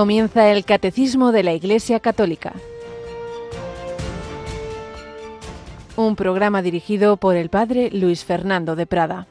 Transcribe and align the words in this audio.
Comienza 0.00 0.50
el 0.50 0.64
Catecismo 0.64 1.30
de 1.30 1.42
la 1.42 1.52
Iglesia 1.52 2.00
Católica. 2.00 2.54
Un 5.94 6.16
programa 6.16 6.62
dirigido 6.62 7.18
por 7.18 7.36
el 7.36 7.50
Padre 7.50 7.90
Luis 7.92 8.24
Fernando 8.24 8.76
de 8.76 8.86
Prada. 8.86 9.26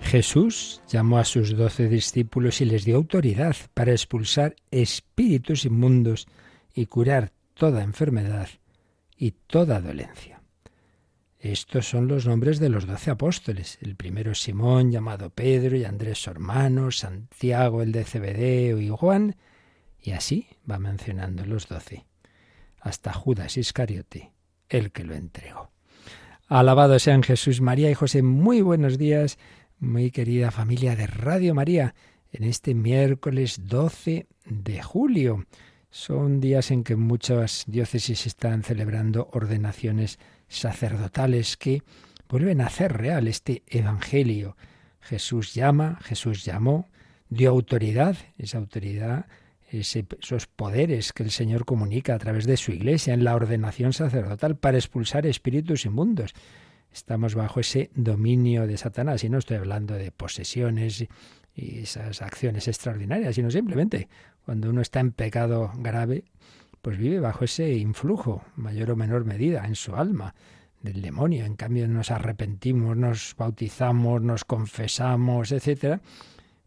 Jesús 0.00 0.80
llamó 0.88 1.18
a 1.18 1.24
sus 1.26 1.54
doce 1.54 1.90
discípulos 1.90 2.62
y 2.62 2.64
les 2.64 2.86
dio 2.86 2.96
autoridad 2.96 3.56
para 3.74 3.92
expulsar 3.92 4.56
espíritus 4.70 5.66
inmundos 5.66 6.26
y 6.74 6.86
curar 6.86 7.35
toda 7.56 7.82
enfermedad 7.82 8.48
y 9.16 9.32
toda 9.32 9.80
dolencia. 9.80 10.42
Estos 11.38 11.88
son 11.88 12.06
los 12.06 12.26
nombres 12.26 12.58
de 12.58 12.68
los 12.68 12.86
doce 12.86 13.10
apóstoles. 13.10 13.78
El 13.80 13.96
primero 13.96 14.32
es 14.32 14.40
Simón, 14.40 14.90
llamado 14.90 15.30
Pedro, 15.30 15.76
y 15.76 15.84
Andrés 15.84 16.18
su 16.22 16.30
hermano, 16.30 16.90
Santiago 16.90 17.82
el 17.82 17.92
de 17.92 18.04
Cebedeo 18.04 18.80
y 18.80 18.88
Juan, 18.88 19.36
y 20.00 20.12
así 20.12 20.48
va 20.70 20.78
mencionando 20.78 21.44
los 21.46 21.68
doce, 21.68 22.06
hasta 22.80 23.12
Judas 23.12 23.56
Iscariote, 23.56 24.32
el 24.68 24.92
que 24.92 25.04
lo 25.04 25.14
entregó. 25.14 25.70
Alabado 26.48 26.98
sean 26.98 27.22
Jesús, 27.22 27.60
María 27.60 27.90
y 27.90 27.94
José. 27.94 28.22
Muy 28.22 28.60
buenos 28.60 28.98
días, 28.98 29.38
muy 29.78 30.10
querida 30.10 30.50
familia 30.50 30.94
de 30.94 31.06
Radio 31.06 31.54
María, 31.54 31.94
en 32.32 32.44
este 32.44 32.74
miércoles 32.74 33.66
12 33.66 34.26
de 34.44 34.82
julio. 34.82 35.46
Son 35.90 36.40
días 36.40 36.70
en 36.70 36.84
que 36.84 36.96
muchas 36.96 37.64
diócesis 37.66 38.26
están 38.26 38.62
celebrando 38.62 39.28
ordenaciones 39.32 40.18
sacerdotales 40.48 41.56
que 41.56 41.82
vuelven 42.28 42.60
a 42.60 42.66
hacer 42.66 42.92
real 42.92 43.28
este 43.28 43.62
Evangelio. 43.66 44.56
Jesús 45.00 45.54
llama, 45.54 45.98
Jesús 46.02 46.44
llamó, 46.44 46.88
dio 47.28 47.50
autoridad, 47.50 48.16
esa 48.38 48.58
autoridad, 48.58 49.26
esos 49.70 50.46
poderes 50.46 51.12
que 51.12 51.22
el 51.22 51.30
Señor 51.30 51.64
comunica 51.64 52.14
a 52.14 52.18
través 52.18 52.46
de 52.46 52.56
su 52.56 52.72
iglesia 52.72 53.14
en 53.14 53.24
la 53.24 53.34
ordenación 53.34 53.92
sacerdotal 53.92 54.56
para 54.56 54.78
expulsar 54.78 55.26
espíritus 55.26 55.84
inmundos. 55.84 56.34
Estamos 56.92 57.34
bajo 57.34 57.60
ese 57.60 57.90
dominio 57.94 58.66
de 58.66 58.76
Satanás 58.76 59.22
y 59.24 59.28
no 59.28 59.38
estoy 59.38 59.58
hablando 59.58 59.94
de 59.94 60.12
posesiones 60.12 61.06
y 61.54 61.78
esas 61.80 62.22
acciones 62.22 62.68
extraordinarias, 62.68 63.34
sino 63.34 63.50
simplemente 63.50 64.08
cuando 64.46 64.70
uno 64.70 64.80
está 64.80 65.00
en 65.00 65.10
pecado 65.10 65.72
grave, 65.76 66.24
pues 66.80 66.96
vive 66.96 67.18
bajo 67.18 67.44
ese 67.44 67.74
influjo, 67.74 68.44
mayor 68.54 68.92
o 68.92 68.96
menor 68.96 69.24
medida, 69.24 69.66
en 69.66 69.74
su 69.74 69.96
alma, 69.96 70.36
del 70.80 71.02
demonio. 71.02 71.44
En 71.44 71.56
cambio, 71.56 71.88
nos 71.88 72.12
arrepentimos, 72.12 72.96
nos 72.96 73.34
bautizamos, 73.36 74.22
nos 74.22 74.44
confesamos, 74.44 75.50
etcétera, 75.50 76.00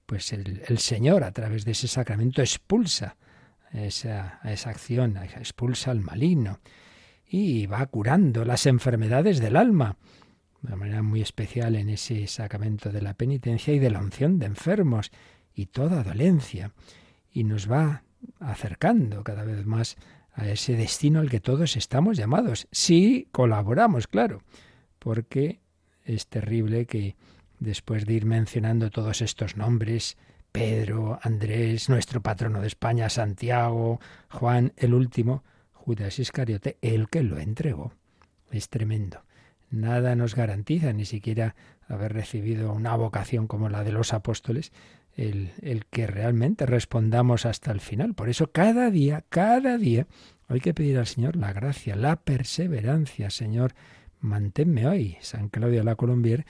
pues 0.06 0.34
el, 0.34 0.78
Señor, 0.80 1.24
a 1.24 1.32
través 1.32 1.64
de 1.64 1.72
ese 1.72 1.88
sacramento, 1.88 2.42
expulsa 2.42 3.16
esa, 3.72 4.42
esa 4.44 4.72
acción, 4.72 5.16
expulsa 5.16 5.92
al 5.92 6.02
maligno 6.02 6.60
y 7.30 7.66
va 7.68 7.86
curando 7.86 8.44
las 8.44 8.66
enfermedades 8.66 9.40
del 9.40 9.56
alma 9.56 9.96
de 10.62 10.76
manera 10.76 11.02
muy 11.02 11.22
especial 11.22 11.76
en 11.76 11.88
ese 11.88 12.28
sacramento 12.28 12.92
de 12.92 13.02
la 13.02 13.14
penitencia 13.14 13.74
y 13.74 13.80
de 13.80 13.90
la 13.90 14.00
unción 14.00 14.38
de 14.38 14.48
enfermos 14.48 15.12
y 15.54 15.68
toda 15.68 16.04
dolencia 16.04 16.74
y 17.32 17.44
nos 17.44 17.70
va 17.70 18.04
acercando 18.40 19.24
cada 19.24 19.44
vez 19.44 19.66
más 19.66 19.98
a 20.34 20.48
ese 20.48 20.76
destino 20.76 21.20
al 21.20 21.30
que 21.30 21.40
todos 21.40 21.76
estamos 21.76 22.18
llamados, 22.18 22.68
si 22.72 23.28
colaboramos, 23.32 24.08
claro, 24.08 24.42
porque 25.00 25.60
es 26.06 26.28
terrible 26.28 26.86
que 26.86 27.16
después 27.60 28.06
de 28.06 28.14
ir 28.14 28.26
mencionando 28.26 28.90
todos 28.90 29.22
estos 29.22 29.58
nombres, 29.58 30.18
Pedro, 30.52 31.20
Andrés, 31.22 31.90
nuestro 31.90 32.22
patrono 32.22 32.62
de 32.62 32.68
España, 32.68 33.10
Santiago, 33.10 34.00
Juan, 34.30 34.74
el 34.78 34.94
último, 34.94 35.44
Judas 35.74 36.20
Iscariote, 36.20 36.78
el 36.82 37.10
que 37.10 37.24
lo 37.24 37.38
entregó. 37.38 37.94
Es 38.52 38.70
tremendo. 38.70 39.24
Nada 39.70 40.16
nos 40.16 40.36
garantiza, 40.36 40.94
ni 40.94 41.06
siquiera 41.06 41.56
haber 41.88 42.14
recibido 42.14 42.74
una 42.74 42.96
vocación 42.96 43.48
como 43.48 43.70
la 43.70 43.84
de 43.84 43.92
los 43.92 44.14
apóstoles, 44.14 44.72
el, 45.20 45.86
que 45.90 46.08
realmente 46.08 46.66
respondamos 46.66 47.46
hasta 47.46 47.72
el 47.72 47.80
final. 47.80 48.14
Por 48.14 48.30
eso 48.30 48.52
cada 48.52 48.90
día, 48.90 49.26
cada 49.30 49.78
día, 49.78 50.08
hay 50.48 50.62
que 50.62 50.74
pedir 50.74 50.98
al 50.98 51.08
Señor 51.08 51.36
la 51.36 51.54
gracia, 51.54 51.96
la 51.96 52.16
perseverancia. 52.16 53.30
Señor, 53.30 53.74
manténme 54.20 54.88
hoy. 54.88 55.18
San 55.22 55.50
Claudio 55.50 55.84
la 55.84 55.96
Colombier, 55.96 56.46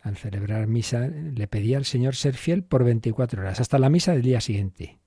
al 0.00 0.16
celebrar 0.16 0.66
misa, 0.68 1.08
le 1.08 1.48
pedía 1.48 1.78
al 1.78 1.84
Señor 1.84 2.14
ser 2.14 2.34
fiel 2.34 2.62
por 2.62 2.84
24 2.84 3.42
horas, 3.42 3.60
hasta 3.60 3.78
la 3.78 3.90
misa 3.90 4.12
del 4.12 4.22
día 4.22 4.40
siguiente. 4.40 4.98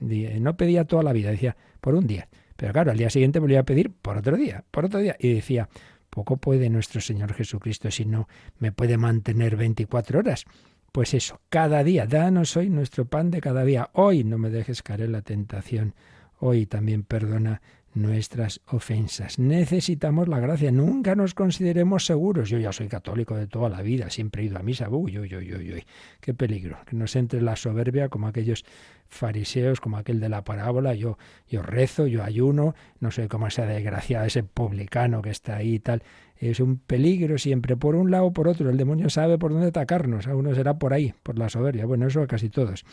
No 0.00 0.56
pedía 0.56 0.84
toda 0.84 1.02
la 1.02 1.12
vida, 1.12 1.30
decía 1.30 1.56
por 1.80 1.94
un 1.94 2.06
día. 2.06 2.28
Pero 2.56 2.72
claro, 2.72 2.90
al 2.90 2.98
día 2.98 3.10
siguiente 3.10 3.38
volvía 3.38 3.60
a 3.60 3.64
pedir 3.64 3.92
por 3.92 4.16
otro 4.16 4.36
día, 4.36 4.64
por 4.70 4.86
otro 4.86 5.00
día. 5.00 5.16
Y 5.18 5.34
decía, 5.34 5.68
poco 6.10 6.38
puede 6.38 6.70
nuestro 6.70 7.00
Señor 7.00 7.34
Jesucristo 7.34 7.90
si 7.90 8.06
no 8.06 8.28
me 8.58 8.72
puede 8.72 8.96
mantener 8.96 9.56
24 9.56 10.20
horas. 10.20 10.46
Pues 10.96 11.12
eso, 11.12 11.42
cada 11.50 11.84
día, 11.84 12.06
danos 12.06 12.56
hoy 12.56 12.70
nuestro 12.70 13.04
pan 13.04 13.30
de 13.30 13.42
cada 13.42 13.66
día. 13.66 13.90
Hoy 13.92 14.24
no 14.24 14.38
me 14.38 14.48
dejes 14.48 14.82
caer 14.82 15.02
en 15.02 15.12
la 15.12 15.20
tentación. 15.20 15.94
Hoy 16.38 16.64
también 16.64 17.02
perdona 17.02 17.60
nuestras 17.92 18.62
ofensas. 18.68 19.38
Necesitamos 19.38 20.26
la 20.26 20.40
gracia, 20.40 20.72
nunca 20.72 21.14
nos 21.14 21.34
consideremos 21.34 22.06
seguros. 22.06 22.48
Yo 22.48 22.58
ya 22.58 22.72
soy 22.72 22.88
católico 22.88 23.36
de 23.36 23.46
toda 23.46 23.68
la 23.68 23.82
vida, 23.82 24.08
siempre 24.08 24.40
he 24.40 24.46
ido 24.46 24.56
a 24.56 24.62
misa. 24.62 24.88
Uy, 24.88 25.18
uy, 25.18 25.36
uy, 25.36 25.54
uy, 25.54 25.74
uy. 25.74 25.84
Qué 26.18 26.32
peligro, 26.32 26.78
que 26.86 26.96
nos 26.96 27.14
entre 27.14 27.42
la 27.42 27.56
soberbia 27.56 28.08
como 28.08 28.28
aquellos 28.28 28.64
fariseos, 29.06 29.82
como 29.82 29.98
aquel 29.98 30.18
de 30.18 30.30
la 30.30 30.44
parábola. 30.44 30.94
Yo, 30.94 31.18
yo 31.46 31.60
rezo, 31.60 32.06
yo 32.06 32.24
ayuno, 32.24 32.74
no 33.00 33.10
sé 33.10 33.28
cómo 33.28 33.50
sea 33.50 33.66
desgraciado 33.66 34.24
ese 34.24 34.44
publicano 34.44 35.20
que 35.20 35.28
está 35.28 35.56
ahí 35.56 35.74
y 35.74 35.78
tal 35.78 36.02
es 36.38 36.60
un 36.60 36.78
peligro 36.78 37.38
siempre 37.38 37.76
por 37.76 37.94
un 37.94 38.10
lado 38.10 38.26
o 38.26 38.32
por 38.32 38.48
otro. 38.48 38.70
El 38.70 38.76
demonio 38.76 39.08
sabe 39.10 39.38
por 39.38 39.52
dónde 39.52 39.68
atacarnos. 39.68 40.26
A 40.26 40.36
uno 40.36 40.54
será 40.54 40.78
por 40.78 40.92
ahí, 40.92 41.14
por 41.22 41.38
la 41.38 41.48
soberbia. 41.48 41.86
Bueno, 41.86 42.06
eso 42.06 42.22
a 42.22 42.26
casi 42.26 42.50
todos. 42.50 42.84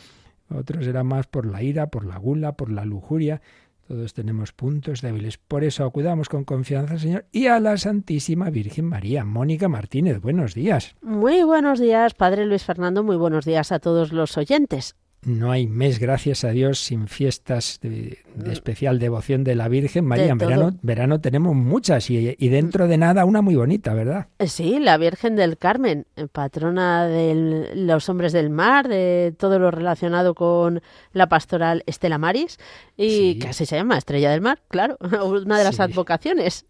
A 0.48 0.56
otros 0.56 0.84
será 0.84 1.04
más 1.04 1.26
por 1.26 1.46
la 1.46 1.62
ira, 1.62 1.88
por 1.88 2.04
la 2.04 2.18
gula, 2.18 2.52
por 2.52 2.70
la 2.70 2.84
lujuria. 2.84 3.40
Todos 3.86 4.14
tenemos 4.14 4.52
puntos 4.52 5.02
débiles. 5.02 5.36
Por 5.36 5.62
eso 5.62 5.84
acudamos 5.84 6.30
con 6.30 6.44
confianza 6.44 6.94
al 6.94 7.00
Señor 7.00 7.26
y 7.32 7.48
a 7.48 7.60
la 7.60 7.76
Santísima 7.76 8.48
Virgen 8.48 8.86
María. 8.86 9.24
Mónica 9.24 9.68
Martínez, 9.68 10.20
buenos 10.20 10.54
días. 10.54 10.96
Muy 11.02 11.42
buenos 11.42 11.78
días, 11.78 12.14
Padre 12.14 12.46
Luis 12.46 12.64
Fernando. 12.64 13.02
Muy 13.02 13.16
buenos 13.16 13.44
días 13.44 13.72
a 13.72 13.78
todos 13.78 14.12
los 14.12 14.38
oyentes 14.38 14.96
no 15.26 15.50
hay 15.50 15.66
mes, 15.66 15.98
gracias 15.98 16.44
a 16.44 16.50
Dios, 16.50 16.78
sin 16.78 17.08
fiestas 17.08 17.78
de, 17.82 18.18
especial 18.50 18.98
devoción 18.98 19.44
de 19.44 19.54
la 19.54 19.68
Virgen 19.68 20.04
María. 20.04 20.26
En 20.26 20.38
verano, 20.38 20.72
verano 20.82 21.20
tenemos 21.20 21.54
muchas 21.54 22.10
y, 22.10 22.48
dentro 22.48 22.88
de 22.88 22.98
nada 22.98 23.24
una 23.24 23.42
muy 23.42 23.56
bonita, 23.56 23.94
¿verdad? 23.94 24.28
Eh, 24.38 24.48
sí, 24.48 24.78
la 24.78 24.96
Virgen 24.96 25.36
del 25.36 25.56
Carmen, 25.58 26.06
eh, 26.16 26.26
patrona 26.30 27.06
de 27.06 27.72
los 27.74 28.08
hombres 28.08 28.32
del 28.32 28.50
mar, 28.50 28.88
de 28.88 29.34
todo 29.38 29.58
lo 29.58 29.70
relacionado 29.70 30.34
con 30.34 30.82
la 31.12 31.28
pastoral 31.28 31.82
Estela 31.86 32.18
Maris, 32.18 32.58
y 32.96 33.44
así 33.46 33.66
se 33.66 33.76
llama, 33.76 33.98
Estrella 33.98 34.30
del 34.30 34.40
Mar, 34.40 34.60
claro, 34.68 34.98
una 35.24 35.58
de 35.58 35.64
las 35.64 35.80
advocaciones 35.80 36.66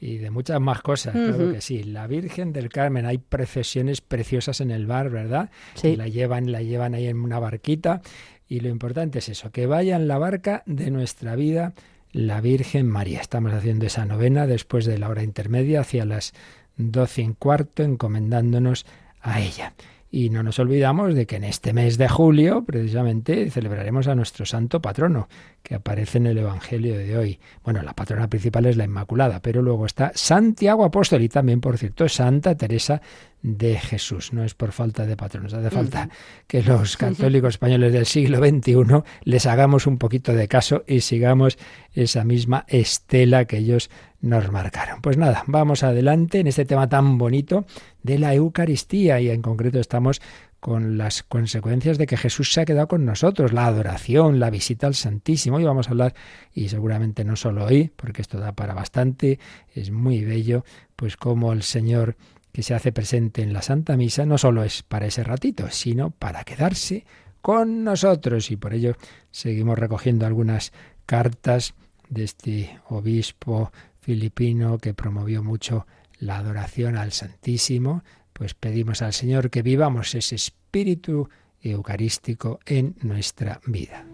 y 0.00 0.18
de 0.18 0.30
muchas 0.30 0.60
más 0.60 0.80
cosas, 0.82 1.12
claro 1.12 1.52
que 1.52 1.60
sí. 1.60 1.82
La 1.82 2.06
Virgen 2.06 2.52
del 2.52 2.68
Carmen, 2.68 3.04
hay 3.04 3.18
procesiones 3.18 4.00
preciosas 4.00 4.60
en 4.60 4.70
el 4.70 4.86
bar, 4.86 5.10
¿verdad? 5.10 5.50
Sí. 5.74 5.96
la 5.96 6.08
llevan, 6.08 6.52
la 6.52 6.62
llevan 6.62 6.94
ahí 6.94 7.06
en 7.06 7.20
una 7.20 7.38
barquita 7.38 8.00
y 8.48 8.60
lo 8.60 8.68
importante 8.68 9.18
es 9.18 9.28
eso, 9.28 9.50
que 9.50 9.66
vaya 9.66 9.96
en 9.96 10.08
la 10.08 10.18
barca 10.18 10.62
de 10.66 10.90
nuestra 10.90 11.34
vida 11.36 11.74
la 12.12 12.40
Virgen 12.40 12.88
María. 12.88 13.20
Estamos 13.20 13.52
haciendo 13.52 13.86
esa 13.86 14.04
novena 14.06 14.46
después 14.46 14.86
de 14.86 14.98
la 14.98 15.08
hora 15.08 15.22
intermedia 15.22 15.80
hacia 15.80 16.04
las 16.04 16.32
doce 16.76 17.22
en 17.22 17.34
cuarto, 17.34 17.82
encomendándonos 17.82 18.86
a 19.20 19.40
ella. 19.40 19.74
Y 20.10 20.30
no 20.30 20.42
nos 20.42 20.58
olvidamos 20.58 21.14
de 21.14 21.26
que 21.26 21.36
en 21.36 21.44
este 21.44 21.74
mes 21.74 21.98
de 21.98 22.08
julio, 22.08 22.64
precisamente, 22.64 23.50
celebraremos 23.50 24.08
a 24.08 24.14
nuestro 24.14 24.46
santo 24.46 24.80
patrono, 24.80 25.28
que 25.62 25.74
aparece 25.74 26.16
en 26.16 26.26
el 26.26 26.38
Evangelio 26.38 26.96
de 26.96 27.18
hoy. 27.18 27.40
Bueno, 27.62 27.82
la 27.82 27.92
patrona 27.92 28.28
principal 28.28 28.64
es 28.66 28.78
la 28.78 28.84
Inmaculada, 28.84 29.40
pero 29.40 29.60
luego 29.60 29.84
está 29.84 30.12
Santiago 30.14 30.84
Apóstol 30.84 31.22
y 31.22 31.28
también, 31.28 31.60
por 31.60 31.76
cierto, 31.76 32.08
Santa 32.08 32.56
Teresa 32.56 33.02
de 33.42 33.78
Jesús. 33.78 34.32
No 34.32 34.44
es 34.44 34.54
por 34.54 34.72
falta 34.72 35.06
de 35.06 35.16
patronos, 35.16 35.54
hace 35.54 35.70
falta 35.70 36.08
que 36.46 36.62
los 36.62 36.96
católicos 36.96 37.54
españoles 37.54 37.92
del 37.92 38.06
siglo 38.06 38.38
XXI 38.38 39.02
les 39.22 39.46
hagamos 39.46 39.86
un 39.86 39.98
poquito 39.98 40.32
de 40.32 40.48
caso 40.48 40.84
y 40.86 41.00
sigamos 41.00 41.58
esa 41.92 42.24
misma 42.24 42.64
estela 42.68 43.44
que 43.44 43.58
ellos 43.58 43.90
nos 44.20 44.50
marcaron. 44.50 45.00
Pues 45.00 45.16
nada, 45.16 45.44
vamos 45.46 45.82
adelante 45.82 46.40
en 46.40 46.48
este 46.48 46.64
tema 46.64 46.88
tan 46.88 47.18
bonito 47.18 47.66
de 48.02 48.18
la 48.18 48.34
Eucaristía 48.34 49.20
y 49.20 49.30
en 49.30 49.42
concreto 49.42 49.78
estamos 49.78 50.20
con 50.60 50.98
las 50.98 51.22
consecuencias 51.22 51.98
de 51.98 52.06
que 52.06 52.16
Jesús 52.16 52.52
se 52.52 52.60
ha 52.62 52.64
quedado 52.64 52.88
con 52.88 53.04
nosotros, 53.04 53.52
la 53.52 53.66
adoración, 53.66 54.40
la 54.40 54.50
visita 54.50 54.88
al 54.88 54.94
Santísimo. 54.94 55.56
Hoy 55.56 55.64
vamos 55.64 55.86
a 55.86 55.90
hablar, 55.90 56.14
y 56.52 56.68
seguramente 56.68 57.24
no 57.24 57.36
solo 57.36 57.64
hoy, 57.64 57.92
porque 57.94 58.22
esto 58.22 58.38
da 58.38 58.52
para 58.52 58.74
bastante, 58.74 59.38
es 59.72 59.92
muy 59.92 60.24
bello, 60.24 60.64
pues 60.96 61.16
como 61.16 61.52
el 61.52 61.62
Señor 61.62 62.16
que 62.58 62.64
se 62.64 62.74
hace 62.74 62.90
presente 62.90 63.40
en 63.42 63.52
la 63.52 63.62
Santa 63.62 63.96
Misa 63.96 64.26
no 64.26 64.36
solo 64.36 64.64
es 64.64 64.82
para 64.82 65.06
ese 65.06 65.22
ratito, 65.22 65.70
sino 65.70 66.10
para 66.10 66.42
quedarse 66.42 67.04
con 67.40 67.84
nosotros. 67.84 68.50
Y 68.50 68.56
por 68.56 68.74
ello 68.74 68.96
seguimos 69.30 69.78
recogiendo 69.78 70.26
algunas 70.26 70.72
cartas 71.06 71.74
de 72.08 72.24
este 72.24 72.80
obispo 72.88 73.70
filipino 74.00 74.78
que 74.78 74.92
promovió 74.92 75.44
mucho 75.44 75.86
la 76.18 76.38
adoración 76.38 76.96
al 76.96 77.12
Santísimo, 77.12 78.02
pues 78.32 78.54
pedimos 78.54 79.02
al 79.02 79.12
Señor 79.12 79.50
que 79.50 79.62
vivamos 79.62 80.16
ese 80.16 80.34
espíritu 80.34 81.28
eucarístico 81.62 82.58
en 82.66 82.96
nuestra 83.02 83.60
vida. 83.66 84.04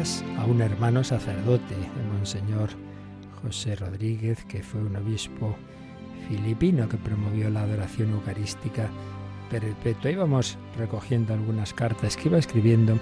A 0.00 0.46
un 0.46 0.62
hermano 0.62 1.04
sacerdote, 1.04 1.74
el 1.74 2.18
Monseñor 2.18 2.70
José 3.42 3.76
Rodríguez, 3.76 4.42
que 4.46 4.62
fue 4.62 4.80
un 4.80 4.96
obispo 4.96 5.54
filipino 6.26 6.88
que 6.88 6.96
promovió 6.96 7.50
la 7.50 7.64
adoración 7.64 8.12
eucarística 8.12 8.88
perpetua. 9.50 10.10
Íbamos 10.10 10.56
recogiendo 10.78 11.34
algunas 11.34 11.74
cartas 11.74 12.16
que 12.16 12.28
iba 12.28 12.38
escribiendo 12.38 12.98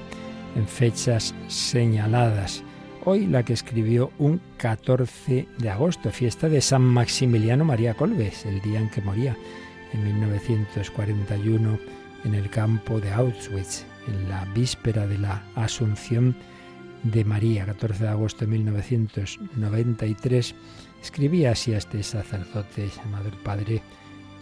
en 0.56 0.66
fechas 0.66 1.36
señaladas. 1.46 2.64
Hoy 3.04 3.28
la 3.28 3.44
que 3.44 3.52
escribió 3.52 4.10
un 4.18 4.40
14 4.56 5.46
de 5.56 5.70
agosto, 5.70 6.10
fiesta 6.10 6.48
de 6.48 6.60
San 6.60 6.82
Maximiliano 6.82 7.64
María 7.64 7.94
Colbes, 7.94 8.44
el 8.44 8.60
día 8.60 8.80
en 8.80 8.90
que 8.90 9.02
moría, 9.02 9.36
en 9.92 10.02
1941, 10.02 11.78
en 12.24 12.34
el 12.34 12.50
campo 12.50 12.98
de 12.98 13.12
Auschwitz, 13.12 13.84
en 14.08 14.28
la 14.28 14.44
víspera 14.46 15.06
de 15.06 15.18
la 15.18 15.44
Asunción 15.54 16.34
de 17.02 17.24
María, 17.24 17.66
14 17.66 18.04
de 18.04 18.08
agosto 18.08 18.44
de 18.44 18.52
1993, 18.52 20.54
escribía 21.02 21.52
así 21.52 21.74
a 21.74 21.78
este 21.78 22.02
sacerdote 22.02 22.88
llamado 22.96 23.28
el 23.28 23.36
padre 23.36 23.82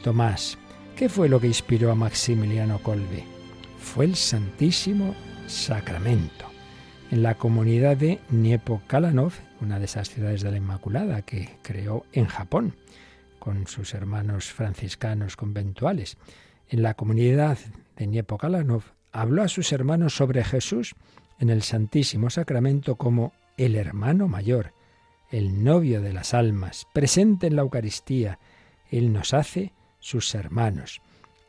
Tomás. 0.02 0.58
¿Qué 0.96 1.08
fue 1.08 1.28
lo 1.28 1.40
que 1.40 1.48
inspiró 1.48 1.90
a 1.90 1.94
Maximiliano 1.94 2.82
Kolbe? 2.82 3.24
Fue 3.78 4.06
el 4.06 4.16
Santísimo 4.16 5.14
Sacramento. 5.46 6.46
En 7.10 7.22
la 7.22 7.36
comunidad 7.36 7.96
de 7.96 8.18
Niepokalanov, 8.30 9.32
una 9.60 9.78
de 9.78 9.84
esas 9.84 10.08
ciudades 10.08 10.42
de 10.42 10.50
la 10.50 10.56
Inmaculada 10.56 11.22
que 11.22 11.56
creó 11.62 12.04
en 12.12 12.26
Japón, 12.26 12.74
con 13.38 13.66
sus 13.68 13.94
hermanos 13.94 14.46
franciscanos 14.46 15.36
conventuales. 15.36 16.16
En 16.68 16.82
la 16.82 16.94
comunidad 16.94 17.58
de 17.96 18.06
Niepokalanov 18.06 18.82
habló 19.12 19.42
a 19.42 19.48
sus 19.48 19.70
hermanos 19.72 20.16
sobre 20.16 20.42
Jesús 20.42 20.96
en 21.38 21.50
el 21.50 21.62
Santísimo 21.62 22.30
Sacramento 22.30 22.96
como 22.96 23.32
el 23.56 23.76
hermano 23.76 24.28
mayor, 24.28 24.72
el 25.30 25.64
novio 25.64 26.00
de 26.00 26.12
las 26.12 26.34
almas, 26.34 26.86
presente 26.92 27.46
en 27.46 27.56
la 27.56 27.62
Eucaristía. 27.62 28.38
Él 28.90 29.12
nos 29.12 29.34
hace 29.34 29.72
sus 29.98 30.34
hermanos. 30.34 31.00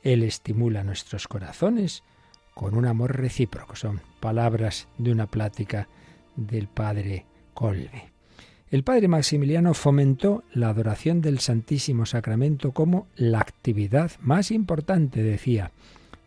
Él 0.03 0.23
estimula 0.23 0.83
nuestros 0.83 1.27
corazones 1.27 2.03
con 2.53 2.75
un 2.75 2.85
amor 2.85 3.17
recíproco. 3.17 3.75
Son 3.75 4.01
palabras 4.19 4.87
de 4.97 5.11
una 5.11 5.27
plática 5.27 5.87
del 6.35 6.67
padre 6.67 7.25
Colbe. 7.53 8.11
El 8.69 8.83
padre 8.83 9.07
Maximiliano 9.07 9.73
fomentó 9.73 10.43
la 10.53 10.69
adoración 10.69 11.21
del 11.21 11.39
Santísimo 11.39 12.05
Sacramento 12.05 12.73
como 12.73 13.07
la 13.15 13.39
actividad 13.39 14.11
más 14.19 14.51
importante, 14.51 15.23
decía. 15.23 15.71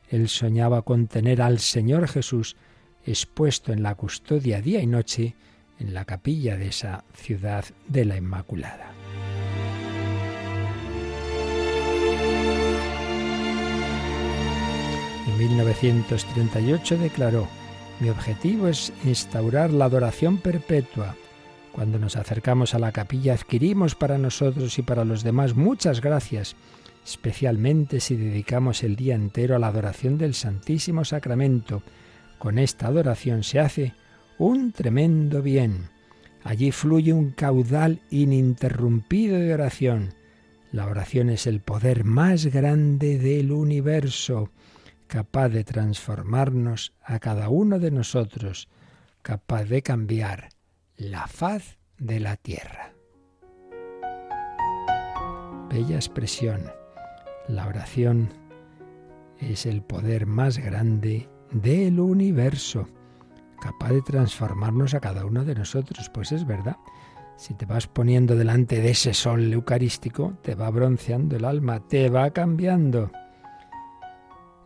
Él 0.09 0.29
soñaba 0.29 0.83
con 0.83 1.07
tener 1.07 1.43
al 1.43 1.59
Señor 1.59 2.09
Jesús 2.09 2.57
expuesto 3.06 3.73
en 3.73 3.82
la 3.82 3.94
custodia 3.94 4.61
día 4.61 4.81
y 4.81 4.87
noche 4.87 5.35
en 5.79 5.94
la 5.94 6.05
capilla 6.05 6.56
de 6.56 6.69
esa 6.69 7.05
ciudad 7.14 7.64
de 7.88 8.05
la 8.05 8.17
Inmaculada. 8.17 8.93
En 15.26 15.38
1938 15.38 16.99
declaró, 16.99 17.49
mi 18.00 18.08
objetivo 18.08 18.69
es 18.69 18.93
instaurar 19.05 19.70
la 19.73 19.87
adoración 19.87 20.38
perpetua. 20.38 21.17
Cuando 21.73 21.99
nos 21.99 22.17
acercamos 22.17 22.75
a 22.75 22.79
la 22.79 22.93
capilla 22.93 23.35
adquirimos 23.35 23.94
para 23.94 24.19
nosotros 24.19 24.79
y 24.79 24.82
para 24.82 25.05
los 25.05 25.23
demás 25.23 25.55
muchas 25.55 26.00
gracias, 26.00 26.56
especialmente 27.06 28.00
si 28.00 28.17
dedicamos 28.17 28.82
el 28.82 28.97
día 28.97 29.14
entero 29.14 29.56
a 29.56 29.58
la 29.58 29.69
adoración 29.69 30.19
del 30.19 30.35
Santísimo 30.35 31.05
Sacramento, 31.05 31.82
con 32.40 32.58
esta 32.58 32.87
adoración 32.87 33.44
se 33.44 33.60
hace 33.60 33.94
un 34.38 34.72
tremendo 34.72 35.42
bien. 35.42 35.90
Allí 36.42 36.72
fluye 36.72 37.12
un 37.12 37.32
caudal 37.32 38.00
ininterrumpido 38.08 39.38
de 39.38 39.52
oración. 39.52 40.14
La 40.72 40.87
oración 40.87 41.28
es 41.28 41.46
el 41.46 41.60
poder 41.60 42.04
más 42.04 42.46
grande 42.46 43.19
del 43.19 43.52
universo, 43.52 44.50
capaz 45.06 45.50
de 45.50 45.64
transformarnos 45.64 46.94
a 47.02 47.19
cada 47.19 47.50
uno 47.50 47.78
de 47.78 47.90
nosotros, 47.90 48.70
capaz 49.20 49.64
de 49.64 49.82
cambiar 49.82 50.48
la 50.96 51.26
faz 51.26 51.76
de 51.98 52.20
la 52.20 52.37
tierra. 52.37 52.94
Bella 55.69 55.96
expresión. 55.96 56.72
La 57.48 57.66
oración 57.66 58.32
es 59.38 59.66
el 59.66 59.82
poder 59.82 60.25
más 60.25 60.56
grande 60.56 61.28
del 61.52 62.00
universo, 62.00 62.87
capaz 63.61 63.91
de 63.91 64.02
transformarnos 64.02 64.94
a 64.94 65.00
cada 65.00 65.25
uno 65.25 65.44
de 65.44 65.55
nosotros. 65.55 66.11
Pues 66.12 66.32
es 66.32 66.47
verdad. 66.47 66.76
Si 67.37 67.54
te 67.54 67.64
vas 67.64 67.87
poniendo 67.87 68.37
delante 68.37 68.80
de 68.80 68.90
ese 68.90 69.14
sol 69.14 69.52
eucarístico, 69.52 70.35
te 70.42 70.54
va 70.54 70.71
bronceando 70.71 71.37
el 71.37 71.45
alma, 71.45 71.80
te 71.80 72.11
va 72.11 72.30
cambiando. 72.30 73.11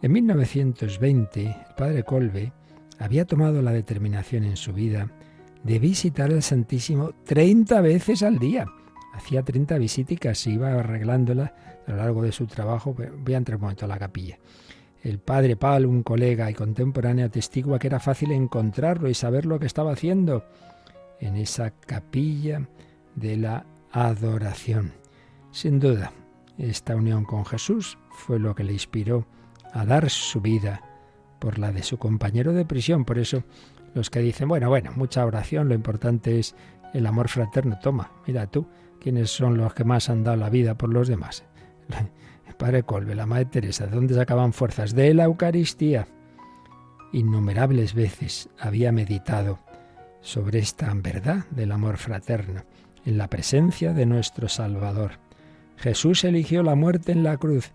En 0.02 0.12
1920, 0.12 1.42
el 1.42 1.74
padre 1.76 2.02
Colbe 2.02 2.52
había 2.98 3.24
tomado 3.24 3.62
la 3.62 3.72
determinación 3.72 4.44
en 4.44 4.56
su 4.56 4.72
vida 4.72 5.08
de 5.62 5.78
visitar 5.78 6.30
al 6.30 6.42
Santísimo 6.42 7.12
30 7.24 7.80
veces 7.80 8.22
al 8.22 8.38
día. 8.38 8.66
Hacía 9.14 9.42
30 9.42 9.78
visitas 9.78 10.46
y 10.46 10.54
iba 10.54 10.72
arreglándola 10.72 11.54
a 11.86 11.90
lo 11.90 11.96
largo 11.96 12.22
de 12.22 12.32
su 12.32 12.46
trabajo. 12.46 12.94
Voy 12.94 13.34
a 13.34 13.38
entrar 13.38 13.56
un 13.56 13.62
momento 13.62 13.84
a 13.84 13.88
la 13.88 13.98
capilla. 13.98 14.38
El 15.04 15.18
padre 15.18 15.54
Pal, 15.54 15.84
un 15.84 16.02
colega 16.02 16.50
y 16.50 16.54
contemporáneo, 16.54 17.26
atestigua 17.26 17.78
que 17.78 17.88
era 17.88 18.00
fácil 18.00 18.32
encontrarlo 18.32 19.10
y 19.10 19.14
saber 19.14 19.44
lo 19.44 19.60
que 19.60 19.66
estaba 19.66 19.92
haciendo 19.92 20.46
en 21.20 21.36
esa 21.36 21.72
capilla 21.72 22.66
de 23.14 23.36
la 23.36 23.66
adoración. 23.92 24.92
Sin 25.52 25.78
duda, 25.78 26.10
esta 26.56 26.96
unión 26.96 27.24
con 27.24 27.44
Jesús 27.44 27.98
fue 28.12 28.38
lo 28.38 28.54
que 28.54 28.64
le 28.64 28.72
inspiró 28.72 29.26
a 29.74 29.84
dar 29.84 30.08
su 30.08 30.40
vida 30.40 30.80
por 31.38 31.58
la 31.58 31.70
de 31.70 31.82
su 31.82 31.98
compañero 31.98 32.54
de 32.54 32.64
prisión. 32.64 33.04
Por 33.04 33.18
eso 33.18 33.44
los 33.92 34.08
que 34.08 34.20
dicen, 34.20 34.48
bueno, 34.48 34.70
bueno, 34.70 34.90
mucha 34.96 35.26
oración, 35.26 35.68
lo 35.68 35.74
importante 35.74 36.38
es 36.38 36.54
el 36.94 37.06
amor 37.06 37.28
fraterno. 37.28 37.78
Toma, 37.78 38.10
mira 38.26 38.46
tú, 38.46 38.66
¿quiénes 39.00 39.30
son 39.30 39.58
los 39.58 39.74
que 39.74 39.84
más 39.84 40.08
han 40.08 40.24
dado 40.24 40.38
la 40.38 40.48
vida 40.48 40.78
por 40.78 40.88
los 40.88 41.08
demás? 41.08 41.44
Padre 42.58 42.84
Colbe, 42.84 43.14
la 43.14 43.26
Madre 43.26 43.46
Teresa, 43.46 43.86
¿de 43.86 43.94
dónde 43.94 44.14
sacaban 44.14 44.52
fuerzas? 44.52 44.94
De 44.94 45.12
la 45.12 45.24
Eucaristía. 45.24 46.06
Innumerables 47.12 47.94
veces 47.94 48.48
había 48.58 48.92
meditado 48.92 49.58
sobre 50.20 50.60
esta 50.60 50.92
verdad 50.94 51.44
del 51.50 51.72
amor 51.72 51.98
fraterno, 51.98 52.62
en 53.04 53.18
la 53.18 53.28
presencia 53.28 53.92
de 53.92 54.06
nuestro 54.06 54.48
Salvador. 54.48 55.18
Jesús 55.76 56.24
eligió 56.24 56.62
la 56.62 56.74
muerte 56.74 57.12
en 57.12 57.22
la 57.22 57.36
cruz 57.36 57.72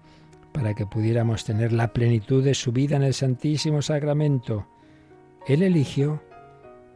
para 0.52 0.74
que 0.74 0.86
pudiéramos 0.86 1.46
tener 1.46 1.72
la 1.72 1.94
plenitud 1.94 2.44
de 2.44 2.56
su 2.56 2.72
vida 2.72 2.96
en 2.96 3.04
el 3.04 3.14
Santísimo 3.14 3.82
Sacramento. 3.82 4.68
Él 5.48 5.62
eligió 5.62 6.24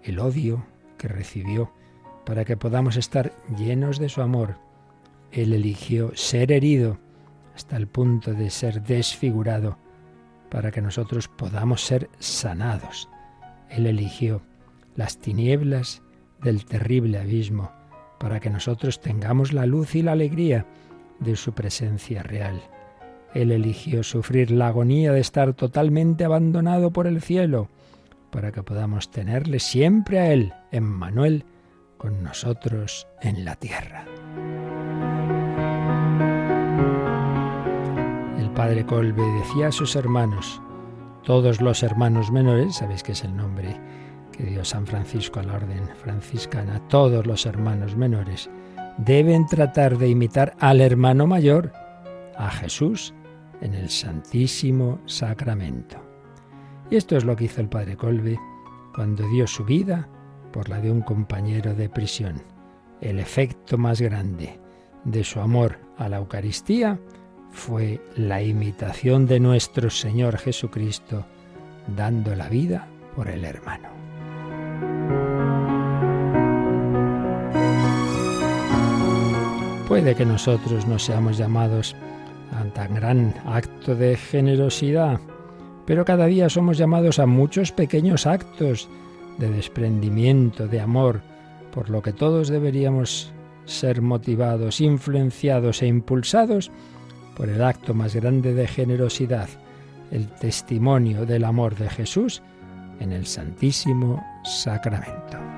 el 0.04 0.20
odio 0.20 0.66
que 0.98 1.08
recibió 1.08 1.72
para 2.26 2.46
que 2.46 2.58
podamos 2.58 2.98
estar 2.98 3.34
llenos 3.58 4.00
de 4.00 4.10
su 4.10 4.22
amor. 4.22 4.58
Él 5.34 5.52
eligió 5.52 6.12
ser 6.16 6.52
herido 6.52 7.00
hasta 7.56 7.76
el 7.76 7.88
punto 7.88 8.34
de 8.34 8.52
ser 8.52 8.84
desfigurado 8.84 9.78
para 10.52 10.70
que 10.70 10.82
nosotros 10.82 11.28
podamos 11.28 11.82
ser 11.82 12.10
sanados. 12.20 13.10
Él 13.70 13.88
eligió 13.88 14.44
las 14.96 15.18
tinieblas 15.18 16.04
del 16.44 16.66
terrible 16.66 17.18
abismo 17.18 17.72
para 18.20 18.40
que 18.40 18.52
nosotros 18.52 19.02
tengamos 19.02 19.54
la 19.54 19.66
luz 19.66 19.96
y 19.96 20.04
la 20.04 20.14
alegría. 20.14 20.66
de 21.20 21.38
su 21.38 21.54
presencia 21.54 22.22
real. 22.22 22.62
Él 23.34 23.52
eligió 23.52 24.04
sufrir 24.04 24.52
la 24.52 24.68
agonía 24.68 25.14
de 25.14 25.22
estar 25.22 25.54
totalmente 25.54 26.26
abandonado 26.26 26.92
por 26.92 27.08
el 27.08 27.22
cielo, 27.22 27.70
para 28.30 28.52
que 28.52 28.62
podamos 28.62 29.10
tenerle 29.10 29.60
siempre 29.60 30.20
a 30.20 30.34
Él, 30.34 30.54
Emmanuel, 30.72 31.46
con 31.98 32.24
nosotros 32.24 33.08
en 33.22 33.46
la 33.46 33.56
tierra. 33.56 34.06
Padre 38.54 38.86
Colbe 38.86 39.24
decía 39.40 39.68
a 39.68 39.72
sus 39.72 39.96
hermanos, 39.96 40.62
todos 41.24 41.60
los 41.60 41.82
hermanos 41.82 42.32
menores, 42.32 42.76
sabéis 42.76 43.02
que 43.02 43.14
es 43.14 43.24
el 43.24 43.36
nombre 43.36 43.80
que 44.32 44.44
dio 44.44 44.64
San 44.64 44.86
Francisco 44.86 45.40
a 45.40 45.44
la 45.44 45.56
orden 45.56 45.88
franciscana, 46.04 46.80
todos 46.88 47.26
los 47.26 47.46
hermanos 47.46 47.96
menores 47.96 48.50
deben 48.98 49.48
tratar 49.48 49.98
de 49.98 50.10
imitar 50.10 50.56
al 50.60 50.82
hermano 50.82 51.26
mayor, 51.26 51.72
a 52.38 52.52
Jesús, 52.52 53.14
en 53.62 53.74
el 53.74 53.90
Santísimo 53.90 55.00
Sacramento. 55.06 55.98
Y 56.92 56.98
esto 56.98 57.18
es 57.18 57.26
lo 57.26 57.36
que 57.36 57.46
hizo 57.46 57.62
el 57.62 57.70
padre 57.70 57.98
Colbe 57.98 58.40
cuando 58.94 59.28
dio 59.30 59.48
su 59.48 59.66
vida 59.66 60.08
por 60.52 60.70
la 60.70 60.80
de 60.80 60.92
un 60.92 61.02
compañero 61.02 61.74
de 61.74 61.90
prisión. 61.90 62.42
El 63.02 63.20
efecto 63.20 63.78
más 63.78 64.00
grande 64.00 64.60
de 65.06 65.24
su 65.24 65.40
amor 65.40 65.80
a 65.98 66.08
la 66.08 66.18
Eucaristía 66.18 67.00
fue 67.54 68.02
la 68.18 68.42
imitación 68.42 69.28
de 69.28 69.40
nuestro 69.40 69.90
Señor 69.90 70.38
Jesucristo, 70.38 71.26
dando 71.96 72.36
la 72.36 72.50
vida 72.50 72.88
por 73.16 73.30
el 73.30 73.46
hermano. 73.46 73.90
Puede 79.88 80.16
que 80.16 80.26
nosotros 80.26 80.88
no 80.88 80.98
seamos 80.98 81.38
llamados 81.38 81.96
a 82.52 82.66
tan 82.74 82.96
gran 82.96 83.34
acto 83.46 83.96
de 83.96 84.18
generosidad, 84.18 85.20
pero 85.86 86.04
cada 86.04 86.26
día 86.26 86.50
somos 86.50 86.78
llamados 86.78 87.20
a 87.20 87.28
muchos 87.28 87.72
pequeños 87.72 88.26
actos 88.26 88.90
de 89.38 89.50
desprendimiento, 89.50 90.68
de 90.68 90.82
amor, 90.82 91.22
por 91.72 91.90
lo 91.90 92.02
que 92.02 92.14
todos 92.14 92.50
deberíamos 92.50 93.32
ser 93.66 94.02
motivados, 94.02 94.82
influenciados 94.82 95.82
e 95.82 95.88
impulsados 95.88 96.72
por 97.36 97.50
el 97.50 97.64
acto 97.64 97.94
más 97.94 98.16
grande 98.16 98.54
de 98.54 98.68
generosidad, 98.68 99.50
el 100.12 100.28
testimonio 100.28 101.26
del 101.26 101.44
amor 101.44 101.76
de 101.76 101.90
Jesús 101.90 102.42
en 103.00 103.12
el 103.12 103.26
Santísimo 103.26 104.24
Sacramento. 104.44 105.53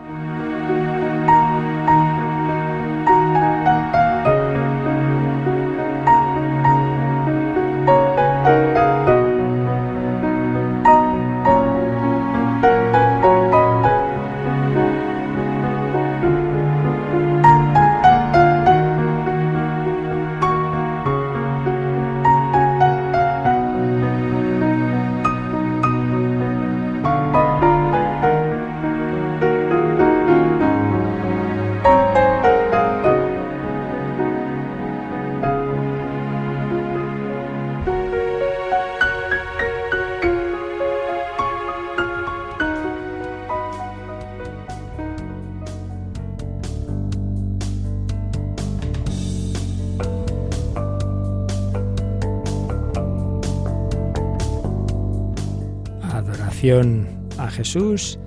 A 56.71 57.47
Jesús 57.51 58.17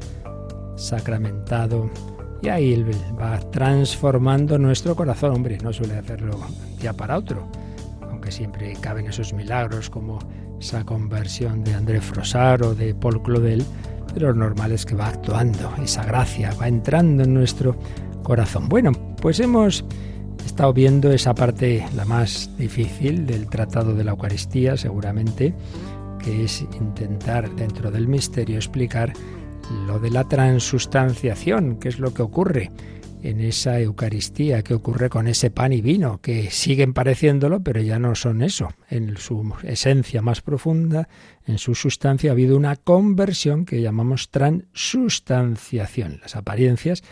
sacramentado 0.77 1.91
y 2.41 2.49
ahí 2.49 2.73
Él 2.73 2.89
va 3.21 3.39
transformando 3.51 4.59
nuestro 4.59 4.95
corazón. 4.95 5.33
Hombre, 5.35 5.59
no 5.59 5.73
suele 5.73 5.97
hacerlo 5.97 6.39
ya 6.81 6.93
para 6.93 7.19
otro, 7.19 7.49
aunque 8.03 8.31
siempre 8.31 8.75
caben 8.81 9.07
esos 9.07 9.33
milagros 9.33 9.91
como 9.91 10.21
esa 10.61 10.85
conversión 10.85 11.65
de 11.65 11.75
André 11.75 12.01
Frosar 12.01 12.63
o 12.63 12.77
de 12.77 12.95
Paul 12.95 13.23
Claudel, 13.23 13.65
pero 14.15 14.29
lo 14.29 14.35
normal 14.35 14.71
es 14.71 14.87
que 14.87 14.95
va 14.95 15.09
actuando, 15.09 15.73
esa 15.83 16.05
gracia 16.05 16.55
va 16.61 16.69
entrando 16.69 17.25
en 17.25 17.35
nuestro 17.35 17.77
corazón. 18.23 18.69
Bueno, 18.69 18.93
pues 19.21 19.41
hemos 19.41 19.85
estado 20.47 20.73
viendo 20.73 21.11
esa 21.11 21.35
parte 21.35 21.85
la 21.97 22.05
más 22.05 22.51
difícil 22.57 23.27
del 23.27 23.49
Tratado 23.49 23.95
de 23.95 24.05
la 24.05 24.13
Eucaristía, 24.13 24.77
seguramente, 24.77 25.55
es 26.29 26.63
intentar 26.63 27.55
dentro 27.57 27.91
del 27.91 28.09
misterio 28.09 28.57
explicar 28.57 29.13
lo 29.87 29.99
de 29.99 30.11
la 30.11 30.25
transustanciación, 30.25 31.79
qué 31.79 31.89
es 31.89 31.99
lo 31.99 32.15
que 32.15 32.23
ocurre 32.23 32.71
en 33.23 33.41
esa 33.41 33.81
Eucaristía, 33.81 34.63
qué 34.63 34.75
ocurre 34.75 35.09
con 35.09 35.27
ese 35.27 35.51
pan 35.51 35.73
y 35.73 35.81
vino, 35.81 36.21
que 36.21 36.51
siguen 36.51 36.93
pareciéndolo, 36.95 37.63
pero 37.63 37.81
ya 37.81 37.99
no 37.99 38.15
son 38.15 38.43
eso. 38.43 38.69
En 38.89 39.17
su 39.17 39.55
esencia 39.63 40.23
más 40.23 40.41
profunda, 40.41 41.09
en 41.47 41.59
su 41.59 41.75
sustancia, 41.75 42.31
ha 42.31 42.33
habido 42.33 42.57
una 42.57 42.77
conversión 42.77 43.65
que 43.65 43.83
llamamos 43.83 44.31
transustanciación. 44.31 46.21
Las 46.23 46.37
apariencias, 46.37 47.03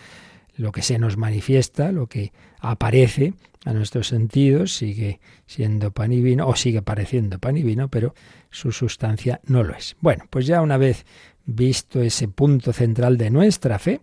lo 0.57 0.73
que 0.73 0.83
se 0.83 0.99
nos 0.99 1.17
manifiesta, 1.17 1.93
lo 1.93 2.07
que 2.07 2.33
aparece 2.71 3.35
a 3.65 3.73
nuestros 3.73 4.09
sentidos, 4.09 4.75
sigue 4.77 5.21
siendo 5.47 5.91
pan 5.91 6.13
y 6.13 6.21
vino, 6.21 6.47
o 6.47 6.55
sigue 6.55 6.83
pareciendo 6.83 7.39
pan 7.39 7.57
y 7.57 7.63
vino, 7.63 7.89
pero 7.89 8.15
su 8.51 8.71
sustancia 8.71 9.41
no 9.45 9.65
lo 9.65 9.75
es. 9.75 9.97
Bueno, 10.01 10.25
pues 10.31 10.47
ya 10.47 10.63
una 10.63 10.77
vez 10.77 11.05
visto 11.47 12.01
ese 12.01 12.29
punto 12.29 12.73
central 12.73 13.17
de 13.17 13.31
nuestra 13.31 13.79
fe, 13.79 14.01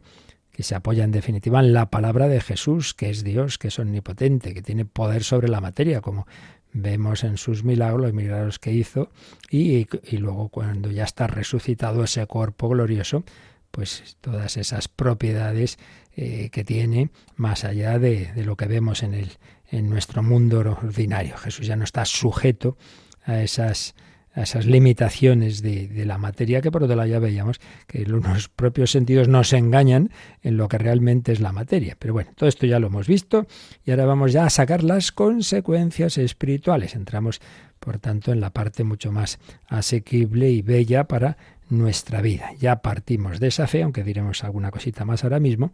que 0.51 0.63
se 0.63 0.75
apoya 0.75 1.03
en 1.03 1.11
definitiva 1.11 1.59
en 1.59 1.73
la 1.73 1.89
palabra 1.89 2.27
de 2.27 2.39
Jesús, 2.39 2.93
que 2.93 3.09
es 3.09 3.23
Dios, 3.23 3.57
que 3.57 3.69
es 3.69 3.79
omnipotente, 3.79 4.53
que 4.53 4.61
tiene 4.61 4.85
poder 4.85 5.23
sobre 5.23 5.47
la 5.47 5.61
materia, 5.61 6.01
como 6.01 6.27
vemos 6.73 7.23
en 7.23 7.37
sus 7.37 7.63
milagros, 7.63 8.01
los 8.01 8.13
milagros 8.13 8.59
que 8.59 8.71
hizo, 8.71 9.09
y, 9.49 9.87
luego 10.17 10.49
cuando 10.49 10.91
ya 10.91 11.03
está 11.03 11.27
resucitado 11.27 12.03
ese 12.03 12.25
cuerpo 12.27 12.69
glorioso, 12.69 13.23
pues 13.71 14.17
todas 14.21 14.57
esas 14.57 14.87
propiedades 14.87 15.79
eh, 16.15 16.49
que 16.51 16.63
tiene 16.63 17.09
más 17.35 17.63
allá 17.63 17.97
de, 17.97 18.31
lo 18.43 18.55
que 18.55 18.67
vemos 18.67 19.01
en, 19.03 19.13
el, 19.13 19.31
en 19.71 19.89
nuestro 19.89 20.21
mundo 20.21 20.59
ordinario. 20.59 21.37
Jesús 21.37 21.65
ya 21.65 21.75
no 21.75 21.83
está 21.83 22.05
sujeto 22.05 22.77
a 23.25 23.41
esas 23.41 23.95
a 24.35 24.41
esas 24.41 24.65
limitaciones 24.65 25.61
de, 25.61 25.87
de, 25.87 26.05
la 26.05 26.17
materia 26.17 26.61
que 26.61 26.71
por 26.71 26.83
otro 26.83 26.95
lado 26.95 27.07
ya 27.07 27.19
veíamos 27.19 27.59
que 27.85 28.05
los 28.05 28.49
propios 28.49 28.91
sentidos 28.91 29.27
nos 29.27 29.53
engañan 29.53 30.09
en 30.41 30.57
lo 30.57 30.67
que 30.67 30.79
realmente 30.79 31.31
es 31.31 31.39
la 31.39 31.51
materia. 31.51 31.95
Pero 31.99 32.13
bueno, 32.13 32.31
todo 32.35 32.49
esto 32.49 32.65
ya 32.65 32.79
lo 32.79 32.87
hemos 32.87 33.07
visto 33.07 33.45
y 33.85 33.91
ahora 33.91 34.05
vamos 34.05 34.33
ya 34.33 34.45
a 34.45 34.49
sacar 34.49 34.83
las 34.83 35.11
consecuencias 35.11 36.17
espirituales. 36.17 36.95
Entramos, 36.95 37.41
por 37.79 37.99
tanto, 37.99 38.31
en 38.31 38.39
la 38.39 38.49
parte 38.49 38.83
mucho 38.83 39.11
más 39.11 39.37
asequible 39.67 40.49
y 40.49 40.63
bella 40.63 41.07
para 41.07 41.37
nuestra 41.69 42.21
vida. 42.21 42.51
Ya 42.59 42.77
partimos 42.77 43.39
de 43.39 43.47
esa 43.47 43.67
fe, 43.67 43.83
aunque 43.83 44.03
diremos 44.03 44.43
alguna 44.43 44.71
cosita 44.71 45.05
más 45.05 45.23
ahora 45.23 45.39
mismo, 45.39 45.71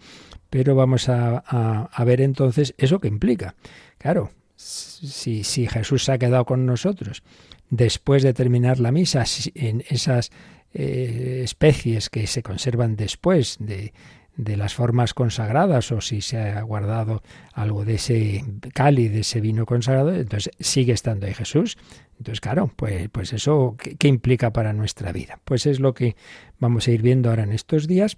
pero 0.50 0.76
vamos 0.76 1.10
a, 1.10 1.38
a, 1.38 2.04
ver 2.06 2.22
entonces 2.22 2.74
eso 2.78 3.00
que 3.00 3.08
implica. 3.08 3.56
Claro, 3.98 4.32
si, 4.56 5.44
si 5.44 5.68
Jesús 5.68 6.06
se 6.06 6.12
ha 6.14 6.18
quedado 6.18 6.46
con 6.46 6.66
nosotros, 6.66 7.24
después 7.70 8.24
de 8.24 8.34
terminar 8.34 8.80
la 8.80 8.92
misa, 8.92 9.24
en 9.56 9.84
esas 9.90 10.32
eh, 10.74 11.42
especies 11.44 12.10
que 12.10 12.28
se 12.28 12.44
conservan 12.44 12.96
después 12.96 13.58
de, 13.60 13.94
de 14.40 14.56
las 14.56 14.74
formas 14.74 15.14
consagradas 15.14 15.92
o 15.92 16.00
si 16.00 16.22
se 16.22 16.38
ha 16.38 16.62
guardado 16.62 17.22
algo 17.52 17.84
de 17.84 17.96
ese 17.96 18.46
cáliz, 18.74 19.12
de 19.12 19.20
ese 19.20 19.42
vino 19.42 19.66
consagrado, 19.66 20.16
entonces 20.16 20.54
sigue 20.62 20.94
estando 20.94 21.28
ahí 21.28 21.34
Jesús. 21.34 21.78
Entonces, 22.18 22.40
claro, 22.40 22.72
pues, 22.74 23.10
pues 23.10 23.34
eso, 23.34 23.76
¿qué, 23.78 23.98
¿qué, 23.98 24.08
implica 24.08 24.54
para 24.54 24.72
nuestra 24.72 25.12
vida? 25.12 25.42
Pues 25.44 25.66
es 25.66 25.82
lo 25.82 25.94
que 25.94 26.16
vamos 26.58 26.88
a 26.88 26.92
ir 26.92 27.02
viendo 27.02 27.30
ahora 27.30 27.44
en 27.44 27.52
estos 27.52 27.86
días 27.86 28.16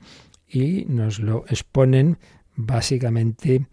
y 0.48 0.86
nos 0.86 1.18
lo 1.18 1.44
exponen 1.48 2.20
básicamente 2.56 3.66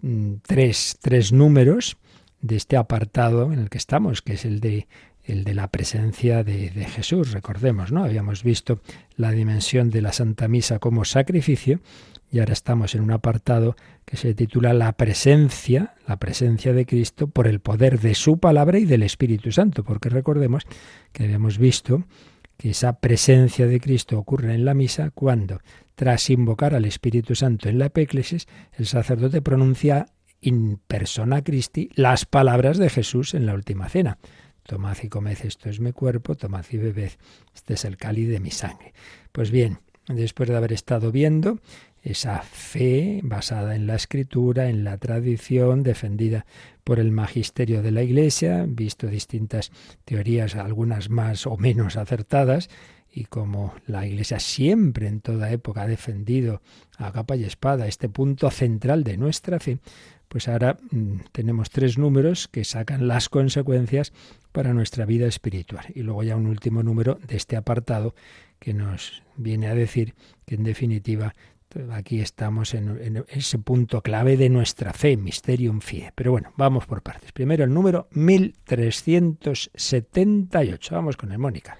mm, 0.00 0.34
tres, 0.46 0.98
tres 1.02 1.32
números 1.32 1.96
de 2.40 2.54
este 2.54 2.76
apartado 2.76 3.52
en 3.52 3.58
el 3.58 3.68
que 3.68 3.78
estamos, 3.78 4.22
que 4.22 4.34
es 4.34 4.44
el 4.44 4.60
de 4.60 4.86
el 5.26 5.44
de 5.44 5.54
la 5.54 5.70
presencia 5.70 6.44
de, 6.44 6.70
de, 6.70 6.84
Jesús. 6.84 7.32
Recordemos, 7.32 7.92
¿no? 7.92 8.04
Habíamos 8.04 8.42
visto 8.42 8.80
la 9.16 9.32
dimensión 9.32 9.90
de 9.90 10.02
la 10.02 10.12
Santa 10.12 10.48
Misa 10.48 10.78
como 10.78 11.04
sacrificio, 11.04 11.80
y 12.30 12.40
ahora 12.40 12.52
estamos 12.52 12.94
en 12.94 13.02
un 13.02 13.12
apartado 13.12 13.76
que 14.04 14.16
se 14.16 14.34
titula 14.34 14.72
La 14.72 14.92
presencia, 14.92 15.94
la 16.06 16.18
presencia 16.18 16.72
de 16.72 16.86
Cristo 16.86 17.28
por 17.28 17.46
el 17.46 17.60
poder 17.60 18.00
de 18.00 18.14
su 18.14 18.38
palabra 18.38 18.78
y 18.78 18.84
del 18.84 19.02
Espíritu 19.02 19.52
Santo, 19.52 19.84
porque 19.84 20.08
recordemos 20.08 20.64
que 21.12 21.24
habíamos 21.24 21.58
visto 21.58 22.04
que 22.56 22.70
esa 22.70 23.00
presencia 23.00 23.66
de 23.66 23.80
Cristo 23.80 24.18
ocurre 24.18 24.54
en 24.54 24.64
la 24.64 24.74
misa 24.74 25.10
cuando, 25.10 25.60
tras 25.94 26.30
invocar 26.30 26.74
al 26.74 26.84
Espíritu 26.84 27.34
Santo 27.34 27.68
en 27.68 27.78
la 27.78 27.86
epéclesis, 27.86 28.46
el 28.72 28.86
sacerdote 28.86 29.42
pronuncia 29.42 30.06
in 30.40 30.78
persona 30.86 31.42
Christi 31.42 31.90
las 31.94 32.24
palabras 32.24 32.78
de 32.78 32.90
Jesús 32.90 33.34
en 33.34 33.46
la 33.46 33.54
última 33.54 33.88
cena. 33.88 34.18
Tomad 34.66 34.96
y 35.02 35.08
comed, 35.08 35.38
esto 35.44 35.70
es 35.70 35.80
mi 35.80 35.92
cuerpo, 35.92 36.34
tomad 36.34 36.64
y 36.70 36.76
bebed, 36.76 37.12
este 37.54 37.74
es 37.74 37.84
el 37.84 37.96
cáliz 37.96 38.28
de 38.28 38.40
mi 38.40 38.50
sangre. 38.50 38.92
Pues 39.30 39.50
bien, 39.50 39.78
después 40.08 40.48
de 40.48 40.56
haber 40.56 40.72
estado 40.72 41.12
viendo 41.12 41.60
esa 42.02 42.40
fe 42.40 43.20
basada 43.22 43.74
en 43.74 43.86
la 43.86 43.96
escritura, 43.96 44.68
en 44.68 44.84
la 44.84 44.98
tradición, 44.98 45.82
defendida 45.82 46.46
por 46.84 47.00
el 47.00 47.10
magisterio 47.10 47.82
de 47.82 47.90
la 47.90 48.02
Iglesia, 48.02 48.64
visto 48.68 49.08
distintas 49.08 49.72
teorías, 50.04 50.54
algunas 50.54 51.10
más 51.10 51.46
o 51.46 51.56
menos 51.56 51.96
acertadas, 51.96 52.68
y 53.12 53.24
como 53.24 53.74
la 53.86 54.06
Iglesia 54.06 54.38
siempre 54.38 55.08
en 55.08 55.20
toda 55.20 55.50
época 55.50 55.82
ha 55.82 55.86
defendido 55.86 56.60
a 56.98 57.12
capa 57.12 57.34
y 57.34 57.44
espada 57.44 57.88
este 57.88 58.08
punto 58.08 58.50
central 58.50 59.04
de 59.04 59.16
nuestra 59.16 59.58
fe, 59.58 59.78
pues 60.28 60.48
ahora 60.48 60.78
mm, 60.90 61.18
tenemos 61.32 61.70
tres 61.70 61.98
números 61.98 62.48
que 62.48 62.64
sacan 62.64 63.08
las 63.08 63.28
consecuencias 63.28 64.12
para 64.52 64.74
nuestra 64.74 65.04
vida 65.04 65.26
espiritual. 65.26 65.86
Y 65.94 66.02
luego 66.02 66.22
ya 66.22 66.36
un 66.36 66.46
último 66.46 66.82
número 66.82 67.18
de 67.26 67.36
este 67.36 67.56
apartado 67.56 68.14
que 68.58 68.74
nos 68.74 69.22
viene 69.36 69.68
a 69.68 69.74
decir 69.74 70.14
que 70.46 70.54
en 70.54 70.64
definitiva 70.64 71.34
Aquí 71.92 72.20
estamos 72.20 72.74
en, 72.74 73.24
ese 73.28 73.58
punto 73.58 74.02
clave 74.02 74.36
de 74.36 74.48
nuestra 74.48 74.92
fe, 74.92 75.16
Mysterium 75.16 75.80
Fie. 75.80 76.12
Pero 76.14 76.30
bueno, 76.30 76.52
vamos 76.56 76.86
por 76.86 77.02
partes. 77.02 77.32
Primero 77.32 77.64
el 77.64 77.74
número 77.74 78.06
1378. 78.12 80.94
Vamos 80.94 81.16
con 81.16 81.32
el 81.32 81.38
Mónica. 81.38 81.78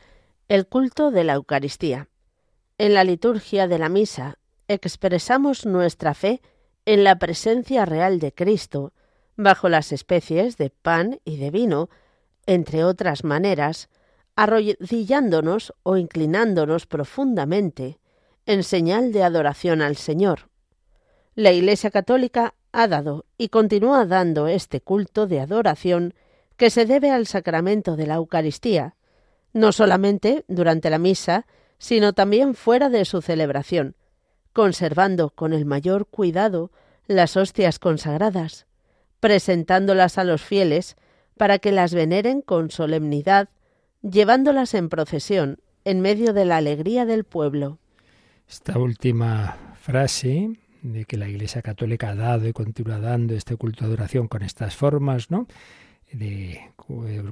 El 0.49 0.67
culto 0.67 1.11
de 1.11 1.25
la 1.25 1.35
Eucaristía. 1.35 2.09
En 2.79 2.95
la 2.95 3.05
liturgia 3.05 3.69
de 3.69 3.79
la 3.79 3.89
misa 3.89 4.39
expresamos 4.69 5.65
nuestra 5.65 6.13
fe 6.15 6.43
en 6.87 7.05
la 7.05 7.19
presencia 7.19 7.85
real 7.85 8.21
de 8.21 8.33
Cristo, 8.33 8.93
bajo 9.37 9.69
las 9.69 9.93
especies 9.93 10.57
de 10.57 10.71
pan 10.71 11.21
y 11.25 11.37
de 11.37 11.51
vino, 11.51 11.91
entre 12.47 12.85
otras 12.85 13.25
maneras, 13.25 13.91
arrodillándonos 14.37 15.75
o 15.83 15.97
inclinándonos 15.97 16.87
profundamente 16.87 17.99
en 18.47 18.63
señal 18.63 19.13
de 19.13 19.25
adoración 19.25 19.83
al 19.83 19.97
Señor. 19.97 20.49
La 21.35 21.53
Iglesia 21.53 21.91
Católica 21.91 22.55
ha 22.71 22.87
dado 22.87 23.27
y 23.37 23.49
continúa 23.49 24.07
dando 24.07 24.47
este 24.47 24.81
culto 24.81 25.27
de 25.27 25.41
adoración 25.41 26.15
que 26.57 26.71
se 26.71 26.87
debe 26.87 27.11
al 27.11 27.27
sacramento 27.27 27.97
de 27.97 28.07
la 28.07 28.15
Eucaristía, 28.15 28.95
no 29.53 29.73
solamente 29.73 30.45
durante 30.47 30.89
la 30.89 30.99
misa, 30.99 31.47
sino 31.79 32.13
también 32.13 32.55
fuera 32.55 32.89
de 32.89 33.05
su 33.05 33.21
celebración, 33.23 33.97
conservando 34.57 35.29
con 35.29 35.53
el 35.53 35.67
mayor 35.67 36.07
cuidado 36.07 36.71
las 37.07 37.37
hostias 37.37 37.79
consagradas, 37.79 38.65
presentándolas 39.21 40.17
a 40.17 40.25
los 40.25 40.41
fieles 40.41 40.97
para 41.37 41.59
que 41.59 41.73
las 41.73 41.93
veneren 41.93 42.41
con 42.41 42.71
solemnidad, 42.71 43.51
llevándolas 44.01 44.73
en 44.73 44.89
procesión 44.89 45.59
en 45.85 46.01
medio 46.01 46.33
de 46.33 46.47
la 46.47 46.57
alegría 46.57 47.05
del 47.05 47.25
pueblo. 47.25 47.77
Esta 48.49 48.79
última 48.79 49.75
frase 49.79 50.53
de 50.81 51.05
que 51.05 51.19
la 51.19 51.29
Iglesia 51.29 51.61
Católica 51.61 52.09
ha 52.09 52.15
dado 52.15 52.49
y 52.49 52.55
continúa 52.55 52.99
dando 52.99 53.35
este 53.35 53.57
culto 53.57 53.85
de 53.85 53.89
adoración 53.89 54.27
con 54.27 54.43
estas 54.43 54.75
formas, 54.75 55.31
¿no? 55.31 55.49
De 56.13 56.73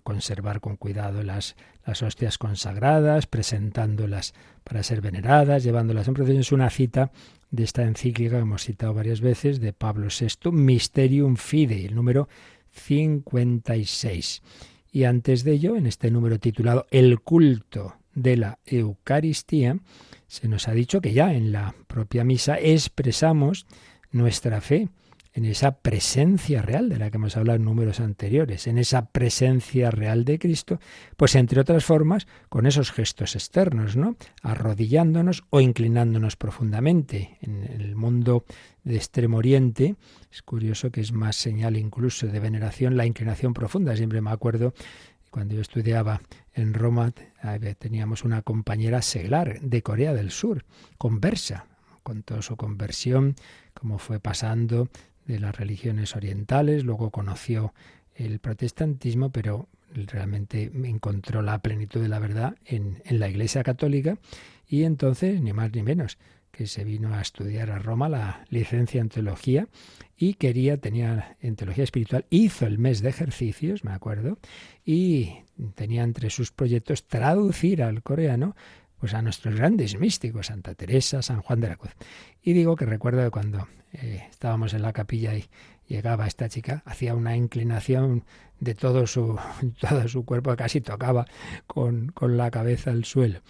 conservar 0.03 0.61
con 0.61 0.77
cuidado 0.77 1.23
las, 1.23 1.57
las 1.87 2.03
hostias 2.03 2.39
consagradas, 2.39 3.27
presentándolas 3.27 4.35
para 4.65 4.83
ser 4.83 5.01
veneradas, 5.01 5.63
llevándolas 5.63 6.09
en 6.09 6.15
procesión. 6.15 6.41
Es 6.41 6.53
una 6.53 6.71
cita 6.71 7.13
de 7.51 7.65
esta 7.65 7.83
encíclica 7.85 8.37
que 8.37 8.43
hemos 8.43 8.65
citado 8.65 8.95
varias 8.95 9.21
veces 9.21 9.61
de 9.61 9.73
Pablo 9.73 10.09
VI, 10.09 10.51
Mysterium 10.51 11.37
Fidei, 11.37 11.87
el 11.87 11.95
número 11.95 12.29
56. 12.73 14.43
Y 14.93 15.05
antes 15.05 15.45
de 15.45 15.53
ello, 15.53 15.77
en 15.77 15.87
este 15.87 16.11
número 16.11 16.39
titulado 16.39 16.87
El 16.91 17.21
culto 17.21 17.97
de 18.15 18.37
la 18.37 18.59
Eucaristía, 18.65 19.79
se 20.27 20.49
nos 20.49 20.69
ha 20.69 20.73
dicho 20.73 21.01
que 21.01 21.13
ya 21.13 21.33
en 21.33 21.53
la 21.53 21.75
propia 21.87 22.25
misa 22.25 22.59
expresamos 22.59 23.67
nuestra 24.11 24.61
fe 24.61 24.89
en 25.35 25.45
esa 25.45 25.79
presencia 25.79 26.63
real 26.63 26.89
de 26.89 26.97
la 26.97 27.11
que 27.11 27.17
hemos 27.17 27.37
hablado 27.37 27.57
en 27.57 27.65
números 27.65 27.99
anteriores, 27.99 28.69
en 28.69 28.79
esa 28.79 29.07
presencia 29.07 29.91
real 29.91 30.25
de 30.25 30.39
Cristo, 30.39 30.79
pues 31.17 31.35
entre 31.35 31.61
otras 31.61 31.85
formas, 31.85 32.29
con 32.49 32.67
esos 32.67 32.93
gestos 32.93 33.35
externos, 33.35 33.97
¿no? 33.97 34.17
Arrodillándonos 34.43 35.43
o 35.51 35.61
inclinándonos 35.61 36.37
profundamente. 36.37 37.37
En 37.41 37.65
el 37.65 37.97
mundo 37.97 38.45
de 38.85 38.95
Extremo 38.95 39.39
Oriente, 39.39 39.97
es 40.33 40.43
curioso 40.43 40.93
que 40.93 41.01
es 41.01 41.13
más 41.13 41.35
señal 41.35 41.77
incluso 41.77 42.29
de 42.29 42.39
veneración 42.39 42.97
la 42.97 43.05
inclinación 43.05 43.55
profunda. 43.55 43.97
Siempre 43.97 44.21
me 44.21 44.31
acuerdo 44.31 44.73
cuando 45.31 45.57
yo 45.57 45.63
estudiaba 45.63 46.21
en 46.53 46.75
Roma, 46.75 47.13
teníamos 47.81 48.23
una 48.23 48.43
compañera 48.43 49.03
seglar 49.03 49.61
de 49.61 49.83
Corea 49.83 50.15
del 50.15 50.31
Sur, 50.31 50.65
conversa, 50.97 51.67
contó 52.05 52.41
su 52.41 52.57
conversión, 52.57 53.35
cómo 53.73 53.99
fue 53.99 54.21
pasando 54.21 54.89
de 55.27 55.41
las 55.41 55.57
religiones 55.57 56.17
orientales, 56.17 56.85
luego 56.85 57.11
conoció 57.11 57.75
el 58.15 58.39
protestantismo, 58.39 59.31
pero 59.31 59.69
realmente 59.93 60.71
encontró 60.85 61.43
la 61.43 61.59
plenitud 61.61 62.01
de 62.01 62.09
la 62.09 62.19
verdad 62.19 62.57
en, 62.65 63.03
en, 63.05 63.19
la 63.21 63.29
Iglesia 63.29 63.63
Católica 63.63 64.19
y 64.67 64.85
entonces, 64.85 65.41
ni 65.41 65.53
más 65.53 65.73
ni 65.73 65.83
menos, 65.83 66.19
que 66.55 66.67
se 66.67 66.85
vino 66.85 67.13
a 67.15 67.21
estudiar 67.21 67.71
a 67.71 67.79
Roma 67.79 68.09
la 68.09 68.45
licencia 68.49 69.01
en 69.01 69.09
teología 69.09 69.69
y 70.17 70.35
quería, 70.35 70.77
tenía 70.77 71.37
en 71.41 71.57
teología 71.57 71.85
espiritual, 71.85 72.27
hizo 72.31 72.67
el 72.67 72.79
mes 72.79 73.03
de 73.03 73.09
ejercicios, 73.09 73.85
me 73.85 73.93
acuerdo, 73.93 74.39
y 74.85 75.39
tenía 75.75 76.05
entre 76.05 76.31
sus 76.31 76.53
proyectos 76.53 77.07
traducir 77.07 77.83
al 77.83 78.03
coreano 78.03 78.55
pues 79.05 79.13
a 79.13 79.21
nuestros 79.21 79.55
grandes 79.55 80.01
místicos, 80.01 80.47
Santa 80.47 80.75
Teresa, 80.75 81.21
San 81.21 81.43
Juan 81.43 81.61
de 81.61 81.69
la 81.69 81.77
Cruz. 81.77 81.93
Y 82.43 82.55
digo 82.55 82.75
que 82.75 82.87
recuerdo 82.87 83.23
que 83.23 83.31
cuando 83.31 83.69
eh, 83.93 84.27
estábamos 84.31 84.73
en 84.73 84.81
la 84.81 84.95
capilla 84.95 85.35
y 85.35 85.45
llegaba 85.87 86.27
esta 86.27 86.49
chica, 86.49 86.83
hacía 86.87 87.15
una 87.15 87.37
inclinación 87.37 88.25
de 88.61 88.75
todo 88.75 89.07
su, 89.07 89.39
todo 89.79 90.09
su 90.09 90.25
cuerpo, 90.25 90.57
casi 90.57 90.81
tocaba 90.81 91.27
con, 91.67 92.13
con 92.13 92.39
la 92.39 92.51
cabeza 92.51 92.93
al 92.93 93.05
suelo 93.05 93.41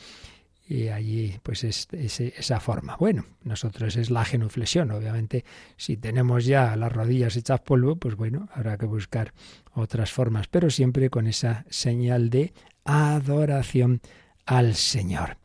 y 0.66 0.88
allí 0.88 1.38
pues 1.44 1.62
es, 1.62 1.86
esa 1.92 2.58
forma. 2.58 2.96
Bueno, 2.96 3.24
nosotros 3.44 3.94
es 3.94 4.10
la 4.10 4.24
genuflexión, 4.24 4.90
obviamente 4.90 5.44
si 5.76 5.96
tenemos 5.96 6.46
ya 6.46 6.74
las 6.74 6.92
rodillas 6.92 7.36
hechas 7.36 7.60
polvo, 7.60 7.94
pues 7.94 8.16
bueno, 8.16 8.48
habrá 8.52 8.76
que 8.76 8.86
buscar 8.86 9.34
otras 9.72 10.10
formas, 10.10 10.48
pero 10.48 10.68
siempre 10.68 11.10
con 11.10 11.28
esa 11.28 11.64
señal 11.70 12.28
de 12.28 12.52
adoración 12.84 14.00
al 14.46 14.74
Señor. 14.74 15.37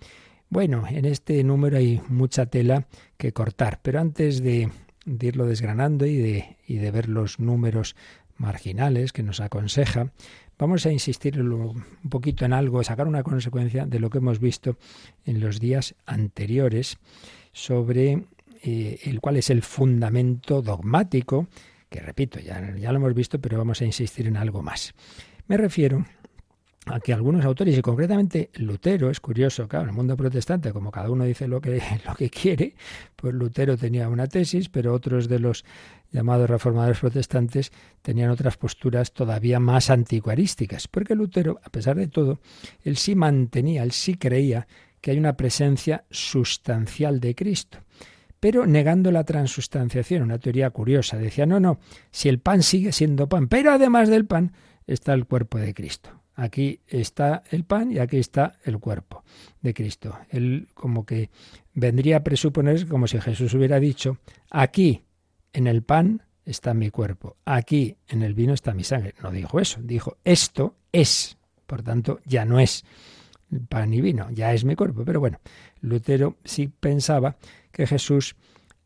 Bueno, 0.50 0.86
en 0.90 1.06
este 1.06 1.44
número 1.44 1.78
hay 1.78 2.02
mucha 2.08 2.48
tela 2.48 2.88
que 3.18 3.34
cortar, 3.34 3.80
pero 3.82 4.00
antes 4.00 4.42
de, 4.42 4.70
irlo 5.06 5.46
desgranando 5.46 6.06
y 6.06 6.18
de, 6.18 6.92
ver 6.92 7.08
los 7.08 7.40
números 7.40 7.96
marginales 8.38 9.14
que 9.14 9.24
nos 9.24 9.40
aconseja, 9.40 10.12
Vamos 10.60 10.86
a 10.86 10.92
insistir 10.92 11.42
un 11.42 11.86
poquito 12.10 12.44
en 12.44 12.52
algo, 12.52 12.84
sacar 12.84 13.08
una 13.08 13.24
consecuencia 13.24 13.86
de 13.86 13.98
lo 13.98 14.10
que 14.10 14.18
hemos 14.18 14.42
visto 14.42 14.76
en 15.26 15.40
los 15.40 15.62
días 15.62 15.96
anteriores 16.06 16.98
sobre 17.54 18.26
eh, 18.62 19.00
el 19.04 19.22
cuál 19.22 19.38
es 19.38 19.50
el 19.50 19.62
fundamento 19.62 20.62
dogmático, 20.62 21.48
que 21.90 22.02
repito, 22.02 22.42
ya 22.42 22.60
lo 22.60 22.98
hemos 22.98 23.14
visto, 23.14 23.40
pero 23.40 23.58
vamos 23.58 23.80
a 23.80 23.86
insistir 23.86 24.28
en 24.28 24.36
algo 24.36 24.62
más. 24.62 24.94
Me 25.48 25.56
refiero 25.56 26.06
a 26.90 27.00
que 27.00 27.14
algunos 27.14 27.46
autores, 27.46 27.78
y 27.78 27.82
concretamente 27.82 28.50
Lutero, 28.56 29.10
es 29.10 29.20
curioso, 29.20 29.68
claro, 29.68 29.84
en 29.84 29.90
el 29.90 29.96
mundo 29.96 30.18
protestante, 30.18 30.74
como 30.74 30.92
cada 30.92 31.10
uno 31.10 31.24
dice 31.24 31.48
lo 31.48 31.62
que, 31.62 31.82
lo 32.06 32.16
que 32.16 32.30
quiere, 32.30 32.76
pues 33.16 33.34
Lutero 33.34 33.78
tenía 33.78 34.10
una 34.10 34.28
tesis, 34.28 34.70
pero 34.70 34.94
otros 34.94 35.28
de 35.28 35.40
los 35.40 35.66
llamados 36.12 36.50
reformadores 36.50 37.00
protestantes 37.00 37.72
tenían 38.02 38.32
otras 38.32 38.58
posturas 38.58 39.14
todavía 39.14 39.60
más 39.60 39.90
anticuarísticas, 39.90 40.88
porque 40.88 41.16
Lutero, 41.16 41.60
a 41.64 41.70
pesar 41.70 41.96
de 41.96 42.08
todo, 42.08 42.40
él 42.84 42.98
sí 42.98 43.16
mantenía, 43.16 43.84
él 43.84 43.92
sí 43.92 44.16
creía 44.16 44.68
que 45.02 45.12
hay 45.12 45.18
una 45.20 45.38
presencia 45.38 46.06
sustancial 46.10 47.20
de 47.20 47.36
Cristo, 47.36 47.78
pero 48.40 48.66
negando 48.66 49.12
la 49.12 49.24
transustanciación, 49.26 50.24
una 50.24 50.40
teoría 50.40 50.70
curiosa. 50.72 51.18
Decía, 51.18 51.46
no, 51.46 51.60
no, 51.60 51.80
si 52.12 52.30
el 52.30 52.40
pan 52.40 52.64
sigue 52.64 52.92
siendo 52.92 53.28
pan, 53.30 53.48
pero 53.48 53.72
además 53.72 54.10
del 54.10 54.26
pan 54.26 54.54
está 54.88 55.14
el 55.14 55.26
cuerpo 55.26 55.58
de 55.58 55.74
Cristo. 55.74 56.19
Aquí 56.40 56.80
está 56.88 57.44
el 57.52 57.66
pan 57.66 57.92
y 57.92 58.00
aquí 58.00 58.16
está 58.16 58.60
el 58.64 58.80
cuerpo 58.80 59.26
de 59.60 59.74
Cristo. 59.74 60.18
Él 60.30 60.70
como 60.74 61.06
que 61.06 61.30
vendría 61.74 62.18
a 62.18 62.24
presuponer 62.24 62.88
como 62.88 63.08
si 63.08 63.20
Jesús 63.20 63.54
hubiera 63.56 63.78
dicho, 63.78 64.20
aquí 64.50 65.04
en 65.52 65.68
el 65.68 65.84
pan 65.84 66.24
está 66.46 66.74
mi 66.74 66.92
cuerpo, 66.92 67.36
aquí 67.44 67.98
en 68.08 68.24
el 68.24 68.36
vino 68.36 68.54
está 68.54 68.74
mi 68.74 68.86
sangre. 68.86 69.16
No 69.22 69.32
dijo 69.32 69.60
eso, 69.60 69.82
dijo, 69.84 70.16
esto 70.24 70.78
es, 70.94 71.38
por 71.66 71.84
tanto, 71.84 72.22
ya 72.24 72.46
no 72.46 72.62
es 72.62 72.86
pan 73.68 73.94
y 73.94 74.00
vino, 74.00 74.30
ya 74.32 74.54
es 74.54 74.64
mi 74.64 74.78
cuerpo. 74.78 75.04
Pero 75.04 75.20
bueno, 75.20 75.42
Lutero 75.82 76.38
sí 76.46 76.70
pensaba 76.70 77.36
que 77.70 77.86
Jesús 77.86 78.38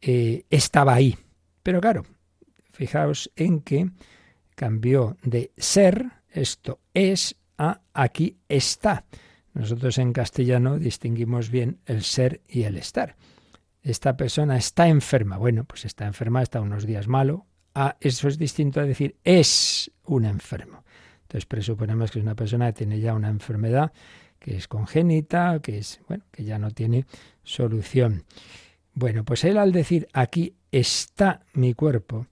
eh, 0.01 0.43
estaba 0.49 0.95
ahí. 0.95 1.15
Pero 1.61 1.79
claro, 1.79 2.03
fijaos 2.71 3.29
en 3.35 3.61
que 3.61 3.91
cambió 4.55 5.17
de 5.21 5.51
ser, 5.55 6.07
esto 6.31 6.79
es, 6.95 7.35
aquí 7.93 8.37
está. 8.49 9.05
Nosotros 9.53 9.97
en 9.97 10.13
castellano 10.13 10.79
distinguimos 10.79 11.49
bien 11.49 11.79
el 11.85 12.03
ser 12.03 12.41
y 12.47 12.63
el 12.63 12.77
estar. 12.77 13.15
Esta 13.81 14.15
persona 14.17 14.57
está 14.57 14.87
enferma. 14.87 15.37
Bueno, 15.37 15.65
pues 15.65 15.85
está 15.85 16.05
enferma, 16.05 16.41
está 16.41 16.61
unos 16.61 16.85
días 16.85 17.07
malo. 17.07 17.45
Ah, 17.75 17.97
eso 17.99 18.27
es 18.27 18.37
distinto 18.37 18.79
a 18.79 18.85
decir 18.85 19.15
es 19.23 19.91
un 20.05 20.25
enfermo. 20.25 20.83
Entonces 21.23 21.45
presuponemos 21.45 22.11
que 22.11 22.19
es 22.19 22.23
una 22.23 22.35
persona 22.35 22.67
que 22.67 22.79
tiene 22.79 22.99
ya 22.99 23.13
una 23.13 23.29
enfermedad 23.29 23.91
que 24.43 24.57
es 24.57 24.67
congénita, 24.67 25.59
que 25.61 25.77
es, 25.77 26.01
bueno, 26.07 26.25
que 26.31 26.43
ya 26.43 26.59
no 26.59 26.71
tiene 26.71 27.05
solución. 27.43 28.25
Bueno, 28.93 29.23
pues 29.23 29.45
él 29.45 29.57
al 29.57 29.71
decir 29.71 30.07
aquí 30.13 30.53
está 30.71 31.45
mi 31.53 31.73
cuerpo, 31.73 32.27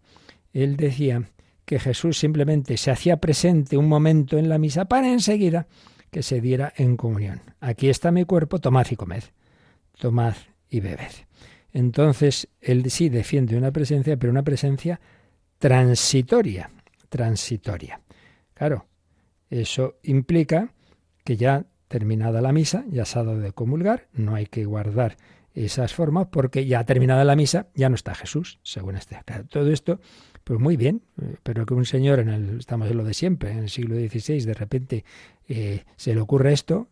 él 0.51 0.75
decía 0.75 1.23
que 1.71 1.79
Jesús 1.79 2.19
simplemente 2.19 2.75
se 2.75 2.91
hacía 2.91 3.15
presente 3.21 3.77
un 3.77 3.87
momento 3.87 4.37
en 4.37 4.49
la 4.49 4.57
misa 4.57 4.83
para 4.83 5.09
enseguida 5.09 5.67
que 6.09 6.21
se 6.21 6.41
diera 6.41 6.73
en 6.75 6.97
comunión. 6.97 7.39
Aquí 7.61 7.87
está 7.87 8.11
mi 8.11 8.25
cuerpo, 8.25 8.59
tomad 8.59 8.87
y 8.91 8.97
comed, 8.97 9.23
tomad 9.97 10.33
y 10.69 10.81
bebed. 10.81 11.13
Entonces, 11.71 12.49
él 12.59 12.91
sí 12.91 13.07
defiende 13.07 13.55
una 13.55 13.71
presencia, 13.71 14.17
pero 14.17 14.31
una 14.31 14.43
presencia 14.43 14.99
transitoria, 15.59 16.69
transitoria. 17.07 18.01
Claro, 18.53 18.87
eso 19.49 19.95
implica 20.03 20.73
que 21.23 21.37
ya 21.37 21.67
terminada 21.87 22.41
la 22.41 22.51
misa, 22.51 22.83
ya 22.89 23.05
se 23.05 23.17
ha 23.17 23.23
dado 23.23 23.39
de 23.39 23.53
comulgar, 23.53 24.09
no 24.11 24.35
hay 24.35 24.45
que 24.45 24.65
guardar 24.65 25.15
esas 25.53 25.93
formas 25.93 26.27
porque 26.31 26.65
ya 26.65 26.83
terminada 26.83 27.23
la 27.23 27.37
misa 27.37 27.67
ya 27.75 27.87
no 27.87 27.95
está 27.95 28.13
Jesús, 28.13 28.59
según 28.61 28.97
este. 28.97 29.17
todo 29.49 29.71
esto, 29.71 30.01
pues 30.51 30.59
muy 30.59 30.75
bien, 30.75 31.01
eh, 31.21 31.37
pero 31.43 31.65
que 31.65 31.73
un 31.73 31.85
señor, 31.85 32.19
en 32.19 32.27
el, 32.27 32.59
estamos 32.59 32.91
en 32.91 32.97
lo 32.97 33.05
de 33.05 33.13
siempre, 33.13 33.51
en 33.51 33.59
el 33.59 33.69
siglo 33.69 33.95
XVI, 33.95 34.41
de 34.41 34.53
repente 34.53 35.05
eh, 35.47 35.85
se 35.95 36.13
le 36.13 36.19
ocurre 36.19 36.51
esto, 36.51 36.89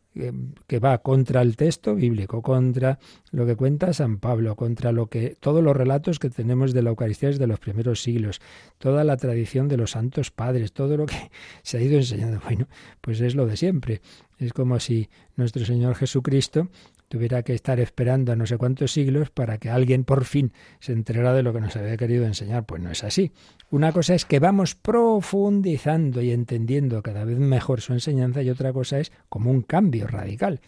que 0.66 0.80
va 0.80 1.00
contra 1.00 1.42
el 1.42 1.58
texto 1.58 1.94
bíblico, 1.94 2.42
contra 2.42 3.00
lo 3.32 3.46
que 3.46 3.58
cuenta 3.58 3.92
San 3.92 4.20
Pablo, 4.20 4.56
contra 4.56 4.94
lo 4.94 5.08
que 5.08 5.36
todos 5.42 5.62
los 5.62 5.76
relatos 5.76 6.20
que 6.20 6.30
tenemos 6.30 6.72
de 6.72 6.84
la 6.84 6.92
Eucaristía 6.92 7.30
desde 7.30 7.48
los 7.48 7.60
primeros 7.60 8.02
siglos, 8.02 8.40
toda 8.78 9.04
la 9.04 9.18
tradición 9.18 9.68
de 9.68 9.76
los 9.76 9.92
santos 9.92 10.32
padres, 10.32 10.72
todo 10.72 10.96
lo 10.96 11.06
que 11.06 11.30
se 11.62 11.80
ha 11.80 11.82
ido 11.82 11.98
enseñando. 11.98 12.40
Bueno, 12.46 12.70
pues 13.02 13.20
es 13.20 13.36
lo 13.36 13.46
de 13.46 13.58
siempre. 13.58 14.00
Es 14.40 14.54
como 14.54 14.80
si 14.80 15.10
nuestro 15.36 15.66
Señor 15.66 15.96
Jesucristo 15.96 16.70
tuviera 17.10 17.44
que 17.44 17.54
estar 17.54 17.80
esperando 17.80 18.32
a 18.32 18.36
no 18.36 18.46
sé 18.46 18.58
cuántos 18.58 18.94
siglos 18.94 19.32
para 19.32 19.58
que 19.58 19.70
alguien 19.70 20.06
por 20.06 20.24
fin 20.26 20.54
se 20.80 20.94
enterara 20.94 21.34
de 21.34 21.44
lo 21.44 21.52
que 21.52 21.60
nos 21.60 21.76
había 21.76 21.98
querido 21.98 22.26
enseñar. 22.26 22.66
Pues 22.66 22.82
no 22.82 22.90
es 22.90 23.04
así. 23.04 23.32
Una 23.70 23.92
cosa 23.92 24.14
es 24.14 24.26
que 24.26 24.40
vamos 24.40 24.76
profundizando 24.76 26.22
y 26.22 26.32
entendiendo 26.32 27.04
cada 27.04 27.26
vez 27.26 27.38
mejor 27.40 27.82
su 27.82 27.94
enseñanza 27.94 28.42
y 28.42 28.50
otra 28.50 28.72
cosa 28.72 29.00
es 29.00 29.12
como 29.28 29.52
un 29.52 29.64
cambio 29.64 30.08
radical 30.08 30.62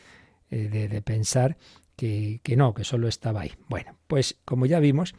eh, 0.49 0.67
de, 0.67 1.01
pensar 1.01 1.57
que, 1.95 2.41
no, 2.57 2.73
que 2.73 2.83
solo 2.83 3.07
estaba 3.07 3.41
ahí. 3.41 3.53
Bueno, 3.69 3.95
pues 4.07 4.37
como 4.43 4.65
ya 4.65 4.79
vimos, 4.79 5.15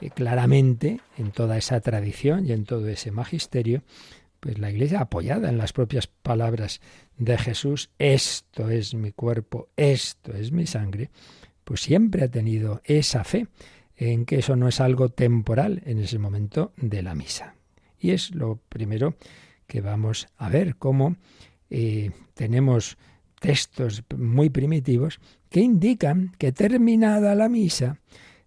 eh, 0.00 0.10
claramente 0.10 1.00
en 1.16 1.30
toda 1.30 1.56
esa 1.56 1.80
tradición 1.80 2.46
y 2.46 2.52
en 2.52 2.64
todo 2.64 2.88
ese 2.88 3.12
magisterio, 3.12 3.82
pues 4.44 4.58
la 4.58 4.70
Iglesia 4.70 5.00
apoyada 5.00 5.48
en 5.48 5.56
las 5.56 5.72
propias 5.72 6.06
palabras 6.06 6.82
de 7.16 7.38
Jesús, 7.38 7.88
esto 7.98 8.68
es 8.68 8.92
mi 8.92 9.10
cuerpo, 9.10 9.70
esto 9.74 10.34
es 10.34 10.52
mi 10.52 10.66
sangre, 10.66 11.08
pues 11.64 11.80
siempre 11.80 12.24
ha 12.24 12.30
tenido 12.30 12.82
esa 12.84 13.24
fe 13.24 13.46
en 13.96 14.26
que 14.26 14.40
eso 14.40 14.54
no 14.54 14.68
es 14.68 14.82
algo 14.82 15.08
temporal 15.08 15.80
en 15.86 15.98
ese 15.98 16.18
momento 16.18 16.74
de 16.76 17.02
la 17.02 17.14
misa. 17.14 17.54
Y 17.98 18.10
es 18.10 18.34
lo 18.34 18.60
primero 18.68 19.16
que 19.66 19.80
vamos 19.80 20.28
a 20.36 20.50
ver, 20.50 20.76
cómo 20.76 21.16
eh, 21.70 22.10
tenemos 22.34 22.98
textos 23.40 24.04
muy 24.14 24.50
primitivos 24.50 25.20
que 25.48 25.60
indican 25.60 26.32
que 26.36 26.52
terminada 26.52 27.34
la 27.34 27.48
misa, 27.48 27.96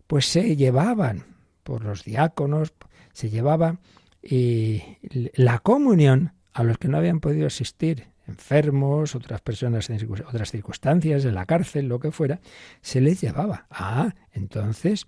pues 0.05 0.27
se 0.27 0.55
llevaban 0.55 1.23
por 1.63 1.83
los 1.83 2.03
diáconos, 2.03 2.71
se 3.13 3.31
llevaba 3.31 3.79
eh, 4.21 4.97
la 5.35 5.59
comunión 5.59 6.33
a 6.53 6.63
los 6.63 6.77
que 6.77 6.87
no 6.87 6.97
habían 6.97 7.19
podido 7.19 7.47
asistir, 7.47 8.07
enfermos, 8.27 9.15
otras 9.15 9.41
personas 9.41 9.89
en 9.89 10.11
otras 10.11 10.51
circunstancias, 10.51 11.25
en 11.25 11.35
la 11.35 11.45
cárcel, 11.45 11.87
lo 11.87 11.99
que 11.99 12.11
fuera, 12.11 12.39
se 12.81 12.99
les 13.01 13.21
llevaba. 13.21 13.67
Ah, 13.69 14.13
entonces 14.33 15.07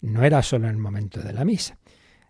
no 0.00 0.24
era 0.24 0.42
solo 0.42 0.68
en 0.68 0.74
el 0.74 0.80
momento 0.80 1.20
de 1.20 1.32
la 1.32 1.44
misa. 1.44 1.78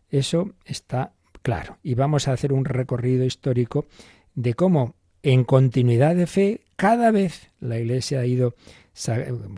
Eso 0.08 0.52
está 0.64 1.12
claro. 1.42 1.78
Y 1.82 1.94
vamos 1.94 2.28
a 2.28 2.32
hacer 2.32 2.52
un 2.52 2.64
recorrido 2.64 3.24
histórico 3.24 3.86
de 4.34 4.54
cómo 4.54 4.94
en 5.22 5.44
continuidad 5.44 6.16
de 6.16 6.26
fe 6.26 6.60
cada 6.76 7.10
vez 7.10 7.50
la 7.60 7.78
Iglesia 7.78 8.20
ha 8.20 8.26
ido 8.26 8.54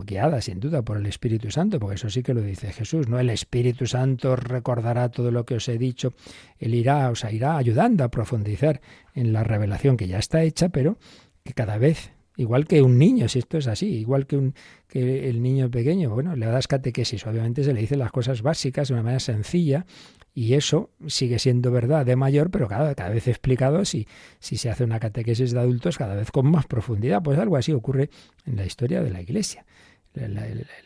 guiada 0.05 0.41
sin 0.41 0.59
duda 0.59 0.83
por 0.83 0.97
el 0.97 1.05
Espíritu 1.05 1.51
Santo, 1.51 1.79
porque 1.79 1.95
eso 1.95 2.09
sí 2.09 2.23
que 2.23 2.33
lo 2.33 2.41
dice 2.41 2.71
Jesús, 2.71 3.07
¿no? 3.07 3.19
El 3.19 3.29
Espíritu 3.29 3.85
Santo 3.85 4.35
recordará 4.35 5.09
todo 5.09 5.31
lo 5.31 5.45
que 5.45 5.55
os 5.55 5.67
he 5.67 5.77
dicho, 5.77 6.13
él 6.59 6.75
irá, 6.75 7.09
os 7.09 7.23
irá 7.25 7.57
ayudando 7.57 8.03
a 8.03 8.09
profundizar 8.09 8.81
en 9.13 9.33
la 9.33 9.43
revelación 9.43 9.97
que 9.97 10.07
ya 10.07 10.19
está 10.19 10.43
hecha, 10.43 10.69
pero 10.69 10.97
que 11.43 11.53
cada 11.53 11.77
vez 11.77 12.11
Igual 12.35 12.65
que 12.65 12.81
un 12.81 12.97
niño, 12.97 13.27
si 13.29 13.39
esto 13.39 13.59
es 13.59 13.67
así, 13.67 13.85
igual 13.85 14.25
que, 14.25 14.37
un, 14.37 14.55
que 14.87 15.29
el 15.29 15.43
niño 15.43 15.69
pequeño, 15.69 16.09
bueno, 16.09 16.35
le 16.35 16.47
das 16.47 16.67
catequesis, 16.67 17.27
obviamente 17.27 17.63
se 17.63 17.73
le 17.73 17.81
dicen 17.81 17.99
las 17.99 18.11
cosas 18.11 18.41
básicas 18.41 18.87
de 18.87 18.95
una 18.95 19.03
manera 19.03 19.19
sencilla 19.19 19.85
y 20.33 20.55
eso 20.55 20.89
sigue 21.07 21.39
siendo 21.39 21.71
verdad 21.71 22.05
de 22.05 22.15
mayor, 22.15 22.49
pero 22.49 22.67
cada, 22.67 22.95
cada 22.95 23.09
vez 23.09 23.27
explicado 23.27 23.85
si, 23.85 24.07
si 24.39 24.57
se 24.57 24.69
hace 24.69 24.83
una 24.83 24.99
catequesis 24.99 25.51
de 25.51 25.59
adultos 25.59 25.97
cada 25.97 26.15
vez 26.15 26.31
con 26.31 26.49
más 26.49 26.65
profundidad. 26.65 27.21
Pues 27.21 27.37
algo 27.39 27.57
así 27.57 27.71
ocurre 27.71 28.09
en 28.45 28.55
la 28.55 28.65
historia 28.65 29.01
de 29.03 29.11
la 29.11 29.21
Iglesia. 29.21 29.65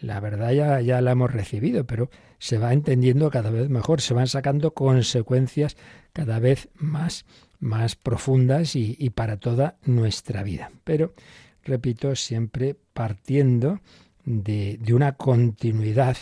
La, 0.01 0.19
verdad 0.21 0.51
ya, 0.51 0.79
ya 0.79 1.01
la 1.01 1.11
hemos 1.11 1.33
recibido, 1.33 1.85
pero 1.85 2.09
se 2.39 2.57
va 2.57 2.71
entendiendo 2.71 3.29
cada 3.29 3.49
vez 3.49 3.69
mejor, 3.69 3.99
se 3.99 4.13
van 4.13 4.27
sacando 4.27 4.73
consecuencias 4.73 5.75
cada 6.13 6.39
vez 6.39 6.69
más 6.75 7.25
más 7.59 7.95
profundas 7.95 8.75
y, 8.75 9.09
para 9.09 9.37
toda 9.37 9.77
nuestra 9.85 10.43
vida. 10.43 10.71
Pero, 10.83 11.13
repito, 11.63 12.15
siempre 12.15 12.75
partiendo 12.93 13.79
de, 14.25 14.79
una 14.93 15.13
continuidad 15.13 16.17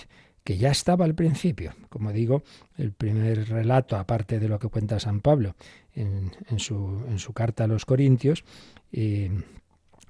que 0.46 0.58
ya 0.58 0.70
estaba 0.70 1.06
al 1.06 1.16
principio. 1.16 1.74
Como 1.90 2.14
digo, 2.14 2.44
el 2.78 2.94
primer 2.94 3.50
relato, 3.50 3.98
aparte 3.98 4.40
de 4.40 4.48
lo 4.48 4.60
que 4.60 4.70
cuenta 4.70 5.00
San 5.00 5.20
Pablo 5.20 5.56
en, 5.96 6.32
su, 6.60 7.34
carta 7.34 7.64
a 7.64 7.68
los 7.68 7.86
Corintios, 7.86 8.46
eh, 8.92 9.32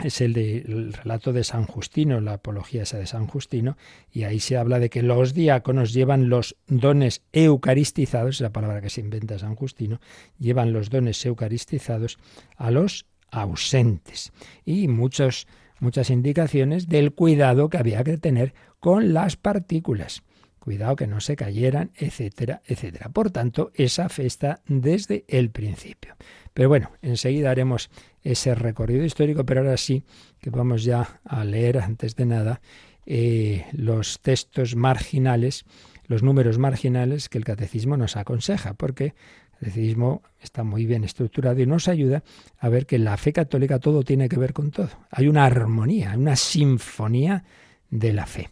es 0.04 0.20
el 0.20 0.34
del 0.34 0.92
relato 0.92 1.32
de 1.32 1.46
San 1.46 1.66
Justino, 1.66 2.20
la 2.20 2.34
apología 2.34 2.84
esa 2.84 2.98
de 2.98 3.08
San 3.08 3.28
Justino, 3.28 3.78
y 4.12 4.24
ahí 4.24 4.42
se 4.42 4.58
habla 4.58 4.80
de 4.80 4.90
que 4.90 5.04
los 5.04 5.34
diáconos 5.34 5.94
llevan 5.94 6.28
los 6.28 6.58
dones 6.68 7.22
eucaristizados, 7.32 8.36
es 8.36 8.42
la 8.42 8.52
palabra 8.52 8.82
que 8.82 8.90
se 8.90 9.00
inventa 9.00 9.40
San 9.40 9.56
Justino, 9.56 10.02
llevan 10.38 10.74
los 10.74 10.90
dones 10.90 11.26
eucaristizados 11.26 12.20
a 12.58 12.72
los 12.72 13.06
ausentes. 13.32 14.34
Y 14.66 14.90
muchos, 14.90 15.48
muchas 15.80 16.10
indicaciones 16.10 16.88
del 16.88 17.14
cuidado 17.14 17.70
que 17.70 17.78
había 17.78 18.04
que 18.04 18.18
tener 18.18 18.54
con 18.80 19.14
las 19.14 19.36
partículas. 19.36 20.24
Cuidado 20.60 20.96
que 20.96 21.06
no 21.06 21.22
se 21.22 21.36
cayeran, 21.36 21.92
etcétera, 21.96 22.62
etcétera. 22.66 23.10
Por 23.10 23.30
tanto, 23.30 23.72
esa 23.76 24.10
fe 24.10 24.26
está 24.26 24.62
desde 24.66 25.24
el 25.28 25.52
principio. 25.52 26.16
Pero 26.56 26.70
bueno, 26.70 26.92
enseguida 27.04 27.52
haremos 27.52 27.92
ese 28.24 28.56
recorrido 28.56 29.04
histórico, 29.04 29.46
pero 29.46 29.62
ahora 29.62 29.78
sí 29.78 30.04
que 30.40 30.50
vamos 30.50 30.84
ya 30.84 31.20
a 31.24 31.44
leer 31.44 31.78
antes 31.78 32.16
de 32.16 32.26
nada 32.26 32.62
eh, 33.06 33.66
los 33.74 34.20
textos 34.22 34.76
marginales, 34.76 35.66
los 36.08 36.24
números 36.24 36.58
marginales 36.58 37.30
que 37.30 37.38
el 37.38 37.44
catecismo 37.44 37.98
nos 37.98 38.16
aconseja, 38.16 38.74
porque 38.74 39.14
el 39.62 39.68
catecismo 39.68 40.22
está 40.40 40.64
muy 40.64 40.86
bien 40.86 41.04
estructurado 41.04 41.62
y 41.62 41.66
nos 41.66 41.88
ayuda 41.88 42.24
a 42.60 42.70
ver 42.70 42.86
que 42.86 42.98
en 42.98 43.06
la 43.06 43.18
fe 43.18 43.34
católica 43.34 43.80
todo 43.80 44.04
tiene 44.04 44.30
que 44.30 44.38
ver 44.38 44.54
con 44.54 44.72
todo. 44.72 44.90
Hay 45.10 45.28
una 45.28 45.46
armonía, 45.46 46.14
una 46.18 46.36
sinfonía 46.36 47.44
de 47.90 48.14
la 48.14 48.26
fe. 48.26 48.50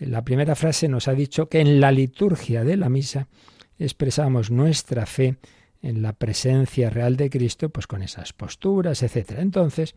La 0.00 0.24
primera 0.24 0.54
frase 0.54 0.88
nos 0.88 1.08
ha 1.08 1.14
dicho 1.14 1.48
que 1.48 1.60
en 1.60 1.80
la 1.80 1.92
liturgia 1.92 2.64
de 2.64 2.76
la 2.76 2.88
misa 2.88 3.28
expresamos 3.78 4.50
nuestra 4.50 5.06
fe 5.06 5.36
en 5.82 6.02
la 6.02 6.12
presencia 6.12 6.90
real 6.90 7.16
de 7.16 7.30
Cristo, 7.30 7.70
pues 7.70 7.86
con 7.86 8.02
esas 8.02 8.32
posturas, 8.32 9.02
etcétera. 9.02 9.42
Entonces, 9.42 9.94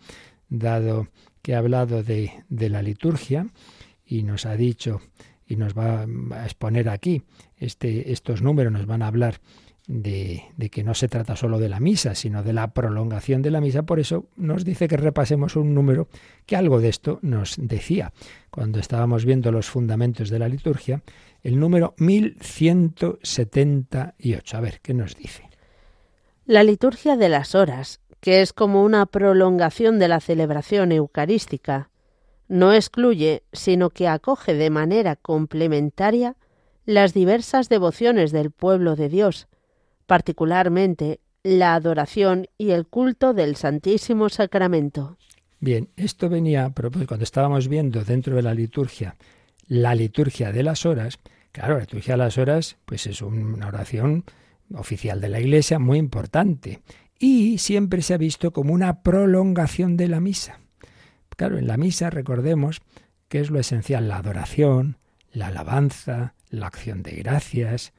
dado 0.50 1.08
que 1.42 1.56
ha 1.56 1.58
hablado 1.58 2.04
de, 2.04 2.32
de 2.48 2.70
la 2.70 2.82
liturgia 2.82 3.48
y 4.06 4.24
nos 4.24 4.46
ha 4.46 4.56
dicho 4.56 5.02
y 5.48 5.56
nos 5.56 5.78
va 5.78 6.04
a 6.04 6.46
exponer 6.46 6.90
aquí 6.90 7.24
este, 7.58 8.12
estos 8.12 8.42
números, 8.42 8.72
nos 8.72 8.86
van 8.86 9.02
a 9.02 9.08
hablar 9.08 9.40
de, 9.88 10.44
de, 10.56 10.70
que 10.70 10.84
no 10.84 10.94
se 10.94 11.08
trata 11.08 11.36
solo 11.36 11.60
de 11.60 11.70
la 11.70 11.80
misa, 11.80 12.16
sino 12.16 12.44
de 12.44 12.54
la 12.54 12.74
prolongación 12.74 13.42
de 13.42 13.52
la 13.52 13.62
misa. 13.62 13.84
Por 13.84 14.00
eso 14.00 14.26
nos 14.36 14.66
dice 14.66 14.88
que 14.88 14.98
repasemos 14.98 15.56
un 15.56 15.74
número 15.74 16.08
que 16.46 16.56
algo 16.56 16.80
de 16.80 16.90
esto 16.90 17.20
nos 17.22 17.56
decía 17.58 18.14
cuando 18.50 18.80
estábamos 18.80 19.26
viendo 19.26 19.52
los 19.52 19.70
fundamentos 19.70 20.30
de 20.30 20.40
la 20.40 20.48
liturgia, 20.48 21.04
el 21.42 21.60
número 21.60 21.94
1178. 21.98 24.58
A 24.58 24.62
ver, 24.62 24.80
¿qué 24.82 24.94
nos 24.94 25.16
dice? 25.16 25.50
La 26.46 26.64
liturgia 26.64 27.16
de 27.16 27.30
las 27.30 27.56
horas, 27.56 28.02
que 28.20 28.42
es 28.42 28.54
como 28.54 28.84
una 28.84 29.06
prolongación 29.06 30.00
de 30.00 30.08
la 30.08 30.20
celebración 30.20 30.92
eucarística, 30.92 31.90
no 32.48 32.74
excluye, 32.74 33.44
sino 33.52 33.90
que 33.90 34.08
acoge 34.08 34.54
de 34.54 34.70
manera 34.70 35.16
complementaria 35.16 36.36
las 36.86 37.14
diversas 37.14 37.70
devociones 37.70 38.32
del 38.32 38.52
pueblo 38.52 38.96
de 38.96 39.10
Dios, 39.10 39.48
particularmente 40.06 41.20
la 41.44 41.76
adoración 41.76 42.48
y 42.58 42.72
el 42.72 42.88
culto 42.88 43.34
del 43.34 43.56
Santísimo 43.56 44.30
Sacramento. 44.30 45.18
Bien, 45.60 45.90
esto 45.96 46.30
venía, 46.30 46.70
pues 46.70 47.08
cuando 47.08 47.24
estábamos 47.24 47.68
viendo 47.68 48.04
dentro 48.04 48.36
de 48.36 48.42
la 48.42 48.54
liturgia 48.54 49.16
la 49.68 49.96
liturgia 49.96 50.52
de 50.52 50.64
las 50.64 50.86
horas, 50.86 51.20
claro, 51.52 51.76
la 51.76 51.82
liturgia 51.82 52.14
de 52.14 52.18
las 52.18 52.38
horas, 52.38 52.78
pues 52.86 53.08
es 53.08 53.22
una 53.22 53.68
oración 53.68 54.24
oficial 54.74 55.22
de 55.22 55.30
la 55.30 55.40
Iglesia 55.40 55.80
muy 55.80 55.98
importante 55.98 56.82
y 57.20 57.58
siempre 57.58 58.02
se 58.02 58.14
ha 58.14 58.18
visto 58.18 58.52
como 58.52 58.74
una 58.74 59.02
prolongación 59.02 59.98
de 59.98 60.08
la 60.08 60.20
misa. 60.20 60.60
Claro, 61.36 61.58
en 61.58 61.68
la 61.68 61.78
misa 61.78 62.10
recordemos 62.10 62.82
que 63.28 63.40
es 63.40 63.50
lo 63.50 63.60
esencial 63.60 64.08
la 64.08 64.18
adoración, 64.18 64.98
la 65.32 65.48
alabanza, 65.48 66.36
la 66.50 66.68
acción 66.68 67.02
de 67.02 67.14
gracias 67.14 67.94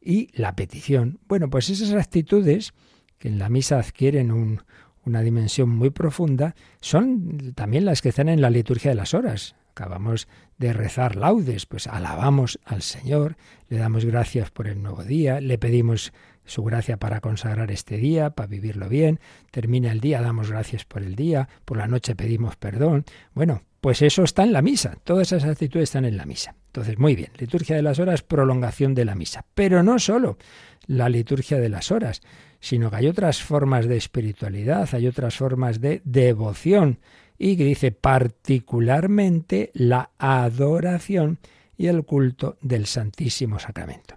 y 0.00 0.30
la 0.32 0.54
petición. 0.56 1.18
Bueno, 1.28 1.50
pues 1.50 1.70
esas 1.70 1.92
actitudes 1.92 2.72
que 3.18 3.28
en 3.28 3.38
la 3.38 3.48
misa 3.48 3.78
adquieren 3.78 4.60
una 5.04 5.22
dimensión 5.22 5.68
muy 5.68 5.90
profunda 5.90 6.54
son 6.80 7.52
también 7.54 7.84
las 7.84 8.02
que 8.02 8.10
están 8.10 8.28
en 8.28 8.40
la 8.40 8.50
liturgia 8.50 8.90
de 8.90 8.96
las 8.96 9.14
horas. 9.14 9.56
Acabamos 9.70 10.28
de 10.58 10.72
rezar 10.72 11.14
laudes, 11.14 11.66
pues 11.66 11.86
alabamos 11.86 12.58
al 12.64 12.82
Señor, 12.82 13.36
le 13.68 13.78
damos 13.78 14.04
gracias 14.04 14.50
por 14.50 14.66
el 14.66 14.82
nuevo 14.82 15.04
día, 15.04 15.40
le 15.40 15.56
pedimos 15.56 16.12
su 16.44 16.64
gracia 16.64 16.96
para 16.96 17.20
consagrar 17.20 17.70
este 17.70 17.96
día, 17.96 18.30
para 18.30 18.48
vivirlo 18.48 18.88
bien. 18.88 19.20
Termina 19.50 19.92
el 19.92 20.00
día, 20.00 20.20
damos 20.20 20.50
gracias 20.50 20.84
por 20.84 21.02
el 21.02 21.14
día, 21.14 21.48
por 21.64 21.76
la 21.76 21.86
noche 21.86 22.16
pedimos 22.16 22.56
perdón. 22.56 23.04
Bueno, 23.34 23.62
pues 23.80 24.02
eso 24.02 24.24
está 24.24 24.42
en 24.42 24.52
la 24.52 24.62
misa, 24.62 24.96
todas 25.04 25.32
esas 25.32 25.48
actitudes 25.48 25.84
están 25.84 26.04
en 26.04 26.16
la 26.16 26.26
misa. 26.26 26.56
Entonces, 26.78 27.00
muy 27.00 27.16
bien, 27.16 27.32
liturgia 27.38 27.74
de 27.74 27.82
las 27.82 27.98
horas, 27.98 28.22
prolongación 28.22 28.94
de 28.94 29.04
la 29.04 29.16
misa. 29.16 29.44
Pero 29.56 29.82
no 29.82 29.98
solo 29.98 30.38
la 30.86 31.08
liturgia 31.08 31.58
de 31.58 31.68
las 31.68 31.90
horas, 31.90 32.22
sino 32.60 32.88
que 32.88 32.96
hay 32.96 33.08
otras 33.08 33.42
formas 33.42 33.88
de 33.88 33.96
espiritualidad, 33.96 34.88
hay 34.92 35.08
otras 35.08 35.34
formas 35.34 35.80
de 35.80 36.02
devoción, 36.04 37.00
y 37.36 37.56
que 37.56 37.64
dice 37.64 37.90
particularmente 37.90 39.72
la 39.74 40.10
adoración 40.18 41.40
y 41.76 41.88
el 41.88 42.04
culto 42.04 42.56
del 42.60 42.86
Santísimo 42.86 43.58
Sacramento. 43.58 44.14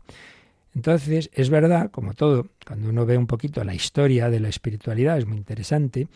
Entonces, 0.76 1.32
es 1.34 1.50
verdad, 1.50 1.90
como 1.90 2.14
todo, 2.14 2.50
cuando 2.64 2.90
uno 2.90 3.08
ve 3.08 3.18
un 3.18 3.26
poquito 3.26 3.64
la 3.64 3.74
historia 3.74 4.30
de 4.30 4.40
la 4.40 4.50
espiritualidad, 4.50 5.18
es 5.18 5.26
muy 5.26 5.38
interesante 5.38 6.08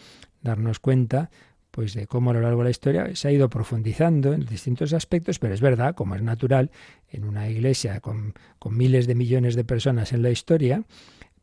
darnos 0.43 0.77
cuenta 0.77 1.31
pues 1.75 1.93
de 1.93 2.07
cómo 2.07 2.29
a 2.29 2.33
lo 2.33 2.39
largo 2.39 2.59
de 2.59 2.63
la 2.63 2.69
historia 2.69 3.13
se 3.15 3.27
ha 3.27 3.31
ido 3.33 3.49
profundizando 3.49 4.31
en 4.31 4.45
distintos 4.45 4.93
aspectos, 4.93 5.39
pero 5.39 5.53
es 5.53 5.59
verdad, 5.59 5.93
como 5.93 6.15
es 6.15 6.21
natural, 6.21 6.71
en 7.11 7.25
una 7.25 7.49
iglesia 7.49 7.99
con, 7.99 8.33
con 8.59 8.77
miles 8.77 9.07
de 9.07 9.15
millones 9.15 9.55
de 9.55 9.65
personas 9.65 10.13
en 10.13 10.21
la 10.21 10.29
historia, 10.29 10.83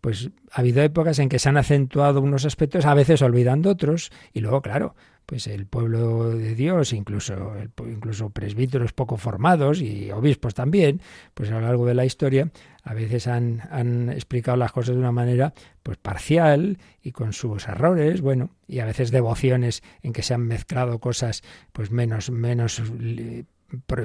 pues 0.01 0.31
ha 0.51 0.61
habido 0.61 0.83
épocas 0.83 1.18
en 1.18 1.29
que 1.29 1.38
se 1.38 1.51
han 1.51 1.59
acentuado 1.59 2.23
unos 2.23 2.47
aspectos, 2.47 2.87
a 2.87 2.95
veces 2.95 3.21
olvidando 3.21 3.68
otros, 3.68 4.11
y 4.33 4.40
luego, 4.40 4.62
claro, 4.62 4.95
pues 5.33 5.47
el 5.47 5.64
pueblo 5.64 6.29
de 6.29 6.55
Dios, 6.55 6.92
incluso, 6.92 7.55
incluso 7.88 8.29
presbíteros 8.29 8.92
poco 8.92 9.16
formados 9.16 9.81
y 9.81 10.11
obispos 10.11 10.53
también, 10.53 11.01
pues 11.33 11.51
a 11.51 11.55
lo 11.55 11.62
largo 11.62 11.87
de 11.87 11.95
la 11.95 12.05
historia 12.05 12.51
a 12.83 12.92
veces 12.92 13.27
han, 13.29 13.62
han, 13.71 14.11
explicado 14.11 14.59
las 14.59 14.73
cosas 14.73 14.95
de 14.95 15.01
una 15.01 15.11
manera 15.11 15.55
pues 15.83 15.97
parcial 15.97 16.77
y 17.03 17.12
con 17.12 17.33
sus 17.33 17.66
errores, 17.66 18.21
bueno, 18.21 18.51
y 18.66 18.81
a 18.81 18.85
veces 18.85 19.11
devociones 19.11 19.83
en 20.03 20.12
que 20.12 20.23
se 20.23 20.35
han 20.35 20.42
mezclado 20.42 20.99
cosas 20.99 21.42
pues 21.73 21.90
menos, 21.90 22.31
menos 22.31 22.83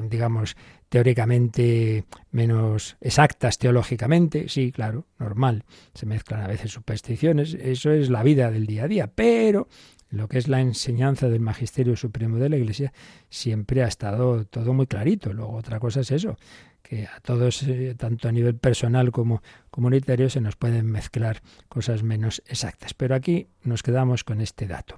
digamos, 0.10 0.56
teóricamente 0.90 2.06
menos 2.32 2.96
exactas 3.02 3.58
teológicamente, 3.58 4.48
sí, 4.48 4.72
claro, 4.72 5.08
normal, 5.20 5.66
se 5.94 6.06
mezclan 6.06 6.42
a 6.42 6.48
veces 6.48 6.72
supersticiones, 6.72 7.54
eso 7.54 7.92
es 7.92 8.10
la 8.10 8.24
vida 8.24 8.50
del 8.50 8.66
día 8.66 8.86
a 8.86 8.88
día, 8.88 9.08
pero 9.08 9.68
lo 10.10 10.28
que 10.28 10.38
es 10.38 10.48
la 10.48 10.62
enseñanza 10.62 11.28
del 11.28 11.41
Magisterio 11.41 11.96
Supremo 11.96 12.38
de 12.38 12.50
la 12.50 12.58
Iglesia, 12.58 12.93
siempre 13.30 13.84
ha 13.84 13.88
estado 13.88 14.46
todo 14.46 14.74
muy 14.74 14.88
clarito. 14.88 15.34
Luego 15.34 15.54
otra 15.56 15.80
cosa 15.80 16.02
es 16.02 16.12
eso, 16.12 16.38
que 16.82 17.06
a 17.06 17.20
todos, 17.20 17.63
eh, 17.63 17.96
tanto 17.98 18.30
a 18.30 18.32
nivel 18.32 18.56
personal 18.56 19.12
como 19.12 19.41
comunitario, 19.70 20.30
se 20.30 20.41
nos 20.41 20.56
pueden 20.56 20.86
mezclar 20.86 21.41
cosas 21.67 22.04
menos 22.04 22.41
exactas. 22.48 22.93
Pero 22.93 23.15
aquí 23.15 23.48
nos 23.63 23.84
quedamos 23.84 24.24
con 24.24 24.41
este 24.41 24.67
dato. 24.67 24.98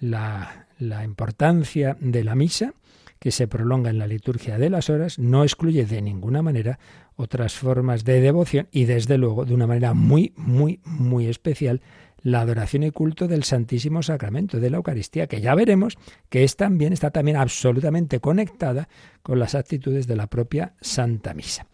La, 0.00 0.66
la 0.78 1.04
importancia 1.04 1.96
de 2.00 2.24
la 2.24 2.34
misa, 2.34 2.72
que 3.18 3.32
se 3.32 3.48
prolonga 3.48 3.90
en 3.90 3.98
la 3.98 4.06
liturgia 4.06 4.58
de 4.58 4.70
las 4.70 4.90
horas, 4.90 5.18
no 5.18 5.42
excluye 5.42 5.84
de 5.84 6.00
ninguna 6.00 6.40
manera 6.40 6.78
otras 7.16 7.54
formas 7.54 8.04
de 8.04 8.20
devoción 8.20 8.68
y 8.70 8.84
desde 8.84 9.18
luego 9.18 9.44
de 9.44 9.54
una 9.54 9.66
manera 9.66 9.92
muy, 9.92 10.32
muy, 10.36 10.80
muy 10.84 11.26
especial 11.26 11.82
la 12.30 12.42
adoración 12.42 12.82
y 12.82 12.90
culto 12.90 13.28
del 13.28 13.44
Santísimo 13.44 14.02
Sacramento 14.02 14.60
de 14.60 14.70
la 14.70 14.76
Eucaristía, 14.78 15.26
que 15.26 15.40
ya 15.40 15.54
veremos 15.54 15.98
que 16.28 16.44
es 16.44 16.56
también, 16.56 16.92
está 16.92 17.10
también 17.10 17.36
absolutamente 17.36 18.20
conectada 18.20 18.88
con 19.22 19.38
las 19.38 19.54
actitudes 19.54 20.06
de 20.06 20.16
la 20.16 20.26
propia 20.26 20.74
Santa 20.80 21.34
Misa. 21.34 21.66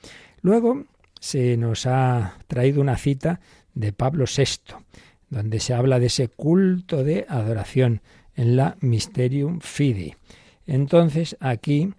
Luego 0.42 0.84
se 1.20 1.56
nos 1.56 1.86
ha 1.86 2.38
traído 2.46 2.80
una 2.80 2.96
cita 2.96 3.40
de 3.74 3.92
Pablo 3.92 4.24
VI, 4.24 4.74
donde 5.30 5.60
se 5.60 5.74
habla 5.74 5.98
de 5.98 6.06
ese 6.06 6.28
culto 6.28 7.02
de 7.02 7.26
adoración 7.28 8.02
en 8.36 8.56
la 8.56 8.76
Mysterium 8.80 9.60
Fidei. 9.60 10.14
Entonces 10.66 11.36
aquí 11.40 11.92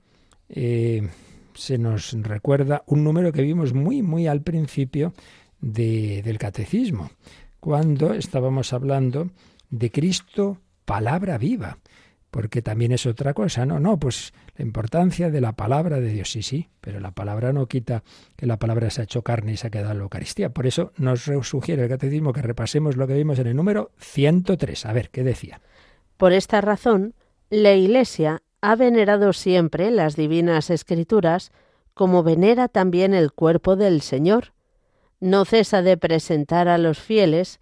eh, 0.50 1.08
se 1.54 1.78
nos 1.78 2.14
recuerda 2.14 2.84
un 2.88 3.04
número 3.04 3.32
que 3.32 3.42
vimos 3.42 3.74
muy, 3.74 4.02
muy 4.02 4.28
al 4.28 4.42
principio 4.42 5.14
del 5.60 6.38
catecismo, 6.38 7.10
cuando 7.66 8.14
estábamos 8.14 8.74
hablando 8.74 9.32
de 9.72 9.90
Cristo, 9.90 10.60
palabra 10.86 11.40
viva, 11.40 11.80
porque 12.30 12.62
también 12.62 12.92
es 12.92 13.08
otra 13.08 13.34
cosa, 13.34 13.66
¿no? 13.66 13.80
No, 13.80 13.98
pues 13.98 14.36
la 14.56 14.64
importancia 14.64 15.32
de 15.32 15.42
la 15.42 15.54
palabra 15.54 16.00
de 16.00 16.10
Dios, 16.10 16.30
sí, 16.30 16.44
sí, 16.44 16.70
pero 16.80 17.00
la 17.00 17.10
palabra 17.10 17.54
no 17.54 17.66
quita 17.66 18.04
que 18.36 18.46
la 18.46 18.58
palabra 18.58 18.92
se 18.92 19.02
ha 19.02 19.06
hecho 19.06 19.24
carne 19.24 19.54
y 19.54 19.58
se 19.58 19.66
ha 19.66 19.70
quedado 19.72 19.94
en 19.94 19.98
la 19.98 20.04
Eucaristía. 20.04 20.52
Por 20.52 20.68
eso 20.68 20.94
nos 20.98 21.24
sugiere 21.24 21.82
el 21.82 21.90
catecismo 21.90 22.34
que 22.34 22.44
repasemos 22.44 22.98
lo 22.98 23.08
que 23.08 23.16
vimos 23.16 23.40
en 23.40 23.48
el 23.48 23.56
número 23.56 23.90
103. 23.98 24.86
A 24.86 24.94
ver, 24.94 25.10
¿qué 25.10 25.24
decía? 25.24 25.60
Por 26.18 26.34
esta 26.34 26.62
razón, 26.62 27.16
la 27.50 27.74
Iglesia 27.74 28.44
ha 28.62 28.76
venerado 28.76 29.34
siempre 29.34 29.90
las 29.90 30.16
divinas 30.16 30.70
escrituras 30.70 31.52
como 31.96 32.22
venera 32.22 32.68
también 32.68 33.16
el 33.16 33.34
cuerpo 33.34 33.76
del 33.76 34.02
Señor, 34.02 34.54
no 35.26 35.44
cesa 35.44 35.82
de 35.82 35.98
presentar 35.98 36.68
a 36.68 36.78
los 36.78 37.00
fieles 37.00 37.60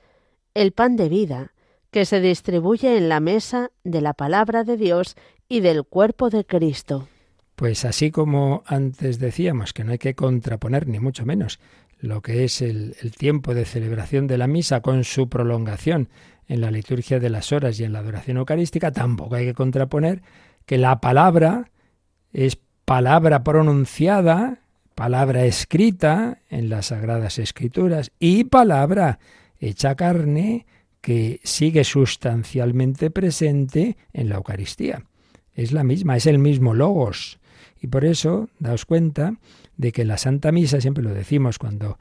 el 0.53 0.73
pan 0.73 0.95
de 0.97 1.09
vida 1.09 1.53
que 1.91 2.05
se 2.05 2.19
distribuye 2.19 2.97
en 2.97 3.07
la 3.07 3.19
mesa 3.19 3.71
de 3.83 4.01
la 4.01 4.13
palabra 4.13 4.63
de 4.63 4.77
Dios 4.77 5.15
y 5.47 5.61
del 5.61 5.83
cuerpo 5.83 6.29
de 6.29 6.45
Cristo. 6.45 7.07
Pues 7.55 7.85
así 7.85 8.11
como 8.11 8.63
antes 8.65 9.17
decíamos 9.17 9.73
que 9.73 9.83
no 9.83 9.93
hay 9.93 9.97
que 9.97 10.13
contraponer 10.15 10.87
ni 10.87 10.99
mucho 10.99 11.25
menos 11.25 11.59
lo 11.99 12.21
que 12.21 12.43
es 12.43 12.61
el, 12.61 12.97
el, 13.01 13.11
tiempo 13.11 13.53
de 13.53 13.63
celebración 13.63 14.27
de 14.27 14.37
la 14.37 14.47
misa 14.47 14.81
con 14.81 15.05
su 15.05 15.29
prolongación 15.29 16.09
en 16.47 16.59
la 16.59 16.69
liturgia 16.69 17.19
de 17.19 17.29
las 17.29 17.53
horas 17.53 17.79
y 17.79 17.85
en 17.85 17.93
la 17.93 17.99
adoración 17.99 18.37
eucarística, 18.37 18.91
tampoco 18.91 19.35
hay 19.35 19.45
que 19.45 19.53
contraponer 19.53 20.21
que 20.65 20.77
la 20.77 20.99
palabra 20.99 21.71
es 22.33 22.57
palabra 22.83 23.45
pronunciada 23.45 24.62
palabra 24.95 25.45
escrita 25.45 26.39
en 26.49 26.69
las 26.69 26.87
Sagradas 26.87 27.39
Escrituras 27.39 28.11
y 28.19 28.45
palabra 28.45 29.19
hecha 29.59 29.95
carne 29.95 30.65
que 31.01 31.41
sigue 31.43 31.83
sustancialmente 31.83 33.11
presente 33.11 33.97
en 34.13 34.29
la 34.29 34.35
Eucaristía. 34.35 35.03
Es 35.53 35.71
la 35.71 35.83
misma, 35.83 36.15
es 36.17 36.25
el 36.25 36.39
mismo 36.39 36.73
logos. 36.73 37.39
Y 37.81 37.87
por 37.87 38.05
eso, 38.05 38.49
daos 38.59 38.85
cuenta 38.85 39.35
de 39.75 39.91
que 39.91 40.05
la 40.05 40.17
Santa 40.17 40.51
Misa, 40.51 40.79
siempre 40.79 41.03
lo 41.03 41.13
decimos 41.13 41.59
cuando 41.59 41.97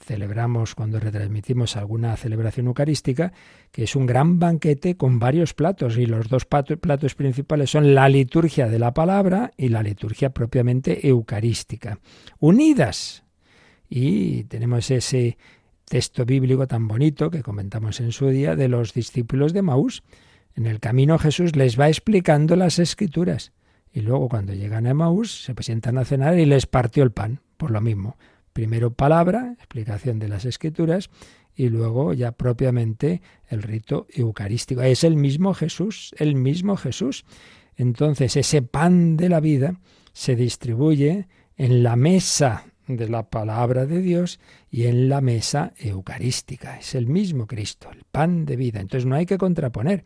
celebramos 0.00 0.74
cuando 0.74 1.00
retransmitimos 1.00 1.76
alguna 1.76 2.16
celebración 2.16 2.66
eucarística, 2.66 3.32
que 3.72 3.84
es 3.84 3.96
un 3.96 4.06
gran 4.06 4.38
banquete 4.38 4.96
con 4.96 5.18
varios 5.18 5.54
platos 5.54 5.98
y 5.98 6.06
los 6.06 6.28
dos 6.28 6.44
platos 6.44 7.14
principales 7.14 7.70
son 7.70 7.94
la 7.94 8.08
liturgia 8.08 8.68
de 8.68 8.78
la 8.78 8.94
palabra 8.94 9.52
y 9.56 9.68
la 9.68 9.82
liturgia 9.82 10.30
propiamente 10.30 11.08
eucarística, 11.08 11.98
unidas. 12.38 13.24
Y 13.88 14.44
tenemos 14.44 14.90
ese 14.90 15.36
texto 15.84 16.24
bíblico 16.24 16.66
tan 16.66 16.88
bonito 16.88 17.30
que 17.30 17.42
comentamos 17.42 18.00
en 18.00 18.12
su 18.12 18.28
día 18.28 18.56
de 18.56 18.68
los 18.68 18.94
discípulos 18.94 19.52
de 19.52 19.62
Maús. 19.62 20.02
En 20.54 20.66
el 20.66 20.80
camino 20.80 21.18
Jesús 21.18 21.54
les 21.54 21.78
va 21.78 21.88
explicando 21.88 22.56
las 22.56 22.78
escrituras 22.78 23.52
y 23.92 24.00
luego 24.00 24.28
cuando 24.28 24.54
llegan 24.54 24.86
a 24.86 24.94
Maús 24.94 25.44
se 25.44 25.54
presentan 25.54 25.98
a 25.98 26.04
cenar 26.04 26.38
y 26.38 26.46
les 26.46 26.66
partió 26.66 27.02
el 27.02 27.12
pan, 27.12 27.40
por 27.56 27.70
lo 27.70 27.80
mismo 27.80 28.16
Primero 28.56 28.90
palabra, 28.90 29.52
explicación 29.58 30.18
de 30.18 30.28
las 30.28 30.46
escrituras, 30.46 31.10
y 31.54 31.68
luego 31.68 32.14
ya 32.14 32.32
propiamente 32.32 33.20
el 33.48 33.62
rito 33.62 34.06
eucarístico. 34.14 34.80
Es 34.80 35.04
el 35.04 35.14
mismo 35.14 35.52
Jesús, 35.52 36.14
el 36.16 36.36
mismo 36.36 36.78
Jesús. 36.78 37.26
Entonces 37.76 38.34
ese 38.34 38.62
pan 38.62 39.18
de 39.18 39.28
la 39.28 39.40
vida 39.40 39.78
se 40.14 40.36
distribuye 40.36 41.28
en 41.58 41.82
la 41.82 41.96
mesa 41.96 42.64
de 42.86 43.10
la 43.10 43.28
palabra 43.28 43.84
de 43.84 44.00
Dios 44.00 44.40
y 44.70 44.86
en 44.86 45.10
la 45.10 45.20
mesa 45.20 45.74
eucarística. 45.76 46.78
Es 46.78 46.94
el 46.94 47.08
mismo 47.08 47.46
Cristo, 47.46 47.90
el 47.92 48.04
pan 48.10 48.46
de 48.46 48.56
vida. 48.56 48.80
Entonces 48.80 49.04
no 49.04 49.16
hay 49.16 49.26
que 49.26 49.36
contraponer 49.36 50.02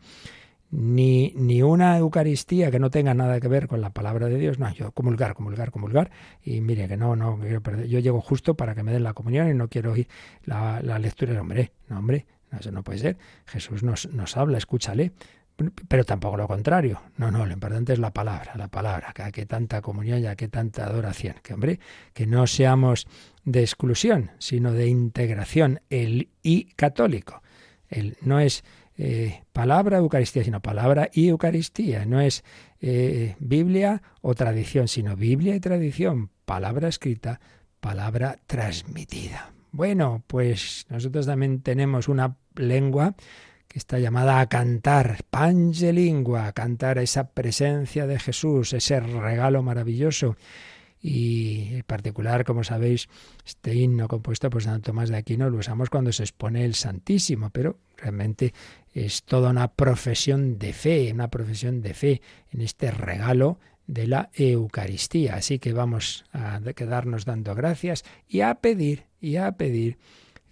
ni, 0.71 1.33
ni 1.35 1.61
una 1.61 1.97
Eucaristía 1.97 2.71
que 2.71 2.79
no 2.79 2.89
tenga 2.89 3.13
nada 3.13 3.39
que 3.39 3.47
ver 3.47 3.67
con 3.67 3.81
la 3.81 3.91
palabra 3.91 4.27
de 4.27 4.37
Dios. 4.37 4.57
No, 4.57 4.73
yo 4.73 4.91
comulgar, 4.91 5.33
comulgar, 5.33 5.69
comulgar. 5.69 6.11
Y 6.43 6.61
mire 6.61 6.87
que 6.87 6.97
no, 6.97 7.15
no 7.15 7.37
quiero. 7.39 7.61
Yo 7.83 7.99
llego 7.99 8.21
justo 8.21 8.55
para 8.55 8.73
que 8.73 8.83
me 8.83 8.91
den 8.91 9.03
la 9.03 9.13
comunión 9.13 9.49
y 9.49 9.53
no 9.53 9.67
quiero 9.67 9.91
oír 9.91 10.07
la, 10.45 10.81
la 10.81 10.97
lectura. 10.97 11.39
Hombre, 11.39 11.73
no, 11.89 11.99
hombre, 11.99 12.25
eso 12.57 12.71
no 12.71 12.83
puede 12.83 12.99
ser. 12.99 13.17
Jesús 13.45 13.83
nos, 13.83 14.09
nos 14.13 14.37
habla, 14.37 14.57
escúchale. 14.57 15.11
Pero 15.87 16.05
tampoco 16.05 16.37
lo 16.37 16.47
contrario. 16.47 17.01
No, 17.17 17.29
no, 17.29 17.45
lo 17.45 17.53
importante 17.53 17.93
es 17.93 17.99
la 17.99 18.11
palabra, 18.11 18.53
la 18.55 18.69
palabra, 18.69 19.13
que, 19.13 19.31
que 19.31 19.45
tanta 19.45 19.81
comunión 19.81 20.19
y 20.19 20.35
que 20.35 20.47
tanta 20.47 20.85
adoración. 20.85 21.35
Que, 21.43 21.53
hombre, 21.53 21.79
que 22.13 22.25
no 22.25 22.47
seamos 22.47 23.05
de 23.43 23.61
exclusión, 23.61 24.31
sino 24.39 24.71
de 24.71 24.87
integración. 24.87 25.81
El 25.89 26.29
y 26.41 26.65
católico. 26.75 27.43
El 27.89 28.17
no 28.21 28.39
es 28.39 28.63
eh, 29.03 29.45
palabra 29.51 29.97
Eucaristía, 29.97 30.43
sino 30.43 30.61
palabra 30.61 31.09
y 31.11 31.29
Eucaristía. 31.29 32.05
No 32.05 32.21
es 32.21 32.43
eh, 32.81 33.35
Biblia 33.39 34.03
o 34.21 34.35
tradición, 34.35 34.87
sino 34.87 35.15
Biblia 35.15 35.55
y 35.55 35.59
tradición. 35.59 36.29
Palabra 36.45 36.87
escrita, 36.87 37.41
palabra 37.79 38.37
transmitida. 38.45 39.53
Bueno, 39.71 40.23
pues 40.27 40.85
nosotros 40.89 41.25
también 41.25 41.61
tenemos 41.61 42.09
una 42.09 42.37
lengua 42.55 43.15
que 43.67 43.79
está 43.79 43.97
llamada 43.97 44.39
a 44.39 44.47
cantar, 44.47 45.23
pange 45.31 45.91
lingua, 45.93 46.45
a 46.45 46.53
cantar 46.53 46.99
esa 46.99 47.31
presencia 47.31 48.05
de 48.05 48.19
Jesús, 48.19 48.71
ese 48.73 48.99
regalo 48.99 49.63
maravilloso 49.63 50.35
y 51.01 51.69
en 51.73 51.83
particular, 51.83 52.45
como 52.45 52.63
sabéis, 52.63 53.09
este 53.45 53.73
himno 53.73 54.07
compuesto 54.07 54.49
por 54.49 54.61
San 54.61 54.81
Tomás 54.81 55.09
de 55.09 55.17
Aquino 55.17 55.49
lo 55.49 55.57
usamos 55.57 55.89
cuando 55.89 56.11
se 56.11 56.23
expone 56.23 56.63
el 56.63 56.75
Santísimo, 56.75 57.49
pero 57.49 57.79
realmente 57.97 58.53
es 58.93 59.23
toda 59.23 59.49
una 59.49 59.69
profesión 59.69 60.59
de 60.59 60.73
fe, 60.73 61.11
una 61.11 61.29
profesión 61.29 61.81
de 61.81 61.93
fe 61.93 62.21
en 62.51 62.61
este 62.61 62.91
regalo 62.91 63.57
de 63.87 64.07
la 64.07 64.29
Eucaristía. 64.33 65.35
Así 65.35 65.57
que 65.59 65.73
vamos 65.73 66.25
a 66.33 66.61
quedarnos 66.75 67.25
dando 67.25 67.55
gracias 67.55 68.03
y 68.27 68.41
a 68.41 68.55
pedir, 68.55 69.05
y 69.19 69.37
a 69.37 69.53
pedir 69.53 69.97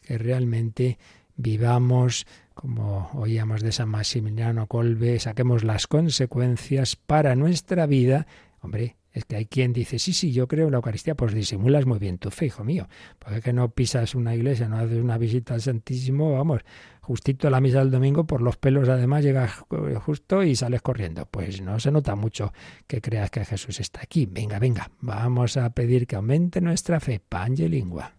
que 0.02 0.18
realmente 0.18 0.98
vivamos, 1.36 2.26
como 2.56 3.12
oíamos 3.14 3.62
de 3.62 3.72
San 3.72 3.90
Maximiliano 3.90 4.68
Colbe, 4.68 5.20
saquemos 5.20 5.64
las 5.64 5.86
consecuencias 5.86 6.96
para 6.96 7.36
nuestra 7.36 7.86
vida, 7.86 8.26
hombre, 8.62 8.98
es 9.12 9.26
que 9.26 9.36
hay 9.36 9.46
quien 9.46 9.74
dice, 9.74 10.00
sí, 10.00 10.14
sí, 10.14 10.32
yo 10.32 10.48
creo 10.48 10.66
en 10.66 10.72
la 10.72 10.78
Eucaristía, 10.78 11.16
pues 11.16 11.34
disimulas 11.34 11.86
muy 11.86 12.00
bien 12.00 12.18
tu 12.18 12.30
fe, 12.30 12.48
hijo 12.48 12.64
mío. 12.64 12.88
Porque 13.18 13.42
que 13.42 13.54
no 13.54 13.70
pisas 13.70 14.16
una 14.16 14.36
iglesia, 14.36 14.68
no 14.68 14.78
haces 14.78 15.00
una 15.00 15.18
visita 15.18 15.56
al 15.56 15.62
Santísimo, 15.62 16.34
vamos, 16.34 16.62
justito 17.02 17.48
a 17.48 17.52
la 17.52 17.60
misa 17.60 17.80
del 17.80 17.92
domingo, 17.92 18.26
por 18.26 18.42
los 18.42 18.58
pelos 18.58 18.88
además 18.88 19.24
llegas 19.24 19.64
justo 20.04 20.44
y 20.44 20.56
sales 20.56 20.82
corriendo. 20.82 21.26
Pues 21.26 21.62
no 21.62 21.80
se 21.80 21.92
nota 21.92 22.16
mucho 22.16 22.54
que 22.86 23.02
creas 23.02 23.32
que 23.32 23.46
Jesús 23.46 23.80
está 23.80 24.02
aquí. 24.02 24.28
Venga, 24.28 24.60
venga, 24.60 24.92
vamos 25.02 25.58
a 25.58 25.70
pedir 25.72 26.06
que 26.06 26.16
aumente 26.16 26.62
nuestra 26.62 27.00
fe. 27.00 27.20
Pange 27.20 27.68
lingua. 27.68 28.19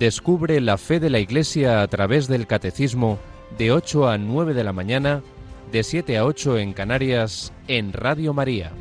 Descubre 0.00 0.62
la 0.62 0.78
fe 0.78 0.98
de 0.98 1.10
la 1.10 1.18
Iglesia 1.18 1.82
a 1.82 1.88
través 1.88 2.26
del 2.26 2.46
Catecismo 2.46 3.18
de 3.58 3.70
8 3.70 4.08
a 4.08 4.16
9 4.16 4.54
de 4.54 4.64
la 4.64 4.72
mañana, 4.72 5.22
de 5.70 5.82
7 5.82 6.16
a 6.16 6.24
8 6.24 6.56
en 6.56 6.72
Canarias, 6.72 7.52
en 7.68 7.92
Radio 7.92 8.32
María. 8.32 8.72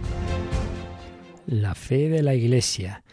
La 1.46 1.76
fe 1.76 2.08
de 2.08 2.24
la 2.24 2.36
Iglesia. 2.36 3.04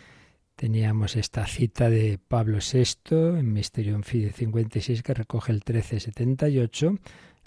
Teníamos 0.54 1.16
esta 1.16 1.48
cita 1.48 1.90
de 1.90 2.20
Pablo 2.28 2.58
VI 2.58 3.40
en 3.40 3.52
Mysterium 3.52 4.04
Fide 4.04 4.30
56 4.30 5.02
que 5.02 5.12
recoge 5.12 5.50
el 5.50 5.64
1378. 5.66 7.00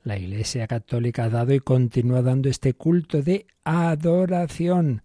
La 0.03 0.17
Iglesia 0.17 0.67
Católica 0.67 1.23
ha 1.23 1.29
dado 1.29 1.53
y 1.53 1.61
continúa 1.61 2.21
dando 2.21 2.49
este 2.49 2.73
culto 2.73 3.21
de 3.21 3.47
adoración 3.63 5.03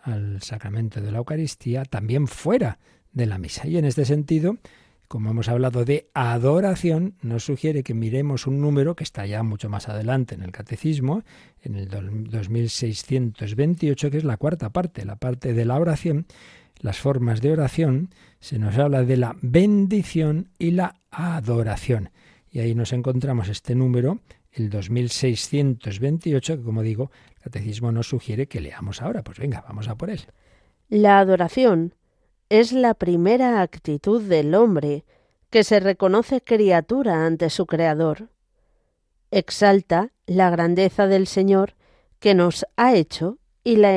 al 0.00 0.40
sacramento 0.40 1.02
de 1.02 1.12
la 1.12 1.18
Eucaristía, 1.18 1.84
también 1.84 2.26
fuera 2.26 2.78
de 3.12 3.26
la 3.26 3.36
misa. 3.36 3.66
Y 3.66 3.76
en 3.76 3.84
este 3.84 4.06
sentido, 4.06 4.56
como 5.08 5.30
hemos 5.30 5.48
hablado 5.48 5.84
de 5.84 6.08
adoración, 6.14 7.14
nos 7.22 7.44
sugiere 7.44 7.82
que 7.82 7.94
miremos 7.94 8.46
un 8.46 8.60
número 8.60 8.94
que 8.96 9.04
está 9.04 9.26
ya 9.26 9.42
mucho 9.42 9.68
más 9.68 9.88
adelante 9.88 10.34
en 10.34 10.42
el 10.42 10.52
catecismo, 10.52 11.22
en 11.62 11.76
el 11.76 11.88
2628, 11.88 14.10
que 14.10 14.16
es 14.16 14.24
la 14.24 14.36
cuarta 14.36 14.70
parte, 14.70 15.04
la 15.04 15.16
parte 15.16 15.54
de 15.54 15.64
la 15.64 15.76
oración, 15.76 16.26
las 16.80 16.98
formas 16.98 17.40
de 17.40 17.52
oración, 17.52 18.10
se 18.40 18.58
nos 18.58 18.76
habla 18.78 19.04
de 19.04 19.16
la 19.16 19.36
bendición 19.40 20.48
y 20.58 20.72
la 20.72 20.96
adoración. 21.10 22.10
Y 22.50 22.60
ahí 22.60 22.74
nos 22.74 22.92
encontramos 22.92 23.48
este 23.48 23.74
número, 23.74 24.20
el 24.52 24.70
2628, 24.70 26.58
que 26.58 26.62
como 26.62 26.82
digo, 26.82 27.10
el 27.36 27.42
catecismo 27.42 27.92
nos 27.92 28.08
sugiere 28.08 28.46
que 28.46 28.60
leamos 28.60 29.02
ahora. 29.02 29.22
Pues 29.22 29.38
venga, 29.38 29.64
vamos 29.66 29.88
a 29.88 29.96
por 29.96 30.10
él. 30.10 30.20
La 30.88 31.18
adoración 31.18 31.94
es 32.48 32.72
la 32.72 32.94
primera 32.94 33.60
actitud 33.60 34.22
del 34.22 34.54
hombre 34.54 35.04
que 35.50 35.64
se 35.64 35.80
reconoce 35.80 36.40
criatura 36.40 37.26
ante 37.26 37.50
su 37.50 37.66
Creador. 37.66 38.28
Exalta 39.30 40.12
la 40.26 40.50
grandeza 40.50 41.06
del 41.06 41.26
Señor 41.26 41.74
que 42.20 42.34
nos 42.34 42.66
ha 42.76 42.94
hecho 42.94 43.38
y 43.64 43.76
la 43.76 43.92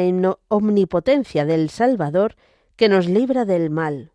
omnipotencia 0.47 1.45
del 1.45 1.70
Salvador 1.70 2.36
que 2.76 2.89
nos 2.89 3.08
libra 3.08 3.45
del 3.45 3.70
mal. 3.70 4.14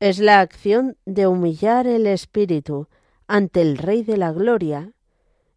Es 0.00 0.18
la 0.18 0.40
acción 0.40 0.96
de 1.04 1.26
humillar 1.26 1.86
el 1.86 2.06
espíritu 2.06 2.88
ante 3.26 3.60
el 3.60 3.76
Rey 3.76 4.02
de 4.02 4.16
la 4.16 4.32
Gloria 4.32 4.92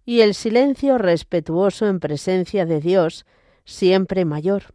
y 0.06 0.22
el 0.22 0.34
silencio 0.34 0.98
respetuoso 0.98 1.88
en 1.88 2.00
presencia 2.00 2.66
de 2.66 2.82
Dios 2.82 3.26
siempre 3.64 4.26
mayor. 4.26 4.74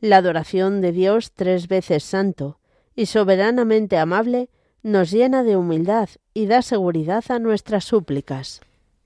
La 0.00 0.18
adoración 0.18 0.80
de 0.80 0.92
Dios 0.92 1.32
tres 1.32 1.66
veces 1.66 2.04
santo 2.04 2.60
y 2.94 3.06
soberanamente 3.06 3.98
amable 3.98 4.48
nos 4.82 5.10
llena 5.10 5.42
de 5.42 5.56
humildad 5.56 6.08
y 6.34 6.46
da 6.46 6.62
seguridad 6.62 7.24
a 7.30 7.40
nuestras 7.40 7.84
súplicas. 7.84 8.60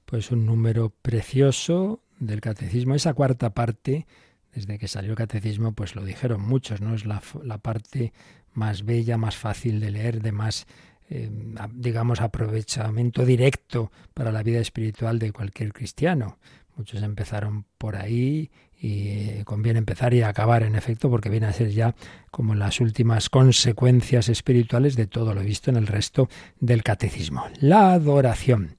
Pues 0.05 0.31
un 0.31 0.45
número 0.45 0.93
precioso 1.01 2.01
del 2.19 2.43
catecismo, 2.43 2.95
esa 2.95 3.15
cuarta 3.15 3.55
parte, 3.55 4.07
desde 4.55 4.79
que 4.79 4.87
salió 4.87 5.13
el 5.13 5.17
catecismo, 5.17 5.73
pues 5.73 5.95
lo 5.95 6.05
dijeron 6.05 6.43
muchos, 6.43 6.83
¿no? 6.83 6.95
Es 6.95 7.07
la, 7.07 7.23
parte 7.59 8.13
más 8.53 8.85
bella, 8.85 9.17
más 9.17 9.37
fácil 9.37 9.81
de 9.81 9.91
leer, 9.91 10.21
de 10.21 10.33
más, 10.33 10.67
eh, 11.09 11.31
digamos, 11.73 12.21
aprovechamiento 12.21 13.25
directo 13.25 13.91
para 14.13 14.31
la 14.31 14.43
vida 14.43 14.61
espiritual 14.61 15.19
de 15.19 15.33
cualquier 15.33 15.73
cristiano. 15.73 16.37
Muchos 16.77 17.03
empezaron 17.03 17.65
por 17.79 17.97
ahí 17.97 18.51
y 18.85 19.45
conviene 19.45 19.79
empezar 19.79 20.13
y 20.13 20.23
acabar 20.23 20.65
en 20.65 20.75
efecto 20.75 21.09
porque 21.09 21.29
viene 21.29 21.47
a 21.47 21.53
ser 21.53 21.71
ya 21.71 21.95
como 22.33 22.57
las 22.57 22.81
últimas 22.81 23.31
consecuencias 23.31 24.29
espirituales 24.29 24.97
de 24.97 25.07
todo 25.07 25.35
lo 25.35 25.43
visto 25.43 25.71
en 25.71 25.77
el 25.77 25.87
resto 25.87 26.29
del 26.59 26.83
catecismo. 26.83 27.45
La 27.61 27.93
adoración. 27.93 28.75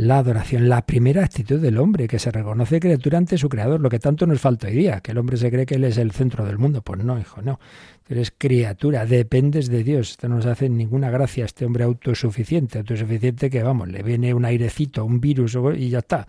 La 0.00 0.16
adoración, 0.16 0.70
la 0.70 0.86
primera 0.86 1.22
actitud 1.22 1.60
del 1.60 1.76
hombre, 1.76 2.08
que 2.08 2.18
se 2.18 2.30
reconoce 2.30 2.80
criatura 2.80 3.18
ante 3.18 3.36
su 3.36 3.50
creador, 3.50 3.82
lo 3.82 3.90
que 3.90 3.98
tanto 3.98 4.26
nos 4.26 4.40
falta 4.40 4.66
hoy 4.66 4.72
día, 4.72 5.02
que 5.02 5.12
el 5.12 5.18
hombre 5.18 5.36
se 5.36 5.50
cree 5.50 5.66
que 5.66 5.74
él 5.74 5.84
es 5.84 5.98
el 5.98 6.12
centro 6.12 6.46
del 6.46 6.56
mundo. 6.56 6.80
Pues 6.80 7.04
no, 7.04 7.20
hijo, 7.20 7.42
no. 7.42 7.60
eres 8.08 8.32
criatura, 8.36 9.04
dependes 9.04 9.68
de 9.68 9.84
Dios. 9.84 10.12
Esto 10.12 10.26
no 10.30 10.36
nos 10.36 10.46
hace 10.46 10.70
ninguna 10.70 11.10
gracia 11.10 11.44
este 11.44 11.66
hombre 11.66 11.84
autosuficiente, 11.84 12.78
autosuficiente 12.78 13.50
que, 13.50 13.62
vamos, 13.62 13.88
le 13.88 14.02
viene 14.02 14.32
un 14.32 14.46
airecito, 14.46 15.04
un 15.04 15.20
virus 15.20 15.58
y 15.76 15.90
ya 15.90 15.98
está. 15.98 16.26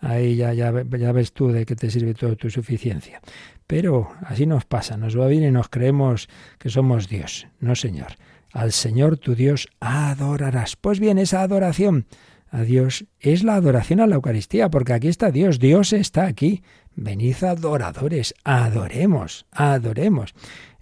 Ahí 0.00 0.34
ya, 0.34 0.52
ya, 0.52 0.72
ya 0.82 1.12
ves 1.12 1.32
tú 1.32 1.52
de 1.52 1.64
qué 1.64 1.76
te 1.76 1.92
sirve 1.92 2.14
toda 2.14 2.34
tu 2.34 2.50
suficiencia. 2.50 3.20
Pero 3.68 4.10
así 4.26 4.46
nos 4.46 4.64
pasa, 4.64 4.96
nos 4.96 5.16
va 5.16 5.28
bien 5.28 5.44
y 5.44 5.52
nos 5.52 5.68
creemos 5.68 6.28
que 6.58 6.70
somos 6.70 7.08
Dios. 7.08 7.46
No, 7.60 7.76
Señor. 7.76 8.16
Al 8.52 8.72
Señor 8.72 9.16
tu 9.16 9.36
Dios 9.36 9.68
adorarás. 9.78 10.74
Pues 10.74 10.98
bien, 10.98 11.18
esa 11.18 11.42
adoración 11.42 12.06
a 12.52 12.62
Dios 12.62 13.06
es 13.18 13.42
la 13.42 13.54
adoración 13.54 13.98
a 14.00 14.06
la 14.06 14.16
Eucaristía, 14.16 14.70
porque 14.70 14.92
aquí 14.92 15.08
está 15.08 15.30
Dios, 15.30 15.58
Dios 15.58 15.94
está 15.94 16.26
aquí. 16.26 16.62
Venid 16.94 17.42
adoradores, 17.42 18.34
adoremos, 18.44 19.46
adoremos. 19.50 20.34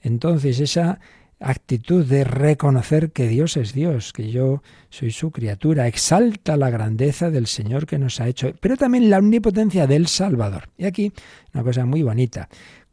Entonces 0.03 0.59
esa 0.59 0.99
actitud 1.39 2.05
de 2.05 2.25
reconocer 2.25 3.13
que 3.13 3.29
Dios 3.29 3.57
es 3.57 3.73
Dios, 3.73 4.13
que 4.13 4.31
yo 4.31 4.63
soy 4.91 5.13
su 5.13 5.31
criatura, 5.31 5.87
exalta 5.87 6.57
la 6.57 6.71
grandeza 6.71 7.31
del 7.31 7.47
Señor 7.47 7.87
que 7.87 7.99
nos 7.99 8.21
ha 8.21 8.29
hecho, 8.29 8.53
pero 8.61 8.77
también 8.77 9.09
la 9.09 9.19
omnipotencia 9.19 9.87
del 9.87 10.09
Salvador. 10.09 10.69
Y 10.77 10.85
aquí 10.85 11.13
una 11.55 11.63
cosa 11.63 11.87
muy 11.87 12.03
bonita 12.03 12.49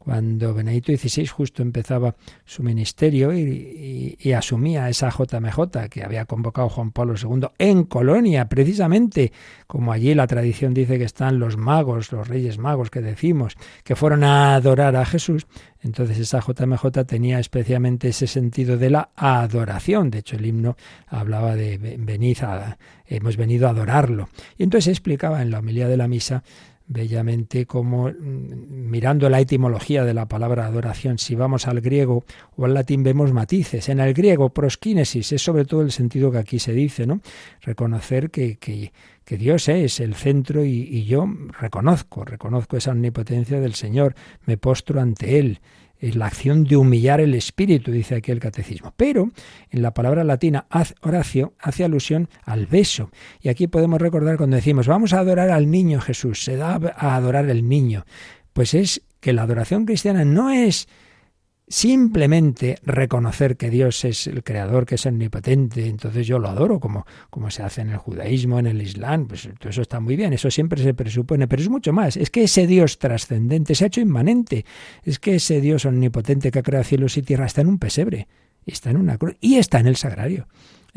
cuando 0.08 0.54
Benedito 0.54 0.90
XVI 0.90 1.26
justo 1.26 1.60
empezaba 1.60 2.16
su 2.46 2.62
ministerio 2.62 3.30
y, 3.36 4.16
asumía 4.32 4.88
esa 4.88 5.10
JMJ 5.10 5.90
que 5.90 6.02
había 6.02 6.24
convocado 6.24 6.70
Juan 6.70 6.92
Pablo 6.92 7.14
II 7.22 7.48
en 7.58 7.84
Colonia, 7.84 8.48
precisamente 8.48 9.32
como 9.66 9.92
allí 9.92 10.14
la 10.14 10.26
tradición 10.26 10.72
dice 10.72 10.96
que 10.96 11.04
están 11.04 11.38
los 11.38 11.58
magos, 11.58 12.10
los 12.10 12.26
reyes 12.26 12.56
magos 12.56 12.88
que 12.88 13.02
decimos, 13.02 13.56
que 13.84 13.96
fueron 13.96 14.24
a 14.24 14.54
adorar 14.54 14.96
a 14.96 15.04
Jesús, 15.04 15.46
entonces 15.82 16.18
esa 16.18 16.40
JMJ 16.40 17.04
tenía 17.06 17.38
especialmente 17.38 18.08
ese 18.08 18.26
sentido 18.26 18.78
de 18.78 18.88
la 18.88 19.10
adoración. 19.14 20.10
De 20.10 20.20
hecho, 20.20 20.36
el 20.36 20.46
himno 20.46 20.76
hablaba 21.06 21.54
de 21.54 21.76
venid 21.98 22.38
hemos 23.06 23.36
venido 23.36 23.66
a 23.66 23.70
adorarlo. 23.70 24.30
Y 24.56 24.62
entonces 24.62 24.88
explicaba 24.88 25.42
en 25.42 25.50
la 25.50 25.58
homilía 25.58 25.86
de 25.86 25.98
la 25.98 26.08
misa 26.08 26.44
bellamente 26.88 27.66
como 27.66 28.08
mm, 28.08 28.90
mirando 28.90 29.28
la 29.28 29.40
etimología 29.40 30.04
de 30.04 30.14
la 30.14 30.26
palabra 30.26 30.66
adoración, 30.66 31.18
si 31.18 31.34
vamos 31.34 31.68
al 31.68 31.80
griego 31.80 32.24
o 32.56 32.64
al 32.64 32.74
latín 32.74 33.02
vemos 33.02 33.32
matices. 33.32 33.88
En 33.88 34.00
el 34.00 34.14
griego, 34.14 34.48
proskinesis, 34.48 35.32
es 35.32 35.42
sobre 35.42 35.64
todo 35.64 35.82
el 35.82 35.92
sentido 35.92 36.32
que 36.32 36.38
aquí 36.38 36.58
se 36.58 36.72
dice, 36.72 37.06
¿no? 37.06 37.20
Reconocer 37.60 38.30
que, 38.30 38.56
que, 38.56 38.92
que 39.24 39.36
Dios 39.36 39.68
es 39.68 40.00
el 40.00 40.14
centro 40.14 40.64
y, 40.64 40.80
y 40.80 41.04
yo 41.04 41.28
reconozco, 41.60 42.24
reconozco 42.24 42.76
esa 42.76 42.92
omnipotencia 42.92 43.60
del 43.60 43.74
Señor, 43.74 44.14
me 44.46 44.56
postro 44.56 45.00
ante 45.00 45.38
Él 45.38 45.60
la 46.00 46.26
acción 46.26 46.64
de 46.64 46.76
humillar 46.76 47.20
el 47.20 47.34
espíritu, 47.34 47.90
dice 47.90 48.16
aquí 48.16 48.30
el 48.30 48.40
catecismo. 48.40 48.92
Pero 48.96 49.30
en 49.70 49.82
la 49.82 49.94
palabra 49.94 50.24
latina 50.24 50.66
haz 50.70 50.94
Horacio 51.02 51.54
hace 51.58 51.84
alusión 51.84 52.28
al 52.44 52.66
beso. 52.66 53.10
Y 53.40 53.48
aquí 53.48 53.66
podemos 53.66 54.00
recordar 54.00 54.36
cuando 54.36 54.56
decimos 54.56 54.86
vamos 54.86 55.12
a 55.12 55.20
adorar 55.20 55.50
al 55.50 55.70
niño 55.70 56.00
Jesús, 56.00 56.44
se 56.44 56.56
da 56.56 56.80
a 56.96 57.16
adorar 57.16 57.48
el 57.50 57.68
niño. 57.68 58.04
Pues 58.52 58.74
es 58.74 59.02
que 59.20 59.32
la 59.32 59.42
adoración 59.42 59.84
cristiana 59.84 60.24
no 60.24 60.50
es 60.50 60.88
simplemente 61.68 62.78
reconocer 62.82 63.56
que 63.56 63.70
Dios 63.70 64.04
es 64.04 64.26
el 64.26 64.42
creador, 64.42 64.86
que 64.86 64.94
es 64.94 65.06
omnipotente, 65.06 65.86
entonces 65.86 66.26
yo 66.26 66.38
lo 66.38 66.48
adoro 66.48 66.80
como, 66.80 67.06
como 67.30 67.50
se 67.50 67.62
hace 67.62 67.82
en 67.82 67.90
el 67.90 67.98
judaísmo, 67.98 68.58
en 68.58 68.66
el 68.66 68.80
islam, 68.80 69.28
pues 69.28 69.48
todo 69.58 69.68
eso 69.68 69.82
está 69.82 70.00
muy 70.00 70.16
bien, 70.16 70.32
eso 70.32 70.50
siempre 70.50 70.82
se 70.82 70.94
presupone, 70.94 71.46
pero 71.46 71.62
es 71.62 71.68
mucho 71.68 71.92
más, 71.92 72.16
es 72.16 72.30
que 72.30 72.44
ese 72.44 72.66
Dios 72.66 72.98
trascendente 72.98 73.74
se 73.74 73.84
ha 73.84 73.88
hecho 73.88 74.00
inmanente, 74.00 74.64
es 75.04 75.18
que 75.18 75.36
ese 75.36 75.60
Dios 75.60 75.84
omnipotente 75.84 76.50
que 76.50 76.58
ha 76.58 76.62
creado 76.62 76.84
cielos 76.84 77.16
y 77.16 77.22
tierra 77.22 77.46
está 77.46 77.60
en 77.60 77.68
un 77.68 77.78
pesebre, 77.78 78.28
está 78.64 78.90
en 78.90 78.96
una 78.96 79.18
cruz 79.18 79.36
y 79.40 79.56
está 79.56 79.80
en 79.80 79.86
el 79.86 79.96
sagrario. 79.96 80.48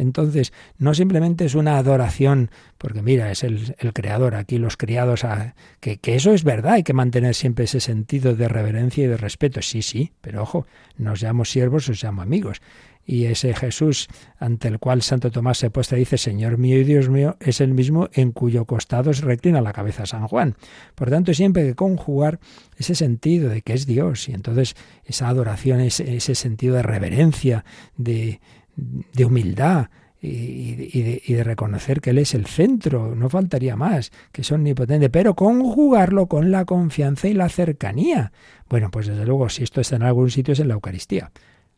Entonces, 0.01 0.51
no 0.79 0.95
simplemente 0.95 1.45
es 1.45 1.53
una 1.53 1.77
adoración, 1.77 2.49
porque 2.79 3.03
mira, 3.03 3.31
es 3.31 3.43
el, 3.43 3.75
creador, 3.93 4.33
aquí 4.33 4.57
los 4.57 4.75
criados, 4.75 5.23
a, 5.23 5.53
que, 5.79 5.97
que, 5.97 6.15
eso 6.15 6.33
es 6.33 6.43
verdad, 6.43 6.73
hay 6.73 6.83
que 6.83 6.93
mantener 6.93 7.35
siempre 7.35 7.65
ese 7.65 7.79
sentido 7.79 8.35
de 8.35 8.47
reverencia 8.47 9.03
y 9.03 9.07
de 9.07 9.17
respeto. 9.17 9.61
Sí, 9.61 9.83
sí, 9.83 10.11
pero 10.21 10.41
ojo, 10.41 10.65
no 10.97 11.11
os 11.11 11.21
llamo 11.21 11.45
siervos, 11.45 11.87
os 11.87 12.03
llamo 12.03 12.23
amigos. 12.23 12.61
Y 13.05 13.25
ese 13.25 13.53
Jesús 13.53 14.07
ante 14.39 14.67
el 14.67 14.79
cual 14.79 15.01
Santo 15.03 15.31
Tomás 15.31 15.57
se 15.57 15.69
puesta 15.69 15.95
dice, 15.95 16.17
Señor 16.17 16.57
mío 16.57 16.79
y 16.79 16.83
Dios 16.83 17.09
mío, 17.09 17.35
es 17.39 17.61
el 17.61 17.73
mismo 17.73 18.09
en 18.13 18.31
cuyo 18.31 18.65
costado 18.65 19.13
se 19.13 19.23
reclina 19.23 19.61
la 19.61 19.73
cabeza 19.73 20.05
San 20.05 20.27
Juan. 20.27 20.55
Por 20.95 21.09
tanto, 21.09 21.33
siempre 21.33 21.63
hay 21.63 21.69
que 21.69 21.75
conjugar 21.75 22.39
ese 22.77 22.95
sentido 22.95 23.49
de 23.49 23.61
que 23.61 23.73
es 23.73 23.85
Dios, 23.85 24.29
y 24.29 24.33
entonces 24.33 24.75
esa 25.05 25.27
adoración, 25.27 25.79
ese 25.81 26.35
sentido 26.35 26.75
de 26.75 26.83
reverencia, 26.83 27.65
de 27.97 28.39
de 29.13 29.25
humildad, 29.25 29.87
y, 30.23 31.33
de, 31.33 31.43
reconocer 31.43 31.99
que 31.99 32.11
Él 32.11 32.19
es 32.19 32.35
el 32.35 32.45
centro, 32.45 33.15
no 33.15 33.29
faltaría 33.29 33.75
más, 33.75 34.11
que 34.31 34.41
es 34.41 34.51
omnipotente, 34.51 35.09
pero 35.09 35.35
conjugarlo 35.35 36.27
con 36.27 36.51
la 36.51 36.65
confianza 36.65 37.27
y 37.27 37.33
la 37.33 37.49
cercanía. 37.49 38.31
Bueno, 38.69 38.91
pues 38.91 39.07
desde 39.07 39.25
luego, 39.25 39.49
si 39.49 39.63
esto 39.63 39.81
está 39.81 39.95
en 39.95 40.03
algún 40.03 40.29
sitio 40.29 40.53
es 40.53 40.59
en 40.59 40.67
la 40.67 40.75
Eucaristía. 40.75 41.31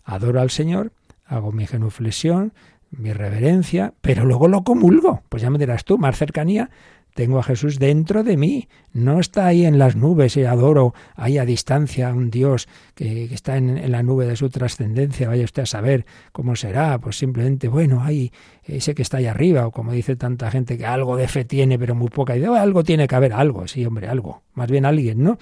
Adoro 0.04 0.42
al 0.42 0.50
Señor, 0.50 0.92
hago 1.26 1.54
mi 1.54 1.66
genuflexión, 1.68 2.54
mi 2.92 3.14
reverencia, 3.14 3.94
pero 4.02 4.26
luego 4.26 4.50
lo 4.50 4.64
comulgo. 4.64 5.24
Pues 5.30 5.42
ya 5.42 5.50
me 5.50 5.58
dirás 5.58 5.86
tú, 5.86 5.98
más 5.98 6.18
cercanía 6.18 6.70
tengo 7.14 7.40
a 7.40 7.44
Jesús 7.44 7.80
dentro 7.80 8.24
de 8.24 8.38
mí, 8.38 8.68
no 8.92 9.20
está 9.20 9.46
ahí 9.48 9.66
en 9.66 9.78
las 9.78 9.96
nubes 9.96 10.36
y 10.38 10.44
adoro 10.44 10.94
ahí 11.16 11.38
a 11.38 11.46
distancia 11.46 12.10
a 12.10 12.14
un 12.14 12.32
Dios 12.32 12.68
que, 12.96 13.26
está 13.26 13.58
en, 13.58 13.92
la 13.92 14.04
nube 14.04 14.26
de 14.26 14.36
su 14.36 14.50
trascendencia, 14.50 15.28
vaya 15.28 15.44
usted 15.44 15.64
a 15.64 15.68
saber 15.68 16.06
cómo 16.32 16.56
será, 16.56 16.98
pues 17.00 17.18
simplemente, 17.18 17.68
bueno, 17.68 18.04
ahí 18.04 18.32
ese 18.64 18.96
que 18.96 19.02
está 19.02 19.18
ahí 19.18 19.28
arriba, 19.28 19.68
o 19.68 19.72
como 19.72 19.92
dice 19.92 20.16
tanta 20.16 20.50
gente 20.52 20.78
que 20.78 20.86
algo 20.86 21.16
de 21.18 21.28
fe 21.28 21.46
tiene, 21.46 21.78
pero 21.78 21.96
muy 21.96 22.10
poca, 22.10 22.34
oh, 22.48 22.56
algo 22.56 22.84
tiene 22.84 23.08
que 23.08 23.16
haber, 23.16 23.34
algo, 23.34 23.68
sí, 23.68 23.86
hombre, 23.86 24.08
algo, 24.08 24.44
más 24.54 24.70
bien 24.70 24.86
alguien, 24.86 25.24
¿no? 25.24 25.38